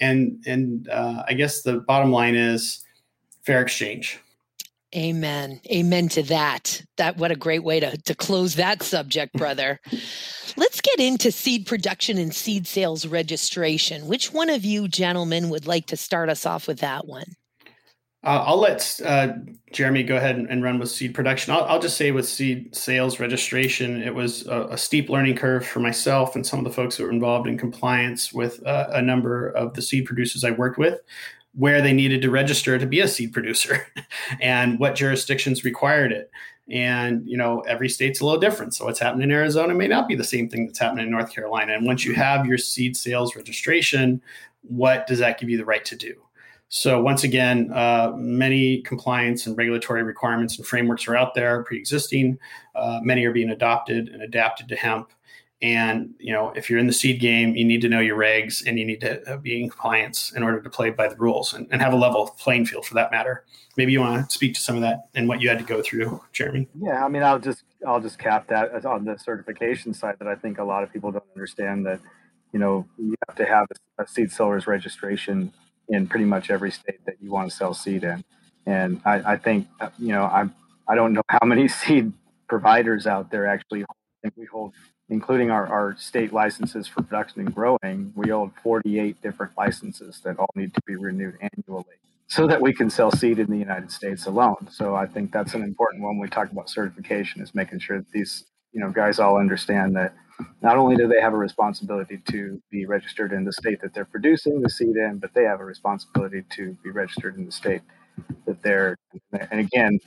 And, 0.00 0.42
and 0.46 0.88
uh, 0.88 1.24
I 1.26 1.34
guess 1.34 1.62
the 1.62 1.80
bottom 1.80 2.12
line 2.12 2.34
is 2.34 2.84
fair 3.44 3.62
exchange. 3.62 4.18
Amen. 4.94 5.60
Amen 5.70 6.08
to 6.10 6.22
that. 6.24 6.82
That 6.96 7.18
what 7.18 7.30
a 7.30 7.36
great 7.36 7.64
way 7.64 7.80
to, 7.80 7.96
to 7.98 8.14
close 8.14 8.54
that 8.54 8.82
subject, 8.82 9.32
brother. 9.36 9.80
Let's 10.56 10.80
get 10.80 11.00
into 11.00 11.30
seed 11.30 11.66
production 11.66 12.16
and 12.16 12.34
seed 12.34 12.66
sales 12.66 13.06
registration. 13.06 14.06
Which 14.06 14.32
one 14.32 14.48
of 14.48 14.64
you 14.64 14.88
gentlemen 14.88 15.50
would 15.50 15.66
like 15.66 15.86
to 15.86 15.96
start 15.96 16.30
us 16.30 16.46
off 16.46 16.66
with 16.66 16.78
that 16.78 17.06
one? 17.06 17.36
Uh, 18.26 18.42
I'll 18.44 18.58
let 18.58 19.00
uh, 19.04 19.34
Jeremy 19.70 20.02
go 20.02 20.16
ahead 20.16 20.34
and, 20.34 20.60
run 20.60 20.80
with 20.80 20.90
seed 20.90 21.14
production. 21.14 21.54
I'll, 21.54 21.62
I'll, 21.62 21.78
just 21.78 21.96
say 21.96 22.10
with 22.10 22.28
seed 22.28 22.74
sales 22.74 23.20
registration, 23.20 24.02
it 24.02 24.12
was 24.12 24.48
a, 24.48 24.62
a, 24.72 24.76
steep 24.76 25.08
learning 25.08 25.36
curve 25.36 25.64
for 25.64 25.78
myself 25.78 26.34
and 26.34 26.44
some 26.44 26.58
of 26.58 26.64
the 26.64 26.72
folks 26.72 26.96
that 26.96 27.04
were 27.04 27.12
involved 27.12 27.46
in 27.46 27.56
compliance 27.56 28.32
with 28.32 28.66
uh, 28.66 28.88
a 28.90 29.00
number 29.00 29.50
of 29.50 29.74
the 29.74 29.82
seed 29.82 30.06
producers 30.06 30.42
I 30.42 30.50
worked 30.50 30.76
with, 30.76 31.02
where 31.54 31.80
they 31.80 31.92
needed 31.92 32.20
to 32.22 32.30
register 32.30 32.76
to 32.80 32.84
be 32.86 32.98
a 32.98 33.06
seed 33.06 33.32
producer 33.32 33.86
and 34.40 34.80
what 34.80 34.96
jurisdictions 34.96 35.64
required 35.64 36.10
it. 36.10 36.28
And 36.68 37.24
you 37.28 37.36
know, 37.36 37.60
every 37.60 37.88
state's 37.88 38.20
a 38.20 38.24
little 38.24 38.40
different. 38.40 38.74
So 38.74 38.86
what's 38.86 38.98
happening 38.98 39.30
in 39.30 39.36
Arizona 39.36 39.72
may 39.72 39.86
not 39.86 40.08
be 40.08 40.16
the 40.16 40.24
same 40.24 40.48
thing 40.48 40.66
that's 40.66 40.80
happening 40.80 41.04
in 41.04 41.12
North 41.12 41.32
Carolina. 41.32 41.74
And 41.74 41.86
once 41.86 42.04
you 42.04 42.12
have 42.14 42.44
your 42.44 42.58
seed 42.58 42.96
sales 42.96 43.36
registration, 43.36 44.20
what 44.62 45.06
does 45.06 45.20
that 45.20 45.38
give 45.38 45.48
you 45.48 45.58
the 45.58 45.64
right 45.64 45.84
to 45.84 45.94
do? 45.94 46.25
So 46.68 47.00
once 47.00 47.22
again, 47.22 47.70
uh, 47.72 48.12
many 48.16 48.82
compliance 48.82 49.46
and 49.46 49.56
regulatory 49.56 50.02
requirements 50.02 50.58
and 50.58 50.66
frameworks 50.66 51.06
are 51.06 51.16
out 51.16 51.34
there, 51.34 51.62
pre-existing. 51.62 52.38
Uh, 52.74 53.00
many 53.02 53.24
are 53.24 53.32
being 53.32 53.50
adopted 53.50 54.08
and 54.08 54.22
adapted 54.22 54.68
to 54.68 54.76
hemp. 54.76 55.10
And 55.62 56.14
you 56.18 56.32
know, 56.32 56.50
if 56.50 56.68
you're 56.68 56.78
in 56.78 56.86
the 56.86 56.92
seed 56.92 57.20
game, 57.20 57.56
you 57.56 57.64
need 57.64 57.80
to 57.80 57.88
know 57.88 58.00
your 58.00 58.18
regs 58.18 58.66
and 58.66 58.78
you 58.78 58.84
need 58.84 59.00
to 59.00 59.22
uh, 59.32 59.36
be 59.38 59.62
in 59.62 59.70
compliance 59.70 60.32
in 60.32 60.42
order 60.42 60.60
to 60.60 60.68
play 60.68 60.90
by 60.90 61.08
the 61.08 61.16
rules 61.16 61.54
and, 61.54 61.66
and 61.70 61.80
have 61.80 61.92
a 61.92 61.96
level 61.96 62.26
playing 62.38 62.66
field 62.66 62.84
for 62.84 62.94
that 62.94 63.10
matter. 63.10 63.44
Maybe 63.76 63.92
you 63.92 64.00
want 64.00 64.28
to 64.28 64.34
speak 64.34 64.54
to 64.54 64.60
some 64.60 64.74
of 64.74 64.82
that 64.82 65.08
and 65.14 65.28
what 65.28 65.40
you 65.40 65.48
had 65.48 65.58
to 65.58 65.64
go 65.64 65.82
through, 65.82 66.20
Jeremy. 66.32 66.68
Yeah, 66.78 67.04
I 67.04 67.08
mean, 67.08 67.22
I'll 67.22 67.38
just 67.38 67.62
I'll 67.86 68.00
just 68.00 68.18
cap 68.18 68.48
that 68.48 68.84
on 68.84 69.04
the 69.04 69.16
certification 69.18 69.94
side 69.94 70.16
that 70.18 70.28
I 70.28 70.34
think 70.34 70.58
a 70.58 70.64
lot 70.64 70.82
of 70.82 70.92
people 70.92 71.10
don't 71.10 71.24
understand 71.34 71.86
that 71.86 72.00
you 72.52 72.58
know 72.58 72.86
you 72.98 73.14
have 73.28 73.36
to 73.36 73.46
have 73.46 73.66
a 73.98 74.06
seed 74.06 74.30
seller's 74.32 74.66
registration 74.66 75.52
in 75.88 76.06
pretty 76.06 76.24
much 76.24 76.50
every 76.50 76.70
state 76.70 77.04
that 77.06 77.16
you 77.20 77.30
want 77.30 77.50
to 77.50 77.56
sell 77.56 77.74
seed 77.74 78.04
in. 78.04 78.24
And 78.66 79.00
I, 79.04 79.32
I 79.32 79.36
think, 79.36 79.68
uh, 79.80 79.90
you 79.98 80.08
know, 80.08 80.24
I'm, 80.24 80.54
I 80.88 80.94
don't 80.94 81.12
know 81.12 81.22
how 81.28 81.46
many 81.46 81.68
seed 81.80 82.12
providers 82.48 83.06
out 83.06 83.30
there 83.30 83.46
actually 83.46 83.82
I 83.84 83.86
think 84.22 84.34
we 84.36 84.46
hold, 84.46 84.72
including 85.08 85.50
our, 85.50 85.66
our 85.66 85.96
state 85.96 86.32
licenses 86.32 86.86
for 86.88 87.02
production 87.02 87.40
and 87.40 87.54
growing, 87.54 88.12
we 88.16 88.30
hold 88.30 88.52
48 88.62 89.20
different 89.22 89.52
licenses 89.56 90.20
that 90.24 90.38
all 90.38 90.50
need 90.54 90.74
to 90.74 90.80
be 90.86 90.96
renewed 90.96 91.36
annually. 91.40 91.84
so 92.28 92.46
that 92.48 92.60
we 92.60 92.72
can 92.72 92.90
sell 92.90 93.10
seed 93.12 93.38
in 93.38 93.48
the 93.48 93.56
United 93.58 93.90
States 93.90 94.26
alone. 94.26 94.68
So 94.70 94.96
I 94.96 95.06
think 95.06 95.30
that's 95.32 95.54
an 95.54 95.62
important 95.62 96.02
one 96.02 96.16
when 96.16 96.22
we 96.22 96.28
talk 96.28 96.50
about 96.50 96.68
certification 96.68 97.40
is 97.40 97.54
making 97.54 97.78
sure 97.78 97.98
that 97.98 98.10
these 98.10 98.44
you 98.72 98.80
know 98.80 98.90
guys 98.90 99.18
all 99.20 99.38
understand 99.38 99.94
that 99.96 100.14
not 100.62 100.76
only 100.76 100.96
do 100.96 101.06
they 101.06 101.20
have 101.20 101.32
a 101.32 101.36
responsibility 101.36 102.18
to 102.30 102.60
be 102.70 102.86
registered 102.86 103.32
in 103.32 103.44
the 103.44 103.52
state 103.52 103.80
that 103.80 103.94
they're 103.94 104.04
producing 104.04 104.60
the 104.60 104.70
seed 104.70 104.96
in, 104.96 105.18
but 105.18 105.32
they 105.34 105.44
have 105.44 105.60
a 105.60 105.64
responsibility 105.64 106.44
to 106.50 106.76
be 106.82 106.90
registered 106.90 107.36
in 107.36 107.46
the 107.46 107.52
state 107.52 107.82
that 108.46 108.62
they're 108.62 108.96
and 109.50 109.60
again 109.60 109.98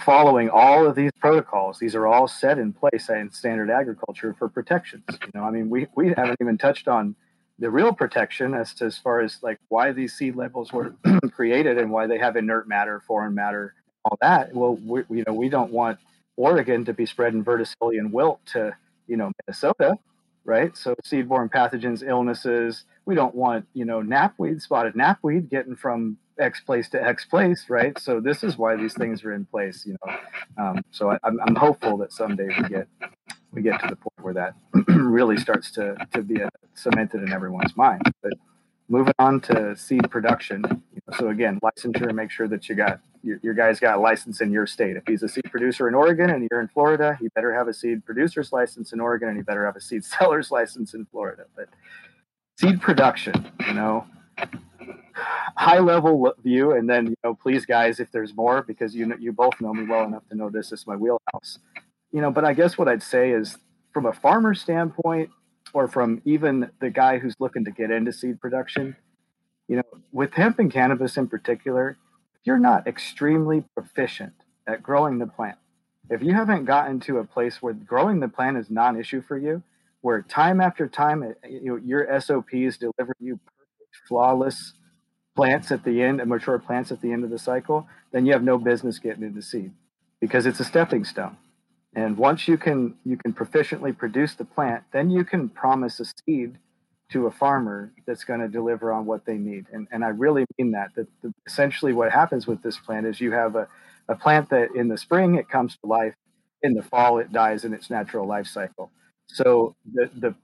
following 0.00 0.48
all 0.48 0.86
of 0.86 0.94
these 0.94 1.10
protocols 1.20 1.78
these 1.78 1.94
are 1.94 2.06
all 2.06 2.26
set 2.26 2.58
in 2.58 2.72
place 2.72 3.10
in 3.10 3.30
standard 3.30 3.70
agriculture 3.70 4.34
for 4.38 4.48
protections 4.48 5.04
you 5.10 5.30
know? 5.34 5.44
I 5.44 5.50
mean 5.50 5.68
we, 5.68 5.86
we 5.94 6.08
haven't 6.08 6.38
even 6.40 6.56
touched 6.56 6.88
on 6.88 7.14
the 7.58 7.70
real 7.70 7.92
protection 7.92 8.54
as 8.54 8.72
to 8.74 8.86
as 8.86 8.96
far 8.96 9.20
as 9.20 9.38
like 9.42 9.58
why 9.68 9.92
these 9.92 10.14
seed 10.14 10.34
labels 10.34 10.72
were 10.72 10.94
created 11.32 11.78
and 11.78 11.90
why 11.90 12.06
they 12.06 12.18
have 12.18 12.36
inert 12.36 12.66
matter 12.66 13.02
foreign 13.06 13.34
matter 13.34 13.74
all 14.04 14.18
that. 14.20 14.54
Well 14.54 14.76
we, 14.76 15.02
you 15.10 15.24
know 15.26 15.34
we 15.34 15.48
don't 15.48 15.70
want 15.70 15.98
oregon 16.36 16.84
to 16.86 16.94
be 16.94 17.06
spreading 17.06 17.44
verticillium 17.44 18.10
wilt 18.10 18.40
to 18.46 18.74
you 19.12 19.18
know 19.18 19.30
minnesota 19.46 19.94
right 20.44 20.76
so 20.76 20.94
seed-borne 21.04 21.48
pathogens 21.48 22.02
illnesses 22.06 22.84
we 23.04 23.14
don't 23.14 23.34
want 23.34 23.66
you 23.74 23.84
know 23.84 24.00
knapweed 24.00 24.60
spotted 24.60 24.94
knapweed 24.94 25.48
getting 25.50 25.76
from 25.76 26.16
X 26.38 26.60
place 26.60 26.88
to 26.90 27.02
X 27.02 27.24
place, 27.24 27.66
right? 27.68 27.98
So 27.98 28.20
this 28.20 28.42
is 28.42 28.56
why 28.56 28.76
these 28.76 28.94
things 28.94 29.24
are 29.24 29.32
in 29.32 29.44
place, 29.44 29.84
you 29.86 29.96
know. 30.00 30.16
Um, 30.56 30.84
so 30.90 31.10
I, 31.10 31.18
am 31.24 31.38
I'm 31.46 31.54
hopeful 31.54 31.96
that 31.98 32.12
someday 32.12 32.46
we 32.46 32.68
get 32.68 32.88
we 33.52 33.62
get 33.62 33.80
to 33.80 33.88
the 33.88 33.96
point 33.96 34.22
where 34.22 34.34
that 34.34 34.54
really 34.88 35.36
starts 35.36 35.70
to 35.72 35.94
to 36.12 36.22
be 36.22 36.40
a, 36.40 36.48
cemented 36.74 37.22
in 37.22 37.32
everyone's 37.32 37.76
mind. 37.76 38.02
But 38.22 38.32
moving 38.92 39.14
on 39.18 39.40
to 39.40 39.74
seed 39.74 40.08
production. 40.10 40.62
So 41.18 41.30
again, 41.30 41.58
licensure, 41.62 42.06
and 42.08 42.14
make 42.14 42.30
sure 42.30 42.46
that 42.48 42.68
you 42.68 42.74
got 42.74 43.00
your, 43.22 43.38
your 43.42 43.54
guy's 43.54 43.80
got 43.80 43.96
a 43.96 44.00
license 44.00 44.42
in 44.42 44.52
your 44.52 44.66
state. 44.66 44.96
If 44.96 45.04
he's 45.06 45.22
a 45.22 45.28
seed 45.28 45.44
producer 45.50 45.88
in 45.88 45.94
Oregon 45.94 46.28
and 46.28 46.46
you're 46.50 46.60
in 46.60 46.68
Florida, 46.68 47.16
he 47.18 47.28
better 47.28 47.54
have 47.54 47.68
a 47.68 47.72
seed 47.72 48.04
producer's 48.04 48.52
license 48.52 48.92
in 48.92 49.00
Oregon 49.00 49.28
and 49.28 49.36
he 49.38 49.42
better 49.42 49.64
have 49.64 49.76
a 49.76 49.80
seed 49.80 50.04
seller's 50.12 50.50
license 50.50 50.92
in 50.92 51.06
Florida. 51.06 51.46
But 51.56 51.70
seed 52.60 52.82
production, 52.82 53.50
you 53.66 53.72
know, 53.72 54.06
high 55.56 55.78
level 55.78 56.34
view, 56.42 56.72
and 56.72 56.88
then 56.88 57.06
you 57.06 57.16
know, 57.24 57.34
please, 57.34 57.64
guys, 57.64 57.98
if 57.98 58.12
there's 58.12 58.36
more, 58.36 58.62
because 58.62 58.94
you 58.94 59.06
know, 59.06 59.16
you 59.18 59.32
both 59.32 59.58
know 59.60 59.72
me 59.72 59.86
well 59.86 60.04
enough 60.04 60.28
to 60.28 60.36
know 60.36 60.50
this 60.50 60.70
is 60.70 60.86
my 60.86 60.96
wheelhouse. 60.96 61.58
You 62.12 62.20
know, 62.20 62.30
but 62.30 62.44
I 62.44 62.52
guess 62.52 62.76
what 62.76 62.88
I'd 62.88 63.02
say 63.02 63.30
is, 63.30 63.56
from 63.94 64.04
a 64.04 64.12
farmer 64.12 64.54
standpoint, 64.54 65.30
or 65.72 65.88
from 65.88 66.20
even 66.24 66.70
the 66.80 66.90
guy 66.90 67.18
who's 67.18 67.34
looking 67.38 67.64
to 67.64 67.70
get 67.70 67.90
into 67.90 68.12
seed 68.12 68.40
production, 68.40 68.96
you 69.68 69.76
know, 69.76 69.82
with 70.12 70.34
hemp 70.34 70.58
and 70.58 70.72
cannabis 70.72 71.16
in 71.16 71.28
particular, 71.28 71.96
if 72.34 72.46
you're 72.46 72.58
not 72.58 72.86
extremely 72.86 73.64
proficient 73.74 74.34
at 74.66 74.82
growing 74.82 75.18
the 75.18 75.26
plant, 75.26 75.58
if 76.10 76.22
you 76.22 76.34
haven't 76.34 76.64
gotten 76.64 77.00
to 77.00 77.18
a 77.18 77.24
place 77.24 77.62
where 77.62 77.72
growing 77.72 78.20
the 78.20 78.28
plant 78.28 78.56
is 78.56 78.70
non-issue 78.70 79.22
for 79.22 79.38
you, 79.38 79.62
where 80.02 80.20
time 80.22 80.60
after 80.60 80.88
time, 80.88 81.34
you 81.48 81.64
know, 81.64 81.76
your 81.76 82.20
SOPs 82.20 82.76
deliver 82.76 83.14
you 83.20 83.38
perfect, 83.46 84.08
flawless 84.08 84.74
plants 85.34 85.70
at 85.72 85.84
the 85.84 86.02
end, 86.02 86.20
and 86.20 86.28
mature 86.28 86.58
plants 86.58 86.92
at 86.92 87.00
the 87.00 87.12
end 87.12 87.24
of 87.24 87.30
the 87.30 87.38
cycle, 87.38 87.86
then 88.10 88.26
you 88.26 88.32
have 88.32 88.42
no 88.42 88.58
business 88.58 88.98
getting 88.98 89.22
into 89.22 89.40
seed 89.40 89.72
because 90.20 90.44
it's 90.44 90.60
a 90.60 90.64
stepping 90.64 91.04
stone. 91.04 91.36
And 91.94 92.16
once 92.16 92.48
you 92.48 92.56
can 92.56 92.94
you 93.04 93.16
can 93.16 93.32
proficiently 93.32 93.96
produce 93.96 94.34
the 94.34 94.44
plant, 94.44 94.84
then 94.92 95.10
you 95.10 95.24
can 95.24 95.48
promise 95.48 96.00
a 96.00 96.04
seed 96.04 96.58
to 97.10 97.26
a 97.26 97.30
farmer 97.30 97.92
that's 98.06 98.24
going 98.24 98.40
to 98.40 98.48
deliver 98.48 98.90
on 98.92 99.04
what 99.04 99.26
they 99.26 99.36
need. 99.36 99.66
And, 99.72 99.86
and 99.92 100.02
I 100.02 100.08
really 100.08 100.46
mean 100.58 100.70
that. 100.72 100.94
That, 100.96 101.06
that 101.22 101.32
essentially 101.46 101.92
what 101.92 102.10
happens 102.10 102.46
with 102.46 102.62
this 102.62 102.78
plant 102.78 103.06
is 103.06 103.20
you 103.20 103.32
have 103.32 103.54
a, 103.54 103.68
a 104.08 104.14
plant 104.14 104.48
that 104.48 104.74
in 104.74 104.88
the 104.88 104.96
spring 104.96 105.34
it 105.34 105.50
comes 105.50 105.76
to 105.76 105.86
life, 105.86 106.14
in 106.62 106.72
the 106.72 106.82
fall 106.82 107.18
it 107.18 107.30
dies 107.30 107.64
in 107.64 107.74
its 107.74 107.90
natural 107.90 108.26
life 108.26 108.46
cycle. 108.46 108.90
So 109.26 109.76
the, 109.92 110.10
the 110.18 110.34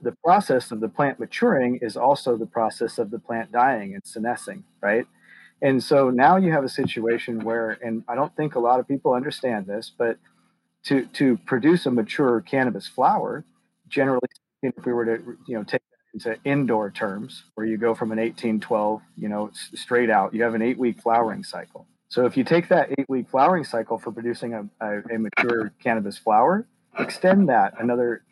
the 0.00 0.16
process 0.24 0.70
of 0.70 0.80
the 0.80 0.88
plant 0.88 1.20
maturing 1.20 1.78
is 1.82 1.98
also 1.98 2.36
the 2.36 2.46
process 2.46 2.98
of 2.98 3.10
the 3.10 3.18
plant 3.18 3.52
dying 3.52 3.92
and 3.92 4.02
senescing, 4.04 4.62
right? 4.80 5.06
And 5.62 5.82
so 5.82 6.10
now 6.10 6.36
you 6.36 6.50
have 6.52 6.64
a 6.64 6.68
situation 6.68 7.40
where, 7.40 7.78
and 7.84 8.02
I 8.08 8.14
don't 8.14 8.34
think 8.36 8.54
a 8.54 8.58
lot 8.58 8.80
of 8.80 8.88
people 8.88 9.12
understand 9.12 9.66
this, 9.66 9.92
but 9.96 10.16
to 10.86 11.06
to 11.06 11.36
produce 11.46 11.86
a 11.86 11.90
mature 11.90 12.40
cannabis 12.40 12.86
flower, 12.86 13.44
generally, 13.88 14.28
if 14.62 14.84
we 14.84 14.92
were 14.92 15.04
to 15.04 15.36
you 15.46 15.56
know 15.56 15.64
take 15.64 15.82
that 15.90 16.28
into 16.28 16.40
indoor 16.44 16.90
terms, 16.90 17.44
where 17.54 17.66
you 17.66 17.76
go 17.76 17.94
from 17.94 18.12
an 18.12 18.18
1812, 18.18 19.02
you 19.16 19.28
know, 19.28 19.50
straight 19.74 20.10
out, 20.10 20.32
you 20.32 20.42
have 20.42 20.54
an 20.54 20.62
eight 20.62 20.78
week 20.78 21.00
flowering 21.00 21.44
cycle. 21.44 21.86
So 22.08 22.24
if 22.24 22.36
you 22.36 22.44
take 22.44 22.68
that 22.68 22.90
eight 22.98 23.08
week 23.08 23.28
flowering 23.28 23.64
cycle 23.64 23.98
for 23.98 24.12
producing 24.12 24.54
a, 24.54 24.68
a, 24.80 25.14
a 25.14 25.18
mature 25.18 25.72
cannabis 25.82 26.16
flower, 26.16 26.66
extend 26.98 27.48
that 27.48 27.74
another 27.80 28.22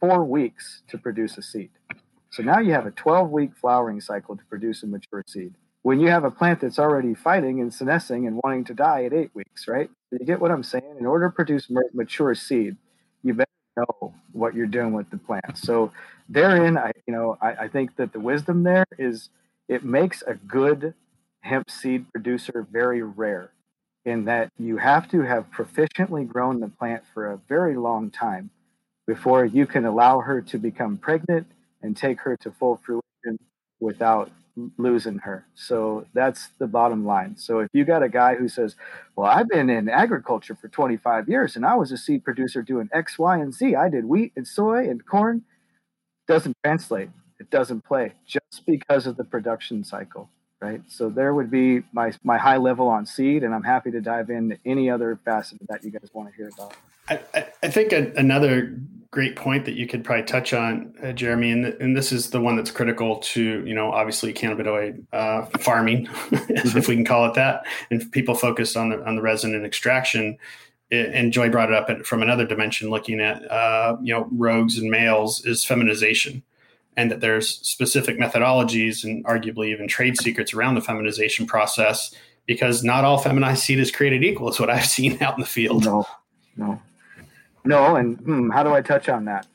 four 0.00 0.24
weeks 0.24 0.82
to 0.88 0.98
produce 0.98 1.38
a 1.38 1.42
seed. 1.42 1.70
So 2.30 2.42
now 2.42 2.58
you 2.58 2.72
have 2.72 2.86
a 2.86 2.90
12 2.90 3.30
week 3.30 3.50
flowering 3.54 4.00
cycle 4.00 4.36
to 4.36 4.44
produce 4.46 4.82
a 4.82 4.86
mature 4.86 5.22
seed. 5.26 5.54
When 5.82 5.98
you 5.98 6.08
have 6.08 6.24
a 6.24 6.30
plant 6.30 6.60
that's 6.60 6.78
already 6.78 7.14
fighting 7.14 7.60
and 7.60 7.72
senescing 7.72 8.26
and 8.26 8.40
wanting 8.42 8.64
to 8.64 8.74
die 8.74 9.04
at 9.04 9.12
eight 9.12 9.34
weeks, 9.34 9.66
right? 9.66 9.90
You 10.12 10.24
get 10.24 10.40
what 10.40 10.50
I'm 10.50 10.62
saying? 10.62 10.96
In 10.98 11.06
order 11.06 11.28
to 11.28 11.34
produce 11.34 11.68
mature 11.92 12.34
seed, 12.34 12.76
you 13.22 13.34
better 13.34 13.48
know 13.76 14.14
what 14.32 14.54
you're 14.54 14.66
doing 14.66 14.92
with 14.92 15.10
the 15.10 15.18
plant. 15.18 15.58
So 15.58 15.92
therein, 16.28 16.78
I 16.78 16.92
you 17.06 17.14
know 17.14 17.36
I, 17.40 17.52
I 17.64 17.68
think 17.68 17.96
that 17.96 18.12
the 18.12 18.20
wisdom 18.20 18.62
there 18.62 18.86
is 18.98 19.30
it 19.68 19.84
makes 19.84 20.22
a 20.22 20.34
good 20.34 20.94
hemp 21.40 21.70
seed 21.70 22.10
producer 22.12 22.66
very 22.70 23.02
rare 23.02 23.50
in 24.04 24.24
that 24.24 24.50
you 24.58 24.76
have 24.76 25.08
to 25.10 25.22
have 25.22 25.50
proficiently 25.50 26.26
grown 26.26 26.60
the 26.60 26.68
plant 26.68 27.02
for 27.14 27.26
a 27.26 27.36
very 27.48 27.76
long 27.76 28.10
time 28.10 28.50
before 29.06 29.44
you 29.44 29.66
can 29.66 29.84
allow 29.84 30.20
her 30.20 30.40
to 30.40 30.58
become 30.58 30.96
pregnant 30.96 31.46
and 31.82 31.96
take 31.96 32.20
her 32.20 32.36
to 32.36 32.50
full 32.50 32.76
fruition 32.84 33.38
without 33.80 34.30
losing 34.76 35.18
her. 35.18 35.46
So 35.54 36.06
that's 36.12 36.48
the 36.58 36.66
bottom 36.66 37.04
line. 37.04 37.36
So 37.36 37.60
if 37.60 37.68
you 37.72 37.84
got 37.84 38.02
a 38.02 38.08
guy 38.08 38.34
who 38.34 38.48
says, 38.48 38.76
Well, 39.16 39.26
I've 39.26 39.48
been 39.48 39.70
in 39.70 39.88
agriculture 39.88 40.54
for 40.54 40.68
25 40.68 41.28
years 41.28 41.56
and 41.56 41.64
I 41.64 41.74
was 41.74 41.92
a 41.92 41.96
seed 41.96 42.24
producer 42.24 42.62
doing 42.62 42.88
X, 42.92 43.18
Y, 43.18 43.38
and 43.38 43.52
Z. 43.54 43.74
I 43.74 43.88
did 43.88 44.04
wheat 44.04 44.32
and 44.36 44.46
soy 44.46 44.88
and 44.88 45.04
corn, 45.06 45.42
doesn't 46.26 46.56
translate. 46.64 47.10
It 47.40 47.50
doesn't 47.50 47.84
play 47.84 48.12
just 48.26 48.64
because 48.66 49.06
of 49.06 49.16
the 49.16 49.24
production 49.24 49.84
cycle. 49.84 50.28
Right. 50.60 50.82
So 50.86 51.08
there 51.08 51.34
would 51.34 51.50
be 51.50 51.82
my 51.92 52.12
my 52.22 52.38
high 52.38 52.58
level 52.58 52.86
on 52.86 53.04
seed, 53.04 53.42
and 53.42 53.52
I'm 53.52 53.64
happy 53.64 53.90
to 53.90 54.00
dive 54.00 54.30
into 54.30 54.58
any 54.64 54.88
other 54.88 55.18
facet 55.24 55.58
that 55.68 55.82
you 55.82 55.90
guys 55.90 56.08
want 56.12 56.30
to 56.30 56.36
hear 56.36 56.50
about. 56.54 56.76
I, 57.08 57.46
I 57.64 57.68
think 57.68 57.92
a, 57.92 58.12
another 58.16 58.78
great 59.12 59.36
point 59.36 59.66
that 59.66 59.74
you 59.74 59.86
could 59.86 60.02
probably 60.02 60.24
touch 60.24 60.54
on, 60.54 60.92
uh, 61.02 61.12
Jeremy, 61.12 61.52
and, 61.52 61.66
and 61.66 61.94
this 61.94 62.12
is 62.12 62.30
the 62.30 62.40
one 62.40 62.56
that's 62.56 62.70
critical 62.70 63.18
to, 63.18 63.64
you 63.64 63.74
know, 63.74 63.92
obviously 63.92 64.32
cannabinoid 64.32 65.04
uh, 65.12 65.44
farming, 65.58 66.06
mm-hmm. 66.06 66.78
if 66.78 66.88
we 66.88 66.96
can 66.96 67.04
call 67.04 67.26
it 67.26 67.34
that, 67.34 67.64
and 67.90 68.10
people 68.10 68.34
focused 68.34 68.76
on 68.76 68.88
the 68.88 69.04
on 69.06 69.14
the 69.14 69.22
resin 69.22 69.54
and 69.54 69.64
extraction. 69.64 70.36
And 70.90 71.32
Joy 71.32 71.48
brought 71.48 71.70
it 71.70 71.74
up 71.74 72.04
from 72.04 72.22
another 72.22 72.46
dimension, 72.46 72.90
looking 72.90 73.20
at 73.20 73.50
uh, 73.50 73.96
you 74.02 74.12
know 74.12 74.28
rogues 74.32 74.78
and 74.78 74.90
males 74.90 75.44
is 75.44 75.64
feminization, 75.64 76.42
and 76.96 77.10
that 77.10 77.20
there's 77.20 77.48
specific 77.66 78.18
methodologies 78.18 79.04
and 79.04 79.24
arguably 79.24 79.68
even 79.68 79.88
trade 79.88 80.18
secrets 80.18 80.52
around 80.54 80.74
the 80.74 80.82
feminization 80.82 81.46
process 81.46 82.14
because 82.46 82.82
not 82.82 83.04
all 83.04 83.18
feminized 83.18 83.62
seed 83.62 83.78
is 83.78 83.90
created 83.90 84.24
equal. 84.24 84.48
Is 84.48 84.58
what 84.58 84.70
I've 84.70 84.86
seen 84.98 85.22
out 85.22 85.34
in 85.34 85.40
the 85.40 85.46
field. 85.46 85.84
No, 85.84 86.06
no. 86.56 86.80
No, 87.64 87.96
and 87.96 88.18
hmm, 88.18 88.50
how 88.50 88.62
do 88.62 88.72
I 88.72 88.80
touch 88.80 89.08
on 89.08 89.24
that? 89.26 89.46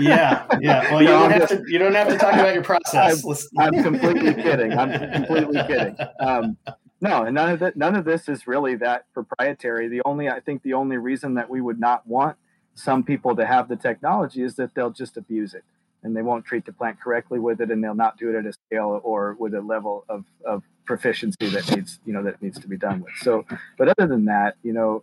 yeah, 0.00 0.46
yeah. 0.60 0.92
Well, 0.92 1.02
you 1.02 1.08
don't 1.08 1.30
have 1.30 1.48
to. 1.48 1.64
You 1.66 1.78
don't 1.78 1.94
have 1.94 2.08
to 2.08 2.18
talk 2.18 2.34
about 2.34 2.54
your 2.54 2.62
process. 2.62 3.24
I'm, 3.58 3.74
I'm 3.74 3.82
completely 3.82 4.34
kidding. 4.34 4.72
I'm 4.72 5.12
completely 5.12 5.62
kidding. 5.66 5.96
Um, 6.20 6.56
no, 7.00 7.24
and 7.24 7.34
none 7.34 7.50
of 7.50 7.58
that. 7.60 7.76
None 7.76 7.96
of 7.96 8.04
this 8.04 8.28
is 8.28 8.46
really 8.46 8.76
that 8.76 9.06
proprietary. 9.12 9.88
The 9.88 10.02
only, 10.04 10.28
I 10.28 10.40
think, 10.40 10.62
the 10.62 10.74
only 10.74 10.96
reason 10.96 11.34
that 11.34 11.50
we 11.50 11.60
would 11.60 11.80
not 11.80 12.06
want 12.06 12.36
some 12.74 13.02
people 13.02 13.34
to 13.36 13.46
have 13.46 13.68
the 13.68 13.76
technology 13.76 14.42
is 14.42 14.56
that 14.56 14.74
they'll 14.74 14.90
just 14.90 15.16
abuse 15.16 15.54
it 15.54 15.64
and 16.06 16.16
they 16.16 16.22
won't 16.22 16.44
treat 16.44 16.64
the 16.64 16.72
plant 16.72 17.00
correctly 17.00 17.40
with 17.40 17.60
it, 17.60 17.70
and 17.70 17.82
they'll 17.82 17.94
not 17.94 18.16
do 18.16 18.30
it 18.30 18.36
at 18.36 18.46
a 18.46 18.52
scale 18.52 19.00
or 19.02 19.36
with 19.40 19.54
a 19.54 19.60
level 19.60 20.04
of, 20.08 20.24
of 20.44 20.62
proficiency 20.84 21.48
that 21.48 21.68
needs, 21.74 21.98
you 22.06 22.12
know, 22.12 22.22
that 22.22 22.40
needs 22.40 22.60
to 22.60 22.68
be 22.68 22.76
done 22.76 23.02
with. 23.02 23.12
So, 23.16 23.44
but 23.76 23.88
other 23.88 24.06
than 24.06 24.26
that, 24.26 24.54
you 24.62 24.72
know, 24.72 25.02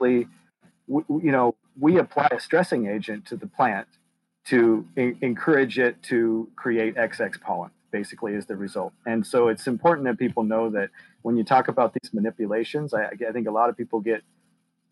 really 0.00 0.26
you 0.90 1.32
know, 1.32 1.54
we 1.78 1.98
apply 1.98 2.28
a 2.32 2.40
stressing 2.40 2.86
agent 2.86 3.26
to 3.26 3.36
the 3.36 3.46
plant 3.46 3.86
to 4.46 4.86
in- 4.96 5.16
encourage 5.20 5.78
it 5.78 6.02
to 6.04 6.48
create 6.56 6.96
XX 6.96 7.40
pollen, 7.40 7.70
basically, 7.90 8.34
is 8.34 8.46
the 8.46 8.56
result. 8.56 8.92
And 9.06 9.26
so 9.26 9.48
it's 9.48 9.66
important 9.66 10.06
that 10.06 10.18
people 10.18 10.42
know 10.42 10.70
that 10.70 10.90
when 11.22 11.36
you 11.36 11.44
talk 11.44 11.68
about 11.68 11.94
these 11.94 12.12
manipulations, 12.12 12.92
I, 12.92 13.06
I 13.06 13.32
think 13.32 13.46
a 13.46 13.52
lot 13.52 13.70
of 13.70 13.76
people 13.76 14.00
get 14.00 14.22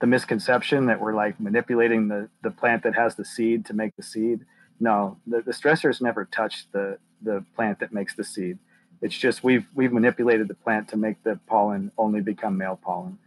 the 0.01 0.07
misconception 0.07 0.87
that 0.87 1.01
we're 1.01 1.15
like 1.15 1.41
manipulating 1.41 2.09
the, 2.09 2.29
the 2.43 2.51
plant 2.51 2.85
that 2.85 2.95
has 2.95 3.17
the 3.17 3.25
seed 3.25 3.67
to 3.67 3.75
make 3.75 3.97
the 3.97 4.03
seed. 4.03 4.45
No, 4.79 5.19
the, 5.27 5.43
the 5.43 5.53
stressors 5.53 6.01
never 6.01 6.25
touch 6.25 6.71
the, 6.71 6.99
the 7.23 7.45
plant 7.57 7.81
that 7.81 7.93
makes 7.93 8.15
the 8.15 8.25
seed. 8.25 8.59
It's 9.01 9.17
just 9.17 9.45
we've 9.45 9.67
we've 9.75 9.93
manipulated 9.93 10.49
the 10.49 10.55
plant 10.55 10.89
to 10.89 10.97
make 10.97 11.23
the 11.23 11.39
pollen 11.47 11.93
only 11.97 12.21
become 12.21 12.57
male 12.57 12.79
pollen. 12.83 13.19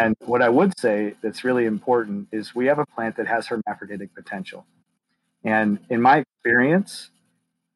And 0.00 0.14
what 0.20 0.42
I 0.42 0.48
would 0.48 0.78
say 0.78 1.14
that's 1.22 1.42
really 1.44 1.66
important 1.66 2.28
is 2.30 2.54
we 2.54 2.66
have 2.66 2.78
a 2.78 2.86
plant 2.86 3.16
that 3.16 3.26
has 3.26 3.46
hermaphroditic 3.48 4.14
potential. 4.14 4.64
And 5.44 5.78
in 5.90 6.00
my 6.00 6.18
experience, 6.18 7.10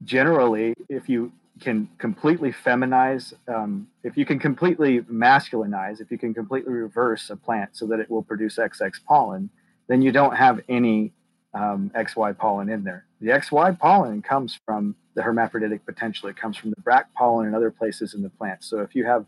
generally, 0.05 0.75
if 0.89 1.09
you 1.09 1.33
can 1.61 1.89
completely 1.99 2.53
feminize, 2.53 3.35
um, 3.49 3.89
if 4.03 4.17
you 4.17 4.25
can 4.25 4.39
completely 4.39 5.01
masculinize, 5.03 6.01
if 6.01 6.11
you 6.11 6.19
can 6.19 6.33
completely 6.33 6.73
reverse 6.73 7.31
a 7.31 7.37
plant 7.37 7.71
so 7.77 7.87
that 7.87 8.01
it 8.01 8.11
will 8.11 8.23
produce 8.23 8.57
XX 8.57 8.93
pollen, 9.05 9.51
then 9.89 10.03
you 10.03 10.13
don't 10.13 10.37
have 10.37 10.61
any 10.69 11.13
um, 11.55 11.91
XY 11.95 12.37
pollen 12.39 12.69
in 12.69 12.85
there. 12.85 13.05
The 13.21 13.29
XY 13.29 13.79
pollen 13.79 14.23
comes 14.23 14.59
from 14.65 14.97
the 15.15 15.23
hermaphroditic 15.23 15.85
potential. 15.85 16.29
It 16.29 16.37
comes 16.37 16.57
from 16.57 16.71
the 16.71 16.81
bracts 16.81 17.11
pollen 17.17 17.47
and 17.47 17.55
other 17.55 17.71
places 17.71 18.15
in 18.15 18.23
the 18.23 18.31
plant. 18.31 18.65
So 18.65 18.81
if 18.81 18.95
you 18.95 19.05
have 19.05 19.27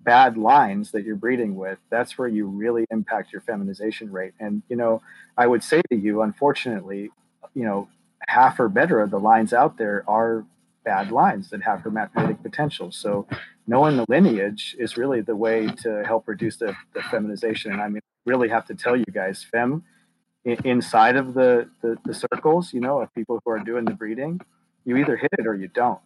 bad 0.00 0.36
lines 0.36 0.92
that 0.92 1.04
you're 1.04 1.16
breeding 1.16 1.56
with, 1.56 1.78
that's 1.90 2.16
where 2.16 2.28
you 2.28 2.46
really 2.46 2.86
impact 2.90 3.32
your 3.32 3.40
feminization 3.42 4.10
rate. 4.10 4.32
And, 4.38 4.62
you 4.68 4.76
know, 4.76 5.02
I 5.36 5.46
would 5.46 5.62
say 5.62 5.82
to 5.90 5.96
you, 5.96 6.22
unfortunately, 6.22 7.10
you 7.54 7.64
know, 7.64 7.88
half 8.26 8.60
or 8.60 8.68
better 8.68 9.00
of 9.00 9.10
the 9.10 9.20
lines 9.20 9.52
out 9.52 9.78
there 9.78 10.04
are 10.08 10.44
bad 10.84 11.10
lines 11.10 11.50
that 11.50 11.62
have 11.62 11.80
hermaphroditic 11.80 12.42
potential. 12.42 12.90
So 12.90 13.26
knowing 13.66 13.96
the 13.96 14.06
lineage 14.08 14.76
is 14.78 14.96
really 14.96 15.20
the 15.20 15.36
way 15.36 15.66
to 15.82 16.02
help 16.04 16.28
reduce 16.28 16.56
the, 16.56 16.74
the 16.94 17.02
feminization. 17.02 17.72
And 17.72 17.82
I 17.82 17.88
mean, 17.88 18.00
really 18.24 18.48
have 18.48 18.66
to 18.66 18.74
tell 18.74 18.96
you 18.96 19.04
guys, 19.12 19.44
fem 19.50 19.82
inside 20.44 21.16
of 21.16 21.34
the, 21.34 21.68
the, 21.82 21.98
the 22.04 22.14
circles, 22.14 22.72
you 22.72 22.80
know, 22.80 23.00
of 23.00 23.12
people 23.14 23.40
who 23.44 23.50
are 23.50 23.58
doing 23.58 23.84
the 23.84 23.92
breeding, 23.92 24.40
you 24.84 24.96
either 24.96 25.16
hit 25.16 25.30
it 25.38 25.46
or 25.46 25.54
you 25.54 25.68
don't. 25.68 26.00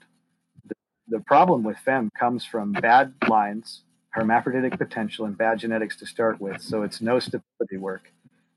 The, 1.08 1.20
problem 1.20 1.62
with 1.62 1.78
fem 1.78 2.10
comes 2.18 2.44
from 2.44 2.72
bad 2.72 3.14
lines, 3.28 3.82
hermaphroditic 4.10 4.78
potential, 4.78 5.24
and 5.24 5.36
bad 5.36 5.58
genetics 5.58 5.96
to 5.96 6.06
start 6.06 6.40
with. 6.40 6.60
So 6.60 6.82
it's 6.82 7.00
no 7.00 7.18
stability 7.18 7.76
work. 7.78 8.12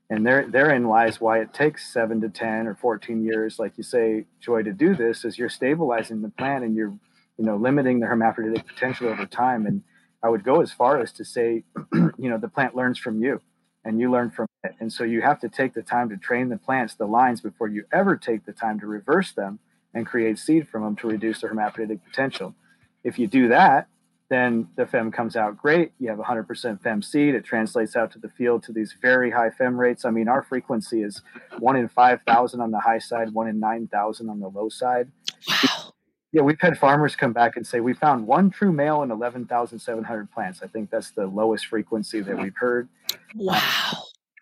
And 0.08 0.24
there, 0.24 0.46
therein 0.48 0.84
lies 0.84 1.20
why 1.20 1.40
it 1.40 1.52
takes 1.52 1.92
seven 1.92 2.20
to 2.20 2.28
10 2.28 2.68
or 2.68 2.74
14 2.76 3.24
years, 3.24 3.58
like 3.58 3.72
you 3.76 3.82
say, 3.82 4.26
Joy, 4.40 4.62
to 4.62 4.72
do 4.72 4.94
this 4.94 5.24
is 5.24 5.36
you're 5.36 5.48
stabilizing 5.48 6.22
the 6.22 6.28
plant 6.28 6.64
and 6.64 6.76
you're, 6.76 6.96
you 7.36 7.44
know, 7.44 7.56
limiting 7.56 7.98
the 7.98 8.06
hermaphroditic 8.06 8.66
potential 8.66 9.08
over 9.08 9.26
time. 9.26 9.66
And 9.66 9.82
I 10.22 10.28
would 10.28 10.44
go 10.44 10.60
as 10.60 10.72
far 10.72 11.00
as 11.00 11.12
to 11.12 11.24
say, 11.24 11.64
you 11.92 12.30
know, 12.30 12.38
the 12.38 12.48
plant 12.48 12.76
learns 12.76 12.98
from 12.98 13.20
you 13.20 13.40
and 13.84 14.00
you 14.00 14.10
learn 14.10 14.30
from 14.30 14.46
it. 14.62 14.74
And 14.78 14.92
so 14.92 15.02
you 15.02 15.22
have 15.22 15.40
to 15.40 15.48
take 15.48 15.74
the 15.74 15.82
time 15.82 16.08
to 16.10 16.16
train 16.16 16.48
the 16.48 16.56
plants, 16.56 16.94
the 16.94 17.06
lines, 17.06 17.40
before 17.40 17.68
you 17.68 17.84
ever 17.92 18.16
take 18.16 18.44
the 18.44 18.52
time 18.52 18.78
to 18.80 18.86
reverse 18.86 19.32
them 19.32 19.58
and 19.96 20.06
create 20.06 20.38
seed 20.38 20.68
from 20.68 20.82
them 20.82 20.94
to 20.96 21.08
reduce 21.08 21.40
their 21.40 21.48
hermaphroditic 21.48 22.04
potential. 22.04 22.54
If 23.02 23.18
you 23.18 23.26
do 23.26 23.48
that, 23.48 23.88
then 24.28 24.68
the 24.76 24.86
fem 24.86 25.10
comes 25.10 25.36
out 25.36 25.56
great. 25.56 25.92
You 25.98 26.08
have 26.10 26.18
100% 26.18 26.82
fem 26.82 27.00
seed. 27.00 27.34
It 27.34 27.44
translates 27.44 27.96
out 27.96 28.12
to 28.12 28.18
the 28.18 28.28
field 28.28 28.62
to 28.64 28.72
these 28.72 28.94
very 29.00 29.30
high 29.30 29.50
fem 29.50 29.78
rates. 29.78 30.04
I 30.04 30.10
mean, 30.10 30.28
our 30.28 30.42
frequency 30.42 31.02
is 31.02 31.22
one 31.58 31.76
in 31.76 31.88
5,000 31.88 32.60
on 32.60 32.70
the 32.72 32.80
high 32.80 32.98
side, 32.98 33.32
one 33.32 33.48
in 33.48 33.58
9,000 33.58 34.28
on 34.28 34.40
the 34.40 34.48
low 34.48 34.68
side. 34.68 35.10
Wow. 35.48 35.92
Yeah, 36.32 36.42
we've 36.42 36.60
had 36.60 36.76
farmers 36.76 37.16
come 37.16 37.32
back 37.32 37.56
and 37.56 37.66
say 37.66 37.80
we 37.80 37.94
found 37.94 38.26
one 38.26 38.50
true 38.50 38.72
male 38.72 39.02
in 39.02 39.10
11,700 39.10 40.30
plants. 40.30 40.60
I 40.62 40.66
think 40.66 40.90
that's 40.90 41.12
the 41.12 41.26
lowest 41.26 41.66
frequency 41.66 42.20
that 42.20 42.36
we've 42.36 42.56
heard. 42.56 42.88
Wow. 43.34 43.60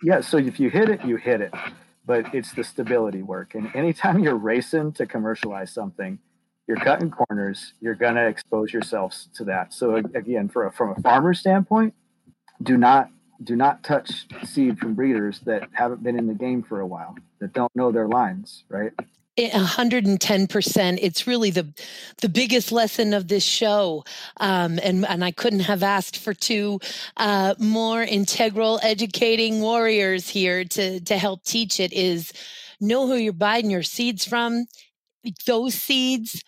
Yeah, 0.02 0.20
so 0.20 0.38
if 0.38 0.58
you 0.58 0.70
hit 0.70 0.88
it, 0.88 1.04
you 1.04 1.16
hit 1.16 1.40
it. 1.40 1.52
But 2.06 2.34
it's 2.34 2.52
the 2.52 2.64
stability 2.64 3.22
work. 3.22 3.54
And 3.54 3.74
anytime 3.74 4.18
you're 4.18 4.36
racing 4.36 4.92
to 4.92 5.06
commercialize 5.06 5.72
something, 5.72 6.18
you're 6.66 6.76
cutting 6.78 7.10
corners, 7.10 7.74
you're 7.80 7.94
going 7.94 8.14
to 8.14 8.26
expose 8.26 8.72
yourselves 8.72 9.28
to 9.34 9.44
that. 9.44 9.72
So 9.72 9.96
again, 9.96 10.48
for 10.48 10.66
a, 10.66 10.72
from 10.72 10.90
a 10.90 11.00
farmer 11.00 11.34
standpoint, 11.34 11.94
do 12.62 12.76
not 12.76 13.10
do 13.42 13.56
not 13.56 13.82
touch 13.82 14.26
seed 14.44 14.78
from 14.78 14.94
breeders 14.94 15.40
that 15.40 15.68
haven't 15.72 16.02
been 16.02 16.16
in 16.16 16.28
the 16.28 16.34
game 16.34 16.62
for 16.62 16.80
a 16.80 16.86
while, 16.86 17.16
that 17.40 17.52
don't 17.52 17.74
know 17.74 17.90
their 17.90 18.06
lines, 18.06 18.64
right? 18.68 18.92
110% 19.36 20.98
it's 21.02 21.26
really 21.26 21.50
the 21.50 21.66
the 22.20 22.28
biggest 22.28 22.70
lesson 22.70 23.12
of 23.12 23.28
this 23.28 23.42
show. 23.42 24.04
Um, 24.38 24.78
and 24.82 25.04
and 25.06 25.24
i 25.24 25.30
couldn't 25.32 25.60
have 25.60 25.82
asked 25.82 26.18
for 26.18 26.34
two 26.34 26.80
uh, 27.16 27.54
more 27.58 28.02
integral 28.02 28.78
educating 28.82 29.60
warriors 29.60 30.28
here 30.28 30.64
to 30.64 31.00
to 31.00 31.18
help 31.18 31.42
teach 31.44 31.80
it 31.80 31.92
is 31.92 32.32
know 32.80 33.06
who 33.06 33.16
you're 33.16 33.32
buying 33.32 33.70
your 33.70 33.82
seeds 33.82 34.24
from. 34.24 34.66
Those 35.46 35.74
seeds 35.74 36.42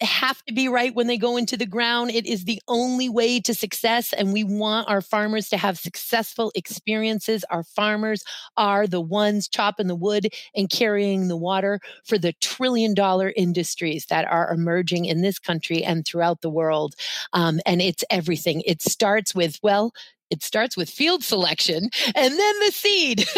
have 0.00 0.42
to 0.44 0.54
be 0.54 0.68
right 0.68 0.94
when 0.94 1.06
they 1.06 1.18
go 1.18 1.36
into 1.36 1.56
the 1.56 1.66
ground. 1.66 2.10
It 2.10 2.26
is 2.26 2.44
the 2.44 2.60
only 2.68 3.08
way 3.08 3.40
to 3.40 3.54
success. 3.54 4.12
And 4.12 4.32
we 4.32 4.44
want 4.44 4.88
our 4.88 5.00
farmers 5.00 5.48
to 5.50 5.56
have 5.56 5.78
successful 5.78 6.52
experiences. 6.54 7.44
Our 7.50 7.64
farmers 7.64 8.22
are 8.56 8.86
the 8.86 9.00
ones 9.00 9.48
chopping 9.48 9.86
the 9.86 9.94
wood 9.94 10.28
and 10.54 10.70
carrying 10.70 11.28
the 11.28 11.36
water 11.36 11.80
for 12.04 12.18
the 12.18 12.32
trillion 12.34 12.94
dollar 12.94 13.32
industries 13.36 14.06
that 14.06 14.26
are 14.26 14.52
emerging 14.52 15.06
in 15.06 15.22
this 15.22 15.38
country 15.38 15.82
and 15.82 16.04
throughout 16.04 16.40
the 16.40 16.50
world. 16.50 16.94
Um, 17.32 17.60
and 17.66 17.82
it's 17.82 18.04
everything. 18.10 18.62
It 18.66 18.82
starts 18.82 19.34
with, 19.34 19.58
well, 19.62 19.92
it 20.30 20.42
starts 20.42 20.76
with 20.76 20.88
field 20.88 21.22
selection 21.22 21.90
and 22.14 22.38
then 22.38 22.54
the 22.60 22.72
seed. 22.72 23.26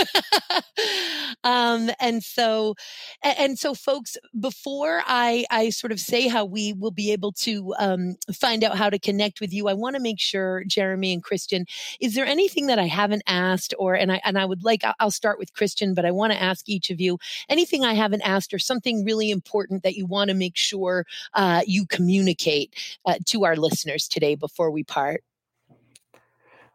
Um, 1.45 1.91
and 2.01 2.24
so 2.24 2.74
and 3.22 3.59
so 3.59 3.74
folks 3.74 4.16
before 4.41 5.03
i 5.07 5.45
i 5.51 5.70
sort 5.70 5.93
of 5.93 6.01
say 6.01 6.28
how 6.28 6.45
we 6.45 6.72
will 6.72 6.91
be 6.91 7.12
able 7.12 7.32
to 7.32 7.74
um, 7.78 8.16
find 8.32 8.64
out 8.64 8.76
how 8.76 8.91
to 8.91 8.99
connect 8.99 9.41
with 9.41 9.53
you 9.53 9.68
i 9.68 9.74
want 9.74 9.95
to 9.95 10.03
make 10.03 10.18
sure 10.18 10.64
jeremy 10.66 11.12
and 11.12 11.22
christian 11.22 11.64
is 12.01 12.14
there 12.14 12.26
anything 12.26 12.66
that 12.66 12.78
i 12.78 12.87
haven't 12.87 13.22
asked 13.26 13.74
or 13.78 13.95
and 13.95 14.11
i 14.11 14.20
and 14.24 14.39
i 14.39 14.45
would 14.45 14.64
like 14.64 14.82
i'll 14.99 15.11
start 15.11 15.39
with 15.39 15.53
christian 15.53 15.95
but 15.95 16.05
i 16.05 16.11
want 16.11 16.32
to 16.32 16.43
ask 16.43 16.68
each 16.68 16.91
of 16.91 17.01
you 17.01 17.18
anything 17.49 17.84
i 17.84 17.95
haven't 17.95 18.22
asked 18.22 18.53
or 18.53 18.59
something 18.59 19.05
really 19.05 19.30
important 19.30 19.82
that 19.82 19.95
you 19.95 20.07
want 20.07 20.28
to 20.28 20.34
make 20.34 20.57
sure 20.57 21.05
uh, 21.34 21.62
you 21.66 21.87
communicate 21.87 22.74
uh, 23.07 23.14
to 23.24 23.45
our 23.45 23.57
listeners 23.57 24.09
today 24.09 24.34
before 24.34 24.70
we 24.70 24.82
part 24.82 25.22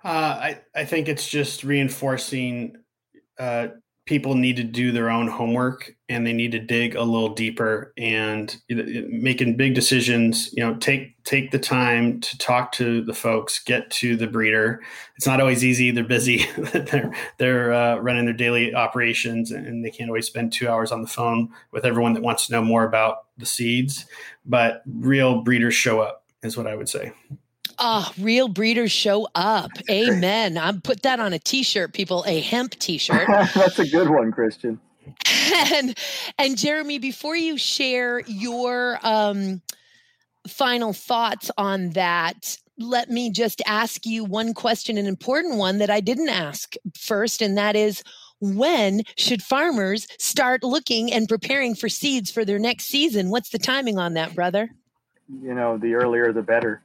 uh, 0.04 0.08
I, 0.08 0.62
I 0.76 0.86
think 0.86 1.08
it's 1.08 1.28
just 1.30 1.64
reinforcing 1.64 2.78
uh, 3.40 3.70
people 4.06 4.36
need 4.36 4.58
to 4.58 4.64
do 4.64 4.92
their 4.92 5.10
own 5.10 5.28
homework 5.28 5.96
and 6.10 6.26
they 6.26 6.34
need 6.34 6.52
to 6.52 6.60
dig 6.60 6.96
a 6.96 7.04
little 7.04 7.34
deeper 7.34 7.94
and 7.98 8.58
making 8.68 9.56
big 9.56 9.74
decisions 9.76 10.52
you 10.54 10.62
know 10.62 10.76
take 10.76 11.24
take 11.24 11.52
the 11.52 11.60
time 11.60 12.20
to 12.20 12.38
talk 12.40 12.72
to 12.72 13.04
the 13.04 13.14
folks 13.14 13.64
get 13.64 13.90
to 13.92 14.16
the 14.16 14.28
breeder. 14.28 14.82
It's 15.16 15.28
not 15.28 15.40
always 15.40 15.64
easy. 15.64 15.92
They're 15.92 16.04
busy. 16.04 16.46
They're 16.58 17.14
they're 17.38 17.74
uh, 17.74 17.98
running 17.98 18.26
their 18.26 18.34
daily 18.34 18.74
operations 18.74 19.52
and 19.52 19.86
they 19.86 19.92
can't 19.92 20.10
always 20.10 20.28
spend 20.28 20.52
two 20.52 20.68
hours 20.68 20.92
on 20.92 21.04
the 21.04 21.08
phone 21.08 21.50
with 21.72 21.86
everyone 21.86 22.14
that 22.14 22.24
wants 22.24 22.48
to 22.48 22.54
know 22.54 22.62
more 22.62 22.84
about 22.84 23.26
the 23.38 23.46
seeds 23.46 24.06
but 24.46 24.84
real 24.86 25.42
breeders 25.42 25.74
show 25.74 26.00
up 26.00 26.26
is 26.44 26.56
what 26.56 26.68
i 26.68 26.76
would 26.76 26.88
say 26.88 27.12
Ah, 27.84 28.08
oh, 28.08 28.24
real 28.24 28.48
breeders 28.48 28.92
show 28.92 29.28
up. 29.34 29.72
Amen. 29.90 30.56
I'm 30.56 30.82
put 30.82 31.02
that 31.02 31.20
on 31.20 31.34
a 31.34 31.40
t-shirt, 31.40 31.94
people, 31.94 32.24
a 32.28 32.40
hemp 32.40 32.74
t-shirt. 32.74 33.28
That's 33.56 33.80
a 33.80 33.88
good 33.88 34.10
one, 34.10 34.32
Christian. 34.32 34.80
And 35.74 35.98
and 36.38 36.58
Jeremy, 36.58 37.00
before 37.00 37.36
you 37.36 37.58
share 37.58 38.22
your 38.28 39.00
um 39.04 39.62
final 40.48 40.94
thoughts 40.94 41.50
on 41.58 41.92
that, 41.92 42.58
let 42.78 43.10
me 43.10 43.32
just 43.32 43.62
ask 43.66 44.06
you 44.06 44.24
one 44.24 44.54
question, 44.54 44.98
an 44.98 45.08
important 45.08 45.58
one 45.58 45.80
that 45.80 45.90
I 45.90 46.00
didn't 46.00 46.30
ask 46.30 46.76
first, 46.96 47.42
and 47.42 47.58
that 47.58 47.76
is 47.76 48.04
when 48.40 49.02
should 49.18 49.42
farmers 49.42 50.08
start 50.20 50.64
looking 50.64 51.12
and 51.12 51.28
preparing 51.28 51.76
for 51.76 51.90
seeds 51.90 52.32
for 52.32 52.46
their 52.46 52.60
next 52.60 52.86
season? 52.86 53.30
What's 53.30 53.50
the 53.50 53.60
timing 53.60 53.98
on 53.98 54.14
that, 54.14 54.36
brother? 54.36 54.70
You 55.42 55.54
know, 55.54 55.78
the 55.78 55.96
earlier 55.96 56.32
the 56.32 56.42
better. 56.44 56.82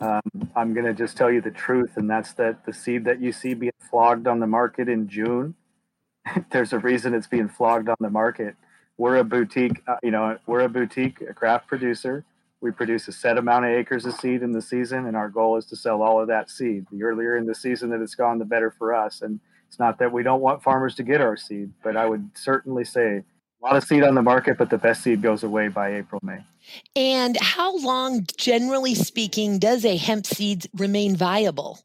Um, 0.00 0.22
I'm 0.56 0.72
going 0.72 0.86
to 0.86 0.94
just 0.94 1.16
tell 1.16 1.30
you 1.30 1.40
the 1.40 1.50
truth, 1.50 1.96
and 1.96 2.08
that's 2.08 2.32
that 2.34 2.64
the 2.64 2.72
seed 2.72 3.04
that 3.04 3.20
you 3.20 3.32
see 3.32 3.54
being 3.54 3.72
flogged 3.90 4.26
on 4.26 4.40
the 4.40 4.46
market 4.46 4.88
in 4.88 5.08
June, 5.08 5.54
there's 6.50 6.72
a 6.72 6.78
reason 6.78 7.14
it's 7.14 7.26
being 7.26 7.48
flogged 7.48 7.88
on 7.88 7.96
the 8.00 8.10
market. 8.10 8.54
We're 8.96 9.16
a 9.16 9.24
boutique, 9.24 9.82
uh, 9.86 9.96
you 10.02 10.10
know, 10.10 10.38
we're 10.46 10.60
a 10.60 10.68
boutique, 10.68 11.20
a 11.22 11.34
craft 11.34 11.66
producer. 11.66 12.24
We 12.62 12.70
produce 12.70 13.08
a 13.08 13.12
set 13.12 13.38
amount 13.38 13.64
of 13.64 13.70
acres 13.70 14.04
of 14.04 14.14
seed 14.14 14.42
in 14.42 14.52
the 14.52 14.60
season, 14.60 15.06
and 15.06 15.16
our 15.16 15.30
goal 15.30 15.56
is 15.56 15.64
to 15.66 15.76
sell 15.76 16.02
all 16.02 16.20
of 16.20 16.28
that 16.28 16.50
seed. 16.50 16.86
The 16.90 17.02
earlier 17.02 17.36
in 17.36 17.46
the 17.46 17.54
season 17.54 17.90
that 17.90 18.02
it's 18.02 18.14
gone, 18.14 18.38
the 18.38 18.44
better 18.44 18.70
for 18.70 18.94
us. 18.94 19.22
And 19.22 19.40
it's 19.68 19.78
not 19.78 19.98
that 19.98 20.12
we 20.12 20.22
don't 20.22 20.42
want 20.42 20.62
farmers 20.62 20.94
to 20.96 21.02
get 21.02 21.20
our 21.20 21.36
seed, 21.36 21.72
but 21.82 21.96
I 21.96 22.06
would 22.06 22.30
certainly 22.34 22.84
say 22.84 23.22
a 23.60 23.66
lot 23.66 23.76
of 23.76 23.84
seed 23.84 24.02
on 24.02 24.14
the 24.14 24.22
market, 24.22 24.56
but 24.56 24.70
the 24.70 24.78
best 24.78 25.02
seed 25.02 25.22
goes 25.22 25.42
away 25.42 25.68
by 25.68 25.96
April, 25.96 26.20
May. 26.22 26.38
And 26.96 27.36
how 27.40 27.76
long, 27.78 28.26
generally 28.36 28.94
speaking, 28.94 29.58
does 29.58 29.84
a 29.84 29.96
hemp 29.96 30.26
seed 30.26 30.66
remain 30.76 31.16
viable? 31.16 31.80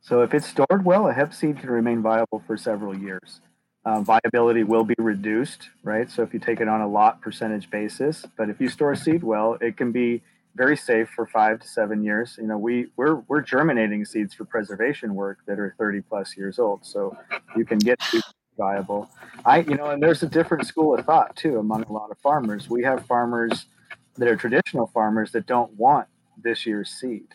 So, 0.00 0.22
if 0.22 0.34
it's 0.34 0.46
stored 0.46 0.84
well, 0.84 1.08
a 1.08 1.12
hemp 1.12 1.32
seed 1.32 1.58
can 1.58 1.70
remain 1.70 2.02
viable 2.02 2.42
for 2.46 2.56
several 2.56 2.96
years. 2.96 3.40
Uh, 3.84 4.00
viability 4.00 4.64
will 4.64 4.84
be 4.84 4.94
reduced, 4.98 5.68
right? 5.84 6.10
So, 6.10 6.22
if 6.22 6.34
you 6.34 6.40
take 6.40 6.60
it 6.60 6.68
on 6.68 6.80
a 6.80 6.88
lot 6.88 7.20
percentage 7.20 7.70
basis, 7.70 8.26
but 8.36 8.50
if 8.50 8.60
you 8.60 8.68
store 8.68 8.96
seed 8.96 9.22
well, 9.22 9.56
it 9.60 9.76
can 9.76 9.92
be 9.92 10.22
very 10.56 10.76
safe 10.76 11.08
for 11.08 11.26
five 11.26 11.60
to 11.60 11.68
seven 11.68 12.02
years. 12.02 12.36
You 12.40 12.48
know, 12.48 12.58
we 12.58 12.88
we're 12.96 13.16
we're 13.28 13.42
germinating 13.42 14.04
seeds 14.04 14.34
for 14.34 14.44
preservation 14.44 15.14
work 15.14 15.38
that 15.46 15.58
are 15.58 15.74
30 15.78 16.02
plus 16.02 16.36
years 16.36 16.58
old, 16.58 16.84
so 16.84 17.16
you 17.56 17.64
can 17.64 17.78
get 17.78 18.00
viable. 18.56 19.10
I 19.44 19.60
you 19.60 19.76
know, 19.76 19.86
and 19.86 20.02
there's 20.02 20.22
a 20.22 20.28
different 20.28 20.66
school 20.66 20.98
of 20.98 21.04
thought 21.04 21.34
too 21.36 21.58
among 21.58 21.84
a 21.84 21.92
lot 21.92 22.10
of 22.10 22.18
farmers. 22.18 22.68
We 22.68 22.82
have 22.84 23.06
farmers 23.06 23.66
that 24.16 24.28
are 24.28 24.36
traditional 24.36 24.86
farmers 24.88 25.32
that 25.32 25.46
don't 25.46 25.72
want 25.76 26.06
this 26.42 26.66
year's 26.66 26.90
seed. 26.90 27.26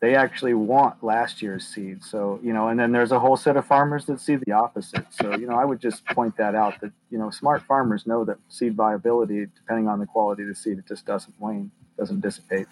They 0.00 0.16
actually 0.16 0.54
want 0.54 1.02
last 1.04 1.42
year's 1.42 1.64
seed. 1.64 2.02
So, 2.02 2.40
you 2.42 2.52
know, 2.52 2.68
and 2.68 2.78
then 2.78 2.90
there's 2.90 3.12
a 3.12 3.20
whole 3.20 3.36
set 3.36 3.56
of 3.56 3.64
farmers 3.64 4.04
that 4.06 4.20
see 4.20 4.34
the 4.34 4.50
opposite. 4.50 5.06
So, 5.10 5.36
you 5.36 5.46
know, 5.46 5.54
I 5.54 5.64
would 5.64 5.80
just 5.80 6.04
point 6.06 6.36
that 6.38 6.56
out 6.56 6.80
that, 6.80 6.90
you 7.08 7.18
know, 7.18 7.30
smart 7.30 7.62
farmers 7.62 8.04
know 8.04 8.24
that 8.24 8.38
seed 8.48 8.74
viability, 8.74 9.46
depending 9.54 9.86
on 9.86 10.00
the 10.00 10.06
quality 10.06 10.42
of 10.42 10.48
the 10.48 10.56
seed, 10.56 10.78
it 10.78 10.88
just 10.88 11.06
doesn't 11.06 11.32
wane, 11.40 11.70
doesn't 11.96 12.20
dissipate 12.20 12.66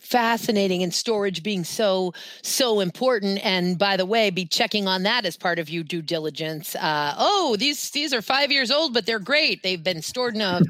fascinating 0.00 0.82
and 0.82 0.92
storage 0.92 1.42
being 1.42 1.64
so 1.64 2.12
so 2.42 2.80
important. 2.80 3.44
And 3.44 3.78
by 3.78 3.96
the 3.96 4.06
way 4.06 4.30
be 4.30 4.44
checking 4.44 4.86
on 4.86 5.02
that 5.04 5.24
as 5.24 5.36
part 5.36 5.58
of 5.58 5.68
your 5.68 5.84
due 5.84 6.02
diligence. 6.02 6.74
Uh, 6.76 7.14
oh 7.18 7.56
these 7.58 7.90
these 7.90 8.12
are 8.12 8.22
five 8.22 8.52
years 8.52 8.70
old 8.70 8.94
but 8.94 9.06
they're 9.06 9.18
great. 9.18 9.62
They've 9.62 9.82
been 9.82 10.02
stored 10.02 10.34
in 10.34 10.40
a 10.40 10.60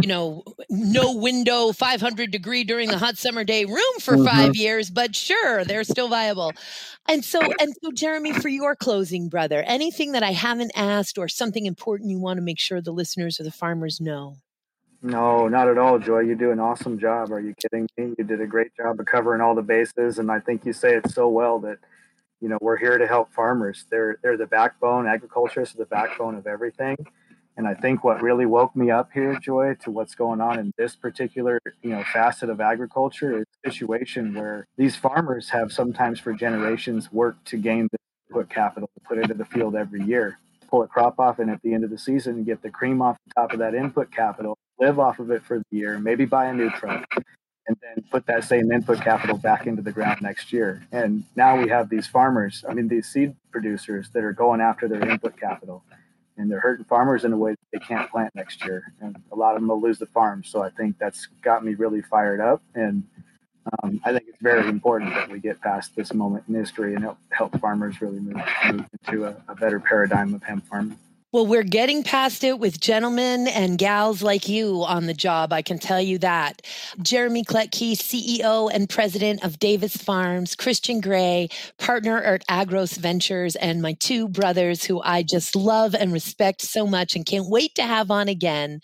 you 0.00 0.08
know 0.08 0.42
no 0.70 1.14
window 1.14 1.72
500 1.72 2.30
degree 2.30 2.64
during 2.64 2.88
the 2.88 2.98
hot 2.98 3.18
summer 3.18 3.44
day 3.44 3.64
room 3.64 3.98
for 4.00 4.16
mm-hmm. 4.16 4.26
five 4.26 4.56
years 4.56 4.90
but 4.90 5.14
sure 5.14 5.64
they're 5.64 5.84
still 5.84 6.08
viable. 6.08 6.52
And 7.06 7.24
so 7.24 7.40
and 7.40 7.72
so 7.82 7.90
jeremy 7.92 8.32
for 8.32 8.48
your 8.48 8.74
closing 8.76 9.28
brother 9.28 9.62
anything 9.62 10.12
that 10.12 10.22
i 10.22 10.32
haven't 10.32 10.72
asked 10.74 11.18
or 11.18 11.28
something 11.28 11.66
important 11.66 12.10
you 12.10 12.18
want 12.18 12.36
to 12.36 12.42
make 12.42 12.58
sure 12.58 12.80
the 12.80 12.92
listeners 12.92 13.40
or 13.40 13.44
the 13.44 13.50
farmers 13.50 14.00
know 14.00 14.36
no, 15.02 15.48
not 15.48 15.68
at 15.68 15.78
all, 15.78 15.98
Joy. 15.98 16.20
You 16.20 16.34
do 16.34 16.50
an 16.50 16.58
awesome 16.58 16.98
job. 16.98 17.32
Are 17.32 17.40
you 17.40 17.54
kidding 17.54 17.88
me? 17.96 18.14
You 18.18 18.24
did 18.24 18.40
a 18.40 18.46
great 18.46 18.74
job 18.76 18.98
of 18.98 19.06
covering 19.06 19.40
all 19.40 19.54
the 19.54 19.62
bases, 19.62 20.18
and 20.18 20.30
I 20.30 20.40
think 20.40 20.64
you 20.64 20.72
say 20.72 20.96
it 20.96 21.10
so 21.10 21.28
well 21.28 21.60
that 21.60 21.78
you 22.40 22.48
know 22.48 22.58
we're 22.60 22.76
here 22.76 22.98
to 22.98 23.06
help 23.06 23.32
farmers. 23.32 23.84
They're 23.90 24.18
they're 24.22 24.36
the 24.36 24.46
backbone. 24.46 25.06
Agriculturists 25.06 25.74
are 25.76 25.78
the 25.78 25.86
backbone 25.86 26.34
of 26.34 26.46
everything. 26.46 26.96
And 27.56 27.66
I 27.66 27.74
think 27.74 28.04
what 28.04 28.22
really 28.22 28.46
woke 28.46 28.76
me 28.76 28.92
up 28.92 29.10
here, 29.12 29.36
Joy, 29.40 29.74
to 29.82 29.90
what's 29.90 30.14
going 30.14 30.40
on 30.40 30.60
in 30.60 30.72
this 30.78 30.94
particular 30.96 31.60
you 31.82 31.90
know 31.90 32.02
facet 32.12 32.50
of 32.50 32.60
agriculture 32.60 33.38
is 33.38 33.46
a 33.64 33.70
situation 33.70 34.34
where 34.34 34.66
these 34.76 34.96
farmers 34.96 35.50
have 35.50 35.72
sometimes 35.72 36.18
for 36.20 36.32
generations 36.32 37.12
worked 37.12 37.46
to 37.48 37.56
gain 37.56 37.88
the 37.92 37.98
put 38.30 38.50
capital 38.50 38.90
to 38.94 39.00
put 39.08 39.18
into 39.18 39.34
the 39.34 39.44
field 39.44 39.74
every 39.74 40.02
year 40.02 40.38
pull 40.68 40.82
a 40.82 40.86
crop 40.86 41.18
off 41.18 41.38
and 41.38 41.50
at 41.50 41.60
the 41.62 41.74
end 41.74 41.84
of 41.84 41.90
the 41.90 41.98
season 41.98 42.44
get 42.44 42.62
the 42.62 42.70
cream 42.70 43.02
off 43.02 43.16
the 43.26 43.34
top 43.34 43.52
of 43.52 43.58
that 43.58 43.74
input 43.74 44.10
capital 44.12 44.56
live 44.78 44.98
off 44.98 45.18
of 45.18 45.30
it 45.30 45.44
for 45.44 45.58
the 45.58 45.76
year, 45.76 45.98
maybe 45.98 46.24
buy 46.24 46.46
a 46.46 46.54
new 46.54 46.70
truck, 46.70 47.04
and 47.66 47.76
then 47.82 48.04
put 48.10 48.26
that 48.26 48.44
same 48.44 48.70
input 48.70 49.00
capital 49.00 49.36
back 49.36 49.66
into 49.66 49.82
the 49.82 49.92
ground 49.92 50.22
next 50.22 50.52
year. 50.52 50.86
And 50.92 51.24
now 51.36 51.60
we 51.60 51.68
have 51.68 51.88
these 51.88 52.06
farmers, 52.06 52.64
I 52.68 52.74
mean, 52.74 52.88
these 52.88 53.06
seed 53.06 53.34
producers 53.50 54.10
that 54.14 54.24
are 54.24 54.32
going 54.32 54.60
after 54.60 54.88
their 54.88 55.06
input 55.08 55.38
capital. 55.38 55.82
And 56.36 56.48
they're 56.48 56.60
hurting 56.60 56.84
farmers 56.84 57.24
in 57.24 57.32
a 57.32 57.36
way 57.36 57.50
that 57.50 57.58
they 57.72 57.84
can't 57.84 58.08
plant 58.10 58.32
next 58.36 58.64
year. 58.64 58.92
And 59.00 59.16
a 59.32 59.36
lot 59.36 59.56
of 59.56 59.60
them 59.60 59.68
will 59.68 59.80
lose 59.80 59.98
the 59.98 60.06
farm. 60.06 60.44
So 60.44 60.62
I 60.62 60.70
think 60.70 60.96
that's 60.98 61.26
got 61.42 61.64
me 61.64 61.74
really 61.74 62.00
fired 62.00 62.40
up. 62.40 62.62
And 62.76 63.02
um, 63.82 64.00
I 64.04 64.12
think 64.12 64.24
it's 64.28 64.42
very 64.42 64.68
important 64.68 65.14
that 65.14 65.30
we 65.30 65.38
get 65.38 65.60
past 65.60 65.94
this 65.96 66.12
moment 66.14 66.44
in 66.48 66.54
history 66.54 66.94
and 66.94 67.02
help, 67.02 67.18
help 67.30 67.58
farmers 67.60 68.00
really 68.00 68.20
move, 68.20 68.42
move 68.70 68.86
into 69.06 69.26
a, 69.26 69.36
a 69.48 69.54
better 69.54 69.80
paradigm 69.80 70.34
of 70.34 70.42
hemp 70.42 70.66
farming. 70.66 70.98
Well, 71.30 71.46
we're 71.46 71.62
getting 71.62 72.04
past 72.04 72.42
it 72.42 72.58
with 72.58 72.80
gentlemen 72.80 73.48
and 73.48 73.76
gals 73.76 74.22
like 74.22 74.48
you 74.48 74.82
on 74.84 75.04
the 75.04 75.12
job. 75.12 75.52
I 75.52 75.60
can 75.60 75.78
tell 75.78 76.00
you 76.00 76.16
that. 76.20 76.62
Jeremy 77.02 77.44
Kletke, 77.44 77.92
CEO 77.92 78.70
and 78.72 78.88
president 78.88 79.44
of 79.44 79.58
Davis 79.58 79.94
Farms, 79.94 80.54
Christian 80.54 81.02
Gray, 81.02 81.50
partner 81.76 82.22
at 82.22 82.46
Agros 82.46 82.96
Ventures, 82.96 83.56
and 83.56 83.82
my 83.82 83.92
two 83.92 84.26
brothers 84.26 84.84
who 84.84 85.02
I 85.02 85.22
just 85.22 85.54
love 85.54 85.94
and 85.94 86.14
respect 86.14 86.62
so 86.62 86.86
much 86.86 87.14
and 87.14 87.26
can't 87.26 87.50
wait 87.50 87.74
to 87.74 87.82
have 87.82 88.10
on 88.10 88.28
again 88.28 88.80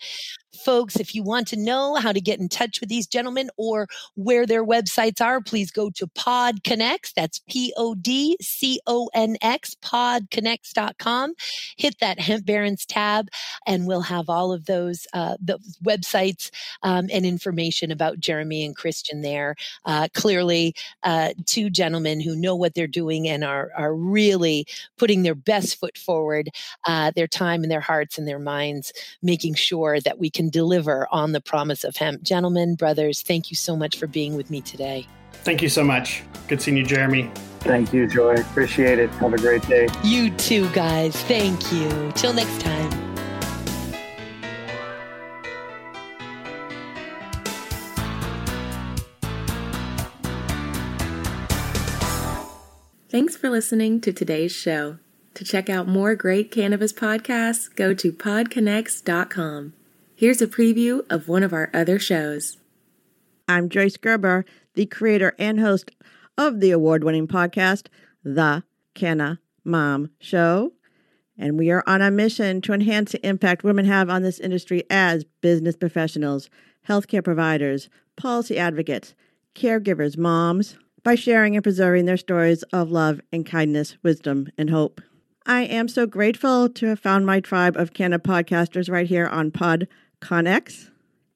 folks, 0.55 0.95
if 0.95 1.13
you 1.13 1.23
want 1.23 1.47
to 1.49 1.57
know 1.57 1.95
how 1.95 2.11
to 2.11 2.21
get 2.21 2.39
in 2.39 2.49
touch 2.49 2.79
with 2.79 2.89
these 2.89 3.07
gentlemen 3.07 3.49
or 3.57 3.87
where 4.15 4.45
their 4.45 4.65
websites 4.65 5.21
are, 5.21 5.41
please 5.41 5.71
go 5.71 5.89
to 5.91 6.07
PodConx. 6.07 7.13
That's 7.13 7.39
P 7.49 7.73
O 7.77 7.95
D 7.95 8.37
C 8.41 8.79
O 8.87 9.09
N 9.13 9.37
X, 9.41 9.75
podconx.com. 9.83 11.33
Hit 11.77 11.99
that 11.99 12.19
Hemp 12.19 12.45
Barons 12.45 12.85
tab, 12.85 13.27
and 13.67 13.87
we'll 13.87 14.01
have 14.01 14.29
all 14.29 14.51
of 14.51 14.65
those 14.65 15.07
uh, 15.13 15.37
the 15.41 15.59
websites 15.83 16.49
um, 16.83 17.07
and 17.11 17.25
information 17.25 17.91
about 17.91 18.19
Jeremy 18.19 18.65
and 18.65 18.75
Christian 18.75 19.21
there. 19.21 19.55
Uh, 19.85 20.07
clearly, 20.13 20.75
uh, 21.03 21.33
two 21.45 21.69
gentlemen 21.69 22.19
who 22.19 22.35
know 22.35 22.55
what 22.55 22.73
they're 22.73 22.87
doing 22.87 23.27
and 23.27 23.43
are, 23.43 23.71
are 23.75 23.93
really 23.93 24.65
putting 24.97 25.23
their 25.23 25.35
best 25.35 25.79
foot 25.79 25.97
forward, 25.97 26.49
uh, 26.85 27.11
their 27.15 27.27
time 27.27 27.63
and 27.63 27.71
their 27.71 27.81
hearts 27.81 28.17
and 28.17 28.27
their 28.27 28.39
minds, 28.39 28.93
making 29.21 29.55
sure 29.55 29.99
that 29.99 30.19
we 30.19 30.29
can 30.29 30.44
deliver 30.49 31.07
on 31.11 31.31
the 31.31 31.41
promise 31.41 31.83
of 31.83 31.95
hemp. 31.95 32.23
Gentlemen, 32.23 32.75
brothers, 32.75 33.21
thank 33.21 33.49
you 33.49 33.55
so 33.55 33.75
much 33.75 33.97
for 33.97 34.07
being 34.07 34.35
with 34.35 34.49
me 34.49 34.61
today. 34.61 35.07
Thank 35.43 35.61
you 35.61 35.69
so 35.69 35.83
much. 35.83 36.23
Good 36.47 36.61
seeing 36.61 36.77
you, 36.77 36.85
Jeremy. 36.85 37.29
Thank 37.59 37.93
you, 37.93 38.07
Joy. 38.07 38.35
Appreciate 38.35 38.99
it. 38.99 39.09
Have 39.11 39.33
a 39.33 39.37
great 39.37 39.67
day. 39.67 39.87
You 40.03 40.29
too, 40.31 40.69
guys. 40.69 41.15
Thank 41.23 41.71
you. 41.71 42.11
Till 42.15 42.33
next 42.33 42.61
time. 42.61 42.91
Thanks 53.09 53.37
for 53.37 53.49
listening 53.49 54.01
to 54.01 54.11
today's 54.11 54.51
show. 54.51 54.97
To 55.35 55.43
check 55.45 55.69
out 55.69 55.87
more 55.87 56.15
great 56.15 56.51
cannabis 56.51 56.91
podcasts, 56.91 57.73
go 57.73 57.93
to 57.93 58.11
podconx.com. 58.11 59.73
Here's 60.17 60.41
a 60.41 60.47
preview 60.47 61.05
of 61.11 61.27
one 61.27 61.43
of 61.43 61.51
our 61.51 61.69
other 61.73 61.99
shows. 61.99 62.55
I'm 63.49 63.67
Joyce 63.67 63.97
Gerber, 63.97 64.45
the 64.73 64.85
creator 64.85 65.35
and 65.37 65.59
host 65.59 65.91
of 66.37 66.61
the 66.61 66.71
award 66.71 67.03
winning 67.03 67.27
podcast, 67.27 67.87
The 68.23 68.63
Canna 68.93 69.41
Mom 69.65 70.11
Show. 70.17 70.71
And 71.37 71.59
we 71.59 71.69
are 71.69 71.83
on 71.85 72.01
a 72.01 72.11
mission 72.11 72.61
to 72.61 72.71
enhance 72.71 73.11
the 73.11 73.27
impact 73.27 73.65
women 73.65 73.83
have 73.83 74.09
on 74.09 74.23
this 74.23 74.39
industry 74.39 74.85
as 74.89 75.25
business 75.41 75.75
professionals, 75.75 76.49
healthcare 76.87 77.21
providers, 77.21 77.89
policy 78.15 78.57
advocates, 78.57 79.15
caregivers, 79.53 80.17
moms, 80.17 80.77
by 81.03 81.15
sharing 81.15 81.57
and 81.57 81.63
preserving 81.63 82.05
their 82.05 82.15
stories 82.15 82.63
of 82.71 82.89
love 82.89 83.19
and 83.33 83.45
kindness, 83.45 83.97
wisdom, 84.01 84.47
and 84.57 84.69
hope. 84.69 85.01
I 85.45 85.63
am 85.63 85.89
so 85.89 86.07
grateful 86.07 86.69
to 86.69 86.85
have 86.87 87.01
found 87.01 87.25
my 87.25 87.41
tribe 87.41 87.75
of 87.75 87.93
Canna 87.93 88.17
podcasters 88.17 88.89
right 88.89 89.05
here 89.05 89.27
on 89.27 89.51
Pod 89.51 89.89
Conx 90.25 90.89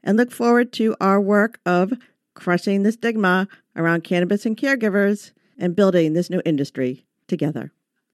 and 0.03 0.17
look 0.17 0.31
forward 0.31 0.73
to 0.73 0.95
our 0.99 1.21
work 1.21 1.59
of 1.63 1.93
crushing 2.33 2.81
the 2.81 2.91
stigma 2.91 3.47
around 3.75 4.03
cannabis 4.03 4.47
and 4.47 4.57
caregivers 4.57 5.31
and 5.59 5.75
building 5.75 6.13
this 6.13 6.29
new 6.29 6.41
industry 6.43 7.05
together. 7.27 7.71